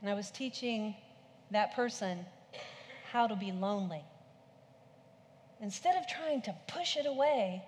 and 0.00 0.10
I 0.10 0.14
was 0.14 0.30
teaching 0.30 0.94
that 1.50 1.74
person 1.74 2.24
how 3.10 3.26
to 3.26 3.36
be 3.36 3.52
lonely. 3.52 4.02
Instead 5.60 5.96
of 5.96 6.08
trying 6.08 6.42
to 6.42 6.54
push 6.66 6.96
it 6.96 7.06
away, 7.06 7.62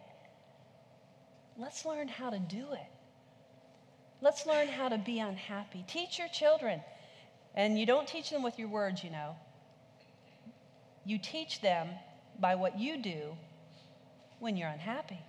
Let's 1.57 1.84
learn 1.84 2.09
how 2.09 2.30
to 2.30 2.38
do 2.38 2.72
it. 2.72 2.90
Let's 4.20 4.46
learn 4.46 4.68
how 4.68 4.88
to 4.88 4.98
be 4.98 5.20
unhappy. 5.20 5.84
Teach 5.86 6.18
your 6.18 6.28
children. 6.28 6.80
And 7.55 7.78
you 7.78 7.86
don't 7.86 8.09
teach 8.09 8.30
them 8.30 8.42
with 8.42 8.59
your 8.59 8.68
words, 8.68 9.05
you 9.05 9.11
know. 9.11 9.36
You 11.05 11.18
teach 11.18 11.61
them 11.61 11.88
by 12.40 12.55
what 12.55 12.78
you 12.78 13.00
do 13.00 13.36
when 14.40 14.57
you're 14.57 14.68
unhappy. 14.68 15.20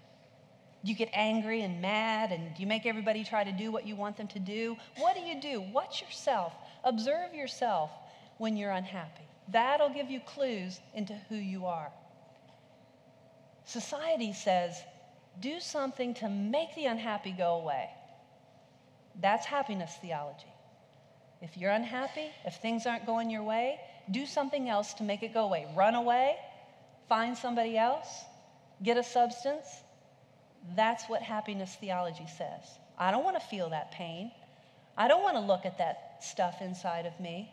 You 0.81 0.95
get 0.95 1.09
angry 1.13 1.61
and 1.61 1.81
mad, 1.81 2.31
and 2.31 2.57
you 2.57 2.67
make 2.67 2.85
everybody 2.85 3.23
try 3.23 3.43
to 3.43 3.51
do 3.51 3.71
what 3.71 3.85
you 3.85 3.95
want 3.95 4.17
them 4.17 4.27
to 4.29 4.39
do. 4.39 4.77
What 4.97 5.15
do 5.15 5.21
you 5.21 5.41
do? 5.41 5.61
Watch 5.61 6.01
yourself. 6.01 6.53
Observe 6.83 7.33
yourself 7.33 7.91
when 8.37 8.55
you're 8.55 8.71
unhappy. 8.71 9.23
That'll 9.51 9.89
give 9.89 10.09
you 10.09 10.19
clues 10.21 10.79
into 10.93 11.13
who 11.29 11.35
you 11.35 11.65
are. 11.65 11.91
Society 13.65 14.31
says 14.33 14.79
do 15.41 15.59
something 15.59 16.13
to 16.15 16.29
make 16.29 16.75
the 16.75 16.85
unhappy 16.85 17.31
go 17.31 17.55
away. 17.55 17.89
That's 19.21 19.45
happiness 19.45 19.91
theology. 20.01 20.51
If 21.41 21.57
you're 21.57 21.71
unhappy, 21.71 22.29
if 22.45 22.55
things 22.55 22.85
aren't 22.85 23.05
going 23.05 23.29
your 23.29 23.43
way, 23.43 23.79
do 24.11 24.25
something 24.25 24.69
else 24.69 24.93
to 24.95 25.03
make 25.03 25.23
it 25.23 25.33
go 25.33 25.45
away. 25.45 25.67
Run 25.75 25.95
away, 25.95 26.35
find 27.07 27.37
somebody 27.37 27.77
else, 27.77 28.07
get 28.83 28.97
a 28.97 29.03
substance. 29.03 29.67
That's 30.75 31.05
what 31.05 31.21
happiness 31.21 31.75
theology 31.79 32.25
says. 32.37 32.63
I 32.97 33.11
don't 33.11 33.23
want 33.23 33.39
to 33.39 33.45
feel 33.45 33.69
that 33.69 33.91
pain. 33.91 34.31
I 34.97 35.07
don't 35.07 35.21
want 35.21 35.35
to 35.35 35.41
look 35.41 35.65
at 35.65 35.77
that 35.77 36.17
stuff 36.21 36.61
inside 36.61 37.05
of 37.05 37.19
me. 37.19 37.51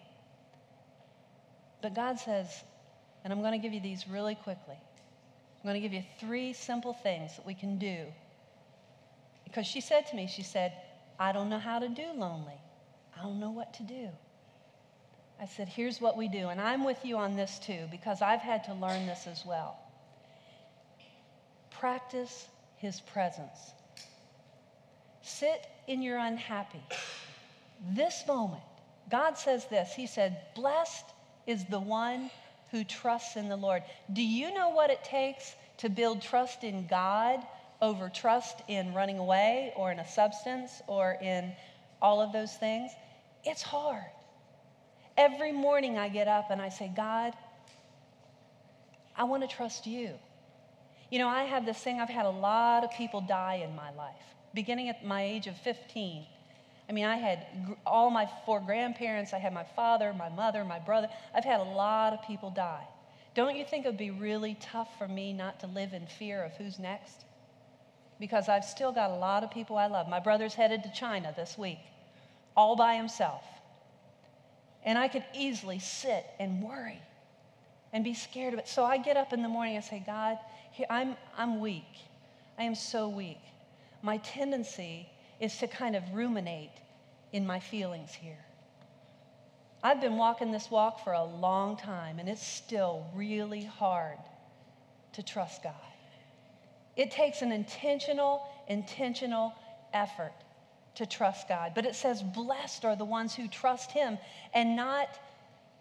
But 1.83 1.95
God 1.95 2.19
says, 2.19 2.49
and 3.25 3.33
I'm 3.33 3.41
going 3.41 3.53
to 3.53 3.59
give 3.59 3.73
you 3.73 3.81
these 3.81 4.07
really 4.09 4.37
quickly. 4.37 4.77
I'm 5.63 5.71
going 5.71 5.81
to 5.81 5.89
give 5.89 5.93
you 5.93 6.03
three 6.19 6.53
simple 6.53 6.93
things 6.93 7.37
that 7.37 7.47
we 7.47 7.55
can 7.55 7.79
do. 7.79 7.99
Because 9.45 9.65
she 9.65 9.81
said 9.81 10.09
to 10.09 10.17
me, 10.17 10.27
she 10.27 10.43
said, 10.43 10.73
I 11.21 11.31
don't 11.31 11.49
know 11.49 11.59
how 11.59 11.79
to 11.79 11.89
do 11.89 12.07
lonely. 12.17 12.61
I 13.17 13.23
don't 13.23 13.39
know 13.39 13.51
what 13.51 13.73
to 13.75 13.85
do. 13.85 14.09
I 15.41 15.47
said, 15.47 15.69
here's 15.69 16.01
what 16.01 16.17
we 16.17 16.27
do. 16.27 16.49
And 16.49 16.61
I'm 16.61 16.85
with 16.85 17.05
you 17.05 17.17
on 17.17 17.37
this 17.37 17.61
too, 17.61 17.87
because 17.93 18.23
I've 18.23 18.41
had 18.41 18.65
to 18.65 18.75
learn 18.75 19.07
this 19.07 19.29
as 19.29 19.45
well. 19.47 19.79
Practice 21.71 22.49
his 22.77 23.01
presence. 23.01 23.73
Sit 25.23 25.69
in 25.87 26.03
your 26.03 26.19
unhappy. 26.19 26.83
This 27.91 28.25
moment, 28.27 28.63
God 29.11 29.39
says 29.39 29.67
this 29.67 29.93
He 29.95 30.07
said, 30.07 30.41
Blessed 30.55 31.05
is 31.47 31.65
the 31.67 31.81
one 31.81 32.31
who 32.73 32.83
trusts 32.83 33.37
in 33.37 33.49
the 33.49 33.57
Lord. 33.57 33.83
Do 34.13 34.23
you 34.23 34.53
know 34.53 34.71
what 34.71 34.91
it 34.91 35.05
takes 35.05 35.55
to 35.77 35.89
build 35.89 36.23
trust 36.23 36.65
in 36.65 36.87
God 36.89 37.41
over 37.81 38.09
trust 38.09 38.63
in 38.67 38.95
running 38.95 39.19
away 39.19 39.73
or 39.77 39.93
in 39.93 39.99
a 39.99 40.09
substance 40.09 40.81
or 40.89 41.19
in 41.23 41.53
all 42.01 42.21
of 42.21 42.33
those 42.33 42.55
things? 42.57 42.91
It's 43.45 43.63
hard. 43.63 44.11
Every 45.19 45.53
morning 45.53 45.99
I 45.99 46.09
get 46.09 46.27
up 46.27 46.51
and 46.51 46.61
I 46.61 46.71
say, 46.71 46.91
God, 46.97 47.35
I 49.15 49.25
want 49.25 49.43
to 49.43 49.55
trust 49.55 49.87
you. 49.87 50.15
You 51.11 51.19
know, 51.19 51.29
I 51.29 51.43
have 51.43 51.67
this 51.67 51.79
thing, 51.79 52.01
I've 52.01 52.09
had 52.09 52.25
a 52.25 52.31
lot 52.31 52.85
of 52.85 52.91
people 52.93 53.21
die 53.21 53.63
in 53.63 53.77
my 53.77 53.93
life, 53.93 54.25
beginning 54.55 54.89
at 54.89 55.05
my 55.05 55.23
age 55.23 55.47
of 55.47 55.57
15. 55.59 56.25
I 56.89 56.93
mean, 56.93 57.05
I 57.05 57.17
had 57.17 57.47
all 57.87 58.11
my 58.11 58.29
four 58.45 58.61
grandparents, 58.61 59.33
I 59.33 59.39
had 59.39 59.53
my 59.53 59.65
father, 59.77 60.13
my 60.13 60.29
mother, 60.29 60.65
my 60.65 60.79
brother. 60.79 61.09
I've 61.35 61.45
had 61.45 61.61
a 61.61 61.65
lot 61.65 62.13
of 62.13 62.23
people 62.23 62.51
die. 62.51 62.85
Don't 63.35 63.57
you 63.57 63.65
think 63.65 63.85
it 63.85 63.89
would 63.89 63.97
be 63.97 64.11
really 64.11 64.57
tough 64.61 64.99
for 64.99 65.09
me 65.09 65.33
not 65.33 65.61
to 65.61 65.67
live 65.67 65.93
in 65.95 66.07
fear 66.07 66.45
of 66.45 66.53
who's 66.57 66.79
next? 66.79 67.25
because 68.23 68.49
I've 68.49 68.65
still 68.65 68.93
got 68.93 69.11
a 69.11 69.17
lot 69.17 69.43
of 69.43 69.51
people 69.51 69.77
I 69.77 69.89
love. 69.89 70.09
My 70.09 70.21
brother's 70.21 70.55
headed 70.55 70.85
to 70.85 70.93
China 70.93 71.35
this 71.37 71.59
week, 71.59 71.81
all 72.57 72.77
by 72.77 72.95
himself. 72.95 73.43
And 74.85 74.97
I 74.97 75.09
could 75.09 75.25
easily 75.35 75.81
sit 75.81 76.25
and 76.39 76.63
worry 76.63 77.03
and 77.93 78.05
be 78.05 78.15
scared 78.15 78.55
of 78.55 78.61
it. 78.61 78.69
So 78.69 78.85
I 78.85 78.97
get 78.99 79.17
up 79.17 79.33
in 79.33 79.43
the 79.43 79.49
morning 79.49 79.75
and 79.75 79.85
say, 79.85 80.05
God, 80.07 80.39
I'm, 80.89 81.17
I'm 81.37 81.59
weak. 81.59 81.83
I 82.57 82.63
am 82.63 82.77
so 82.77 83.09
weak. 83.09 83.41
My 84.03 84.19
tendency 84.19 85.09
is 85.43 85.59
to 85.59 85.67
kind 85.67 85.97
of 85.97 86.05
ruminate 86.15 86.71
in 87.33 87.45
my 87.45 87.59
feelings 87.59 88.15
here. 88.15 88.45
I've 89.83 90.01
been 90.01 90.17
walking 90.17 90.53
this 90.53 90.71
walk 90.71 91.03
for 91.03 91.13
a 91.13 91.25
long 91.25 91.77
time, 91.77 92.21
and 92.21 92.29
it's 92.29 92.47
still 92.47 93.05
really 93.13 93.65
hard 93.65 94.19
to 95.15 95.23
trust 95.25 95.65
God. 95.65 95.75
It 96.97 97.11
takes 97.11 97.43
an 97.43 97.51
intentional, 97.51 98.47
intentional 98.69 99.53
effort 99.93 100.33
to 100.95 101.07
trust 101.07 101.49
God. 101.49 101.73
But 101.75 101.87
it 101.87 101.97
says, 101.97 102.23
Blessed 102.23 102.85
are 102.85 102.95
the 102.95 103.05
ones 103.05 103.35
who 103.35 103.49
trust 103.49 103.91
Him 103.91 104.19
and 104.55 104.77
not 104.77 105.09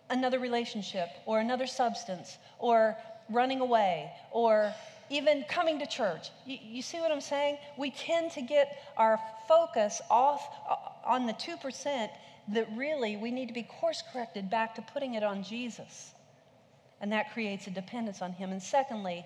another 0.10 0.40
relationship 0.40 1.10
or 1.28 1.40
another 1.40 1.68
substance 1.68 2.40
or 2.58 2.98
running 3.30 3.60
away 3.60 4.12
or 4.32 4.74
even 5.12 5.44
coming 5.50 5.78
to 5.80 5.86
church. 5.86 6.30
You, 6.46 6.58
you, 6.64 6.82
see 6.82 7.00
what 7.00 7.12
I'm 7.12 7.22
saying? 7.22 7.58
We 7.78 7.92
tend 7.92 8.32
to 8.32 8.42
get 8.42 8.82
our 8.96 9.20
focus 9.48 10.02
off 10.10 10.42
uh, 10.70 10.76
on 11.06 11.26
the 11.26 11.34
2% 11.34 12.10
that 12.54 12.68
really 12.76 13.18
we 13.18 13.30
need 13.30 13.48
to 13.50 13.54
be 13.54 13.64
course 13.64 14.02
corrected 14.12 14.50
back 14.50 14.74
to 14.76 14.82
putting 14.82 15.16
it 15.16 15.24
on 15.24 15.44
Jesus. 15.44 16.12
And 17.02 17.12
that 17.12 17.34
creates 17.34 17.68
a 17.68 17.72
dependence 17.72 18.22
on 18.22 18.32
Him. 18.32 18.52
And 18.52 18.64
secondly, 18.64 19.26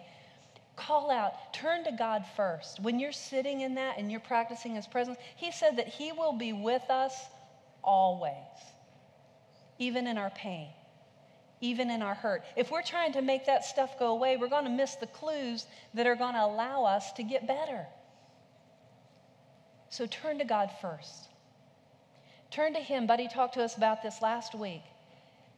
call 0.76 1.12
out, 1.12 1.54
turn 1.54 1.84
to 1.84 1.92
God 1.92 2.26
first. 2.36 2.80
When 2.80 3.00
you're 3.00 3.12
sitting 3.12 3.62
in 3.62 3.76
that 3.76 4.00
and 4.00 4.10
you're 4.10 4.20
practicing 4.20 4.76
His 4.76 4.88
presence, 4.88 5.18
He 5.36 5.52
said 5.52 5.78
that 5.78 5.88
He 5.88 6.12
will 6.12 6.34
be 6.34 6.52
with 6.52 6.90
us 6.90 7.16
always, 7.84 8.34
even 9.78 10.08
in 10.08 10.18
our 10.18 10.32
pain, 10.32 10.70
even 11.66 11.89
in 11.89 12.01
our 12.01 12.13
hurt. 12.13 12.43
If 12.55 12.72
we're 12.72 12.84
trying 12.84 13.13
to 13.13 13.22
make 13.22 13.45
that 13.47 13.66
stuff 13.66 13.97
go 13.97 14.07
away, 14.07 14.38
we're 14.38 14.49
going 14.49 14.66
to 14.66 14.70
miss 14.70 14.95
the 14.95 15.07
clues 15.07 15.66
that 15.95 16.05
are 16.05 16.16
going 16.16 16.36
to 16.36 16.43
allow 16.43 16.86
us 16.86 17.11
to 17.13 17.24
get 17.24 17.47
better. 17.47 17.86
So 19.89 20.05
turn 20.05 20.38
to 20.39 20.45
God 20.45 20.70
first. 20.82 21.30
Turn 22.51 22.74
to 22.74 22.80
Him. 22.80 23.07
Buddy 23.07 23.28
talked 23.28 23.55
to 23.55 23.63
us 23.63 23.76
about 23.76 24.03
this 24.03 24.22
last 24.22 24.53
week 24.53 24.84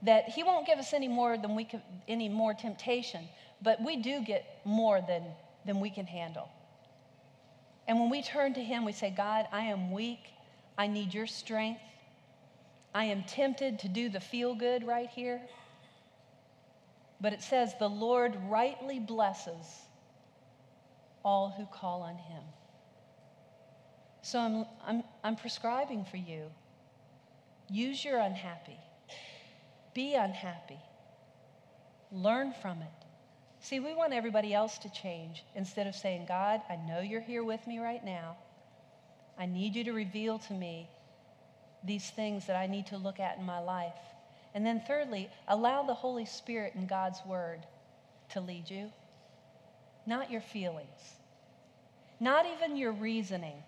that 0.04 0.30
He 0.30 0.44
won't 0.44 0.66
give 0.66 0.80
us 0.80 0.94
any 0.94 1.08
more 1.08 1.38
than 1.38 1.56
we 1.56 1.66
can, 1.66 1.82
any 2.08 2.30
more 2.30 2.54
temptation, 2.54 3.28
but 3.62 3.82
we 3.84 3.98
do 3.98 4.22
get 4.24 4.62
more 4.64 5.02
than, 5.02 5.24
than 5.66 5.80
we 5.80 5.90
can 5.90 6.06
handle. 6.06 6.50
And 7.88 8.00
when 8.00 8.10
we 8.10 8.22
turn 8.22 8.54
to 8.54 8.64
Him, 8.64 8.86
we 8.86 8.92
say, 8.92 9.14
God, 9.16 9.48
I 9.52 9.62
am 9.62 9.92
weak. 9.92 10.20
I 10.78 10.88
need 10.88 11.14
your 11.14 11.28
strength. 11.28 11.82
I 12.94 13.06
am 13.06 13.24
tempted 13.24 13.80
to 13.80 13.88
do 13.88 14.10
the 14.10 14.20
feel 14.20 14.56
good 14.56 14.86
right 14.86 15.10
here. 15.10 15.42
But 17.20 17.34
it 17.34 17.42
says, 17.42 17.74
the 17.80 17.90
Lord 17.90 18.38
rightly 18.48 19.00
blesses 19.00 19.66
all 21.24 21.54
who 21.58 21.66
call 21.66 22.02
on 22.04 22.16
Him. 22.16 22.44
So 24.22 24.40
I'm, 24.40 24.66
I'm, 24.86 25.04
I'm 25.24 25.36
prescribing 25.36 26.06
for 26.06 26.18
you. 26.18 26.44
Use 27.70 28.04
your 28.04 28.20
unhappy. 28.20 28.78
Be 29.94 30.16
unhappy. 30.16 30.80
Learn 32.12 32.54
from 32.62 32.82
it. 32.82 33.06
See, 33.60 33.80
we 33.80 33.94
want 33.94 34.14
everybody 34.14 34.54
else 34.54 34.78
to 34.80 34.92
change 34.92 35.44
instead 35.56 35.88
of 35.88 35.96
saying, 35.96 36.26
God, 36.28 36.62
I 36.70 36.76
know 36.76 37.02
you're 37.02 37.22
here 37.22 37.44
with 37.44 37.66
me 37.68 37.80
right 37.80 38.04
now. 38.06 38.38
I 39.38 39.46
need 39.46 39.76
you 39.76 39.84
to 39.86 39.92
reveal 39.92 40.40
to 40.40 40.54
me 40.54 40.90
these 41.84 42.10
things 42.10 42.46
that 42.48 42.56
I 42.56 42.68
need 42.68 42.88
to 42.88 42.98
look 42.98 43.20
at 43.20 43.38
in 43.38 43.44
my 43.44 43.60
life. 43.60 44.00
And 44.58 44.66
then, 44.66 44.82
thirdly, 44.88 45.30
allow 45.48 45.84
the 45.84 45.94
Holy 45.94 46.26
Spirit 46.26 46.74
and 46.74 46.90
God's 46.90 47.24
Word 47.28 47.60
to 48.30 48.42
lead 48.42 48.72
you, 48.72 48.90
not 50.08 50.32
your 50.32 50.42
feelings, 50.42 51.14
not 52.20 52.48
even 52.48 52.76
your 52.76 52.92
reasoning, 52.92 53.62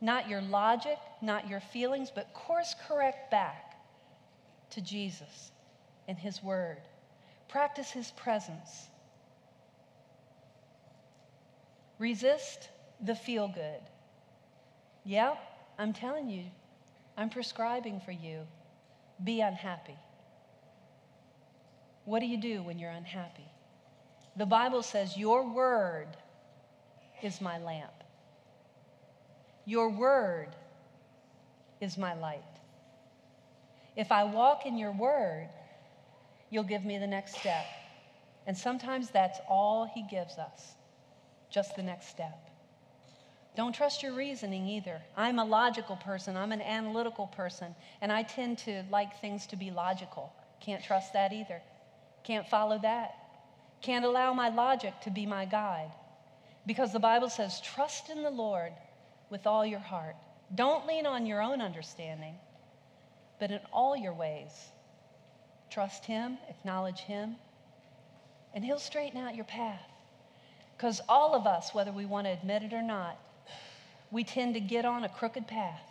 not 0.00 0.30
your 0.30 0.40
logic, 0.40 0.96
not 1.20 1.46
your 1.46 1.60
feelings, 1.60 2.10
but 2.10 2.32
course 2.32 2.74
correct 2.88 3.30
back 3.30 3.76
to 4.70 4.80
Jesus 4.80 5.52
and 6.08 6.16
His 6.16 6.42
Word. 6.42 6.78
Practice 7.50 7.90
His 7.90 8.12
presence. 8.12 8.86
Resist 11.98 12.70
the 12.98 13.14
feel 13.14 13.46
good. 13.46 13.82
Yep, 15.04 15.36
I'm 15.78 15.92
telling 15.92 16.30
you, 16.30 16.44
I'm 17.18 17.28
prescribing 17.28 18.00
for 18.00 18.12
you. 18.12 18.46
Be 19.22 19.40
unhappy. 19.40 19.98
What 22.04 22.20
do 22.20 22.26
you 22.26 22.36
do 22.38 22.62
when 22.62 22.78
you're 22.78 22.90
unhappy? 22.90 23.46
The 24.36 24.46
Bible 24.46 24.82
says, 24.82 25.16
Your 25.16 25.52
word 25.52 26.08
is 27.22 27.40
my 27.40 27.58
lamp. 27.58 27.92
Your 29.64 29.90
word 29.90 30.48
is 31.80 31.96
my 31.96 32.14
light. 32.14 32.42
If 33.96 34.10
I 34.10 34.24
walk 34.24 34.66
in 34.66 34.76
your 34.76 34.92
word, 34.92 35.48
you'll 36.50 36.64
give 36.64 36.84
me 36.84 36.98
the 36.98 37.06
next 37.06 37.36
step. 37.36 37.64
And 38.46 38.56
sometimes 38.56 39.10
that's 39.10 39.38
all 39.48 39.88
he 39.94 40.04
gives 40.10 40.38
us, 40.38 40.72
just 41.50 41.76
the 41.76 41.82
next 41.82 42.08
step. 42.08 42.51
Don't 43.54 43.74
trust 43.74 44.02
your 44.02 44.14
reasoning 44.14 44.66
either. 44.66 45.02
I'm 45.16 45.38
a 45.38 45.44
logical 45.44 45.96
person, 45.96 46.36
I'm 46.36 46.52
an 46.52 46.62
analytical 46.62 47.26
person, 47.26 47.74
and 48.00 48.10
I 48.10 48.22
tend 48.22 48.58
to 48.58 48.82
like 48.90 49.20
things 49.20 49.46
to 49.48 49.56
be 49.56 49.70
logical. 49.70 50.32
Can't 50.60 50.82
trust 50.82 51.12
that 51.12 51.32
either. 51.32 51.60
Can't 52.24 52.48
follow 52.48 52.78
that. 52.78 53.14
Can't 53.82 54.04
allow 54.04 54.32
my 54.32 54.48
logic 54.48 54.94
to 55.02 55.10
be 55.10 55.26
my 55.26 55.44
guide. 55.44 55.92
Because 56.66 56.92
the 56.92 57.00
Bible 57.00 57.28
says, 57.28 57.60
trust 57.60 58.08
in 58.08 58.22
the 58.22 58.30
Lord 58.30 58.72
with 59.28 59.46
all 59.46 59.66
your 59.66 59.80
heart. 59.80 60.16
Don't 60.54 60.86
lean 60.86 61.06
on 61.06 61.26
your 61.26 61.42
own 61.42 61.60
understanding, 61.60 62.34
but 63.40 63.50
in 63.50 63.60
all 63.72 63.96
your 63.96 64.14
ways, 64.14 64.52
trust 65.68 66.04
Him, 66.04 66.38
acknowledge 66.48 67.00
Him, 67.00 67.36
and 68.54 68.64
He'll 68.64 68.78
straighten 68.78 69.20
out 69.20 69.34
your 69.34 69.44
path. 69.44 69.90
Because 70.76 71.00
all 71.08 71.34
of 71.34 71.46
us, 71.46 71.74
whether 71.74 71.92
we 71.92 72.06
want 72.06 72.26
to 72.26 72.32
admit 72.32 72.62
it 72.62 72.72
or 72.72 72.82
not, 72.82 73.18
we 74.12 74.22
tend 74.22 74.54
to 74.54 74.60
get 74.60 74.84
on 74.84 75.02
a 75.02 75.08
crooked 75.08 75.48
path. 75.48 75.82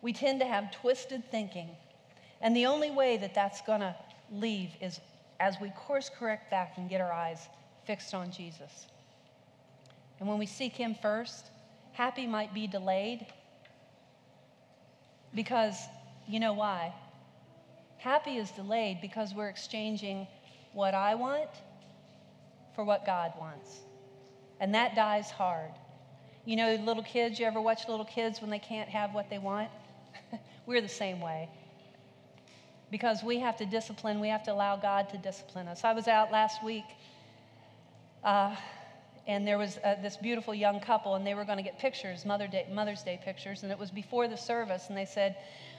We 0.00 0.12
tend 0.12 0.40
to 0.40 0.46
have 0.46 0.70
twisted 0.70 1.28
thinking. 1.30 1.68
And 2.40 2.56
the 2.56 2.66
only 2.66 2.90
way 2.90 3.16
that 3.18 3.34
that's 3.34 3.60
going 3.62 3.80
to 3.80 3.94
leave 4.32 4.70
is 4.80 5.00
as 5.40 5.56
we 5.60 5.70
course 5.70 6.08
correct 6.08 6.50
back 6.50 6.74
and 6.78 6.88
get 6.88 7.00
our 7.00 7.12
eyes 7.12 7.48
fixed 7.84 8.14
on 8.14 8.30
Jesus. 8.30 8.86
And 10.20 10.28
when 10.28 10.38
we 10.38 10.46
seek 10.46 10.74
Him 10.74 10.94
first, 11.02 11.46
happy 11.92 12.26
might 12.26 12.54
be 12.54 12.66
delayed 12.66 13.26
because 15.34 15.76
you 16.28 16.40
know 16.40 16.52
why? 16.52 16.94
Happy 17.98 18.36
is 18.36 18.50
delayed 18.52 19.00
because 19.00 19.34
we're 19.34 19.48
exchanging 19.48 20.26
what 20.72 20.94
I 20.94 21.16
want 21.16 21.50
for 22.74 22.84
what 22.84 23.04
God 23.04 23.32
wants. 23.38 23.80
And 24.60 24.74
that 24.74 24.94
dies 24.94 25.30
hard. 25.30 25.72
You 26.46 26.54
know, 26.54 26.76
little 26.76 27.02
kids, 27.02 27.40
you 27.40 27.44
ever 27.44 27.60
watch 27.60 27.88
little 27.88 28.04
kids 28.04 28.40
when 28.40 28.50
they 28.50 28.60
can't 28.60 28.88
have 28.88 29.12
what 29.12 29.28
they 29.28 29.38
want? 29.38 29.68
we're 30.66 30.80
the 30.80 30.88
same 30.88 31.20
way. 31.20 31.48
Because 32.88 33.24
we 33.24 33.40
have 33.40 33.56
to 33.56 33.66
discipline, 33.66 34.20
we 34.20 34.28
have 34.28 34.44
to 34.44 34.52
allow 34.52 34.76
God 34.76 35.08
to 35.10 35.18
discipline 35.18 35.66
us. 35.66 35.82
I 35.82 35.92
was 35.92 36.06
out 36.06 36.30
last 36.30 36.62
week. 36.62 36.84
Uh, 38.22 38.54
and 39.26 39.44
there 39.44 39.58
was 39.58 39.78
uh, 39.78 39.96
this 40.00 40.16
beautiful 40.16 40.54
young 40.54 40.78
couple, 40.78 41.16
and 41.16 41.26
they 41.26 41.34
were 41.34 41.44
going 41.44 41.58
to 41.58 41.64
get 41.64 41.80
pictures, 41.80 42.24
Mother 42.24 42.46
Day, 42.46 42.64
Mother's 42.72 43.02
Day 43.02 43.20
pictures, 43.24 43.64
and 43.64 43.72
it 43.72 43.78
was 43.78 43.90
before 43.90 44.28
the 44.28 44.36
service, 44.36 44.84
and 44.88 44.96
they 44.96 45.04
said, 45.04 45.36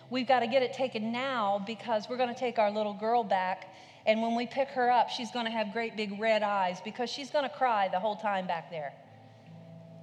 We've 0.10 0.28
got 0.28 0.42
to 0.42 0.48
get 0.48 0.64
it 0.64 0.74
taken 0.74 1.14
now 1.14 1.64
because 1.66 2.08
we're 2.10 2.18
going 2.18 2.34
to 2.34 2.40
take 2.40 2.60
our 2.60 2.72
little 2.72 2.94
girl 2.94 3.24
back, 3.24 3.74
and 4.06 4.22
when 4.22 4.36
we 4.36 4.46
pick 4.48 4.68
her 4.70 4.92
up, 4.92 5.10
she's 5.10 5.32
going 5.32 5.46
to 5.46 5.52
have 5.52 5.72
great 5.72 5.96
big 5.96 6.20
red 6.20 6.44
eyes 6.44 6.80
because 6.84 7.10
she's 7.10 7.30
going 7.30 7.44
to 7.44 7.50
cry 7.50 7.88
the 7.90 8.00
whole 8.00 8.18
time 8.18 8.48
back 8.48 8.70
there. 8.70 8.94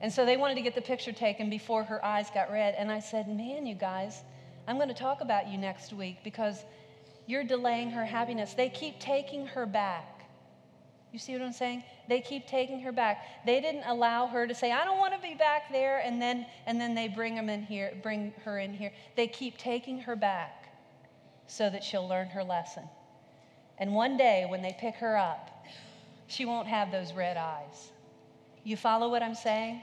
And 0.05 0.12
so 0.12 0.26
they 0.26 0.36
wanted 0.36 0.57
to 0.57 0.61
get 0.61 0.74
the 0.74 0.82
picture 0.82 1.12
taken 1.12 1.48
before 1.48 1.82
her 1.82 2.05
eyes 2.05 2.28
got 2.34 2.52
red, 2.52 2.74
and 2.76 2.92
I 2.92 3.00
said, 3.00 3.26
Man, 3.26 3.64
you 3.64 3.74
guys, 3.74 4.22
I'm 4.68 4.76
going 4.76 4.88
to 4.88 4.94
talk 4.94 5.22
about 5.22 5.48
you 5.48 5.57
next 5.57 5.94
week 5.94 6.18
because 6.22 6.62
you're 7.26 7.42
delaying 7.42 7.88
her 7.92 8.05
happiness. 8.05 8.52
They 8.52 8.68
keep 8.68 8.98
taking 8.98 9.46
her 9.46 9.64
back. 9.64 10.26
You 11.11 11.18
see 11.18 11.32
what 11.32 11.40
I'm 11.40 11.55
saying? 11.55 11.84
They 12.07 12.20
keep 12.20 12.46
taking 12.46 12.80
her 12.80 12.92
back. 12.92 13.46
They 13.46 13.62
didn't 13.62 13.84
allow 13.84 14.26
her 14.26 14.46
to 14.46 14.55
say, 14.55 14.72
"I 14.72 14.84
don't 14.84 14.98
want 14.98 15.14
to 15.14 15.20
be 15.20 15.32
back 15.32 15.72
there," 15.72 16.00
and 16.00 16.20
then 16.20 16.44
and 16.66 16.78
then 16.78 16.94
they 16.94 17.09
bring 17.09 17.34
them 17.34 17.48
in 17.48 17.62
here, 17.62 17.94
bring 18.02 18.34
her 18.44 18.59
in 18.59 18.74
here. 18.74 18.92
They 19.16 19.26
keep 19.26 19.57
taking 19.57 20.00
her 20.00 20.16
back 20.16 20.68
so 21.46 21.70
that 21.70 21.82
she'll 21.82 22.07
learn 22.07 22.26
her 22.26 22.44
lesson. 22.44 22.86
And 23.78 23.94
one 23.94 24.18
day 24.18 24.44
when 24.46 24.61
they 24.61 24.76
pick 24.78 24.96
her 24.96 25.16
up, 25.16 25.64
she 26.26 26.44
won't 26.44 26.68
have 26.68 26.92
those 26.92 27.14
red 27.14 27.38
eyes. 27.38 27.90
You 28.64 28.76
follow 28.76 29.09
what 29.09 29.22
I'm 29.22 29.34
saying? 29.34 29.80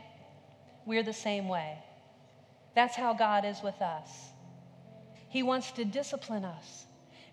We're 0.86 1.04
the 1.04 1.14
same 1.14 1.48
way. 1.48 1.78
That's 2.76 2.96
how 2.96 3.14
God 3.14 3.46
is 3.46 3.62
with 3.64 3.82
us. 3.82 4.10
He 5.30 5.44
wants 5.44 5.72
to 5.72 5.86
discipline 5.86 6.46
us 6.46 6.86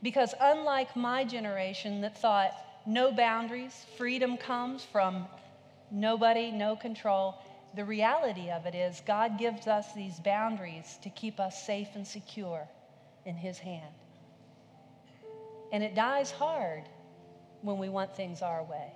because, 0.03 0.35
unlike 0.41 0.95
my 0.97 1.25
generation 1.25 2.01
that 2.03 2.19
thought 2.19 2.53
no 2.87 3.13
boundaries, 3.13 3.87
freedom 3.97 4.37
comes 4.37 4.85
from 4.85 5.27
nobody, 5.91 6.51
no 6.51 6.77
control, 6.77 7.35
the 7.75 7.85
reality 7.85 8.51
of 8.51 8.67
it 8.67 8.75
is 8.75 9.03
God 9.07 9.39
gives 9.39 9.67
us 9.67 9.93
these 9.95 10.19
boundaries 10.21 10.99
to 11.03 11.11
keep 11.11 11.39
us 11.39 11.67
safe 11.67 11.89
and 11.95 12.07
secure 12.07 12.69
in 13.27 13.37
His 13.37 13.59
hand. 13.59 13.93
And 15.73 15.83
it 15.83 15.95
dies 15.95 16.31
hard 16.31 16.85
when 17.63 17.79
we 17.79 17.89
want 17.89 18.17
things 18.17 18.43
our 18.43 18.63
way. 18.63 18.93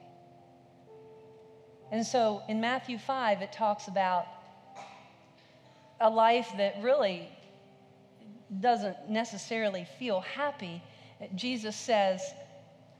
And 1.91 2.07
so 2.07 2.43
in 2.49 2.61
Matthew 2.61 2.99
5, 2.99 3.43
it 3.43 3.53
talks 3.53 3.89
about 3.89 4.27
a 6.03 6.11
life 6.11 6.53
that 6.59 6.75
really 6.83 7.29
doesn't 8.61 9.09
necessarily 9.09 9.87
feel 9.99 10.21
happy. 10.21 10.83
Jesus 11.35 11.77
says, 11.77 12.21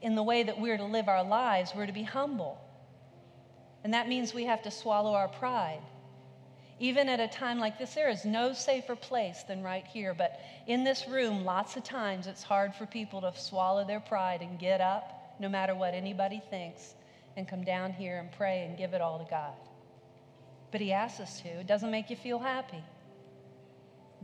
in 0.01 0.15
the 0.15 0.23
way 0.23 0.43
that 0.43 0.59
we're 0.59 0.77
to 0.77 0.85
live 0.85 1.07
our 1.07 1.23
lives, 1.23 1.71
we're 1.75 1.85
to 1.85 1.93
be 1.93 2.03
humble. 2.03 2.59
And 3.83 3.93
that 3.93 4.07
means 4.07 4.33
we 4.33 4.45
have 4.45 4.61
to 4.63 4.71
swallow 4.71 5.13
our 5.13 5.27
pride. 5.27 5.81
Even 6.79 7.07
at 7.07 7.19
a 7.19 7.27
time 7.27 7.59
like 7.59 7.77
this, 7.77 7.93
there 7.93 8.09
is 8.09 8.25
no 8.25 8.53
safer 8.53 8.95
place 8.95 9.43
than 9.47 9.61
right 9.61 9.85
here. 9.85 10.13
But 10.13 10.39
in 10.67 10.83
this 10.83 11.07
room, 11.07 11.45
lots 11.45 11.77
of 11.77 11.83
times 11.83 12.27
it's 12.27 12.43
hard 12.43 12.73
for 12.73 12.85
people 12.85 13.21
to 13.21 13.33
swallow 13.37 13.85
their 13.85 13.99
pride 13.99 14.41
and 14.41 14.57
get 14.57 14.81
up, 14.81 15.35
no 15.39 15.47
matter 15.47 15.75
what 15.75 15.93
anybody 15.93 16.41
thinks, 16.49 16.95
and 17.37 17.47
come 17.47 17.63
down 17.63 17.93
here 17.93 18.17
and 18.19 18.31
pray 18.31 18.65
and 18.65 18.77
give 18.77 18.93
it 18.93 19.01
all 19.01 19.19
to 19.19 19.29
God. 19.29 19.53
But 20.71 20.81
He 20.81 20.91
asks 20.91 21.19
us 21.19 21.41
to. 21.41 21.49
It 21.49 21.67
doesn't 21.67 21.91
make 21.91 22.09
you 22.09 22.15
feel 22.15 22.39
happy, 22.39 22.83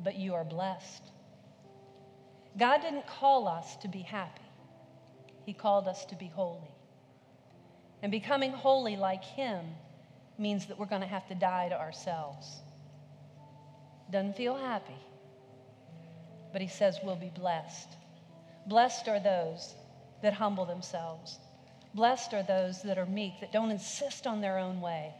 but 0.03 0.15
you 0.15 0.33
are 0.33 0.43
blessed. 0.43 1.03
God 2.57 2.81
didn't 2.81 3.07
call 3.07 3.47
us 3.47 3.75
to 3.77 3.87
be 3.87 3.99
happy, 4.01 4.41
He 5.45 5.53
called 5.53 5.87
us 5.87 6.05
to 6.05 6.15
be 6.15 6.27
holy. 6.27 6.71
And 8.01 8.11
becoming 8.11 8.51
holy 8.51 8.95
like 8.95 9.23
Him 9.23 9.65
means 10.37 10.65
that 10.67 10.79
we're 10.79 10.85
going 10.85 11.01
to 11.01 11.07
have 11.07 11.27
to 11.27 11.35
die 11.35 11.69
to 11.69 11.79
ourselves. 11.79 12.47
Doesn't 14.11 14.37
feel 14.37 14.55
happy, 14.55 14.97
but 16.53 16.61
He 16.61 16.67
says 16.67 16.97
we'll 17.03 17.15
be 17.15 17.31
blessed. 17.35 17.89
Blessed 18.67 19.07
are 19.07 19.19
those 19.19 19.75
that 20.21 20.33
humble 20.33 20.65
themselves. 20.65 21.37
Blessed 21.93 22.33
are 22.33 22.43
those 22.43 22.81
that 22.83 22.97
are 22.97 23.05
meek, 23.05 23.39
that 23.41 23.51
don't 23.51 23.71
insist 23.71 24.27
on 24.27 24.41
their 24.41 24.57
own 24.57 24.79
way. 24.79 25.13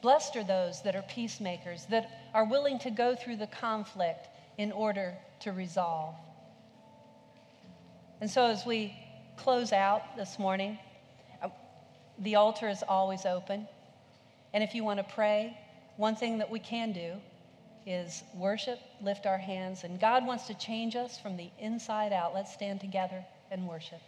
Blessed 0.00 0.36
are 0.36 0.44
those 0.44 0.82
that 0.82 0.94
are 0.94 1.02
peacemakers, 1.02 1.86
that 1.86 2.30
are 2.34 2.44
willing 2.44 2.78
to 2.80 2.90
go 2.90 3.16
through 3.16 3.36
the 3.36 3.46
conflict 3.48 4.28
in 4.56 4.72
order 4.72 5.16
to 5.40 5.52
resolve. 5.52 6.14
And 8.20 8.30
so, 8.30 8.46
as 8.46 8.64
we 8.66 8.94
close 9.36 9.72
out 9.72 10.16
this 10.16 10.38
morning, 10.38 10.78
uh, 11.42 11.48
the 12.18 12.34
altar 12.34 12.68
is 12.68 12.82
always 12.88 13.24
open. 13.26 13.66
And 14.52 14.64
if 14.64 14.74
you 14.74 14.84
want 14.84 14.98
to 14.98 15.14
pray, 15.14 15.56
one 15.96 16.16
thing 16.16 16.38
that 16.38 16.50
we 16.50 16.58
can 16.58 16.92
do 16.92 17.14
is 17.86 18.22
worship, 18.34 18.78
lift 19.00 19.26
our 19.26 19.38
hands, 19.38 19.84
and 19.84 19.98
God 19.98 20.26
wants 20.26 20.46
to 20.48 20.54
change 20.54 20.94
us 20.94 21.18
from 21.18 21.36
the 21.36 21.50
inside 21.58 22.12
out. 22.12 22.34
Let's 22.34 22.52
stand 22.52 22.80
together 22.80 23.24
and 23.50 23.66
worship. 23.66 24.00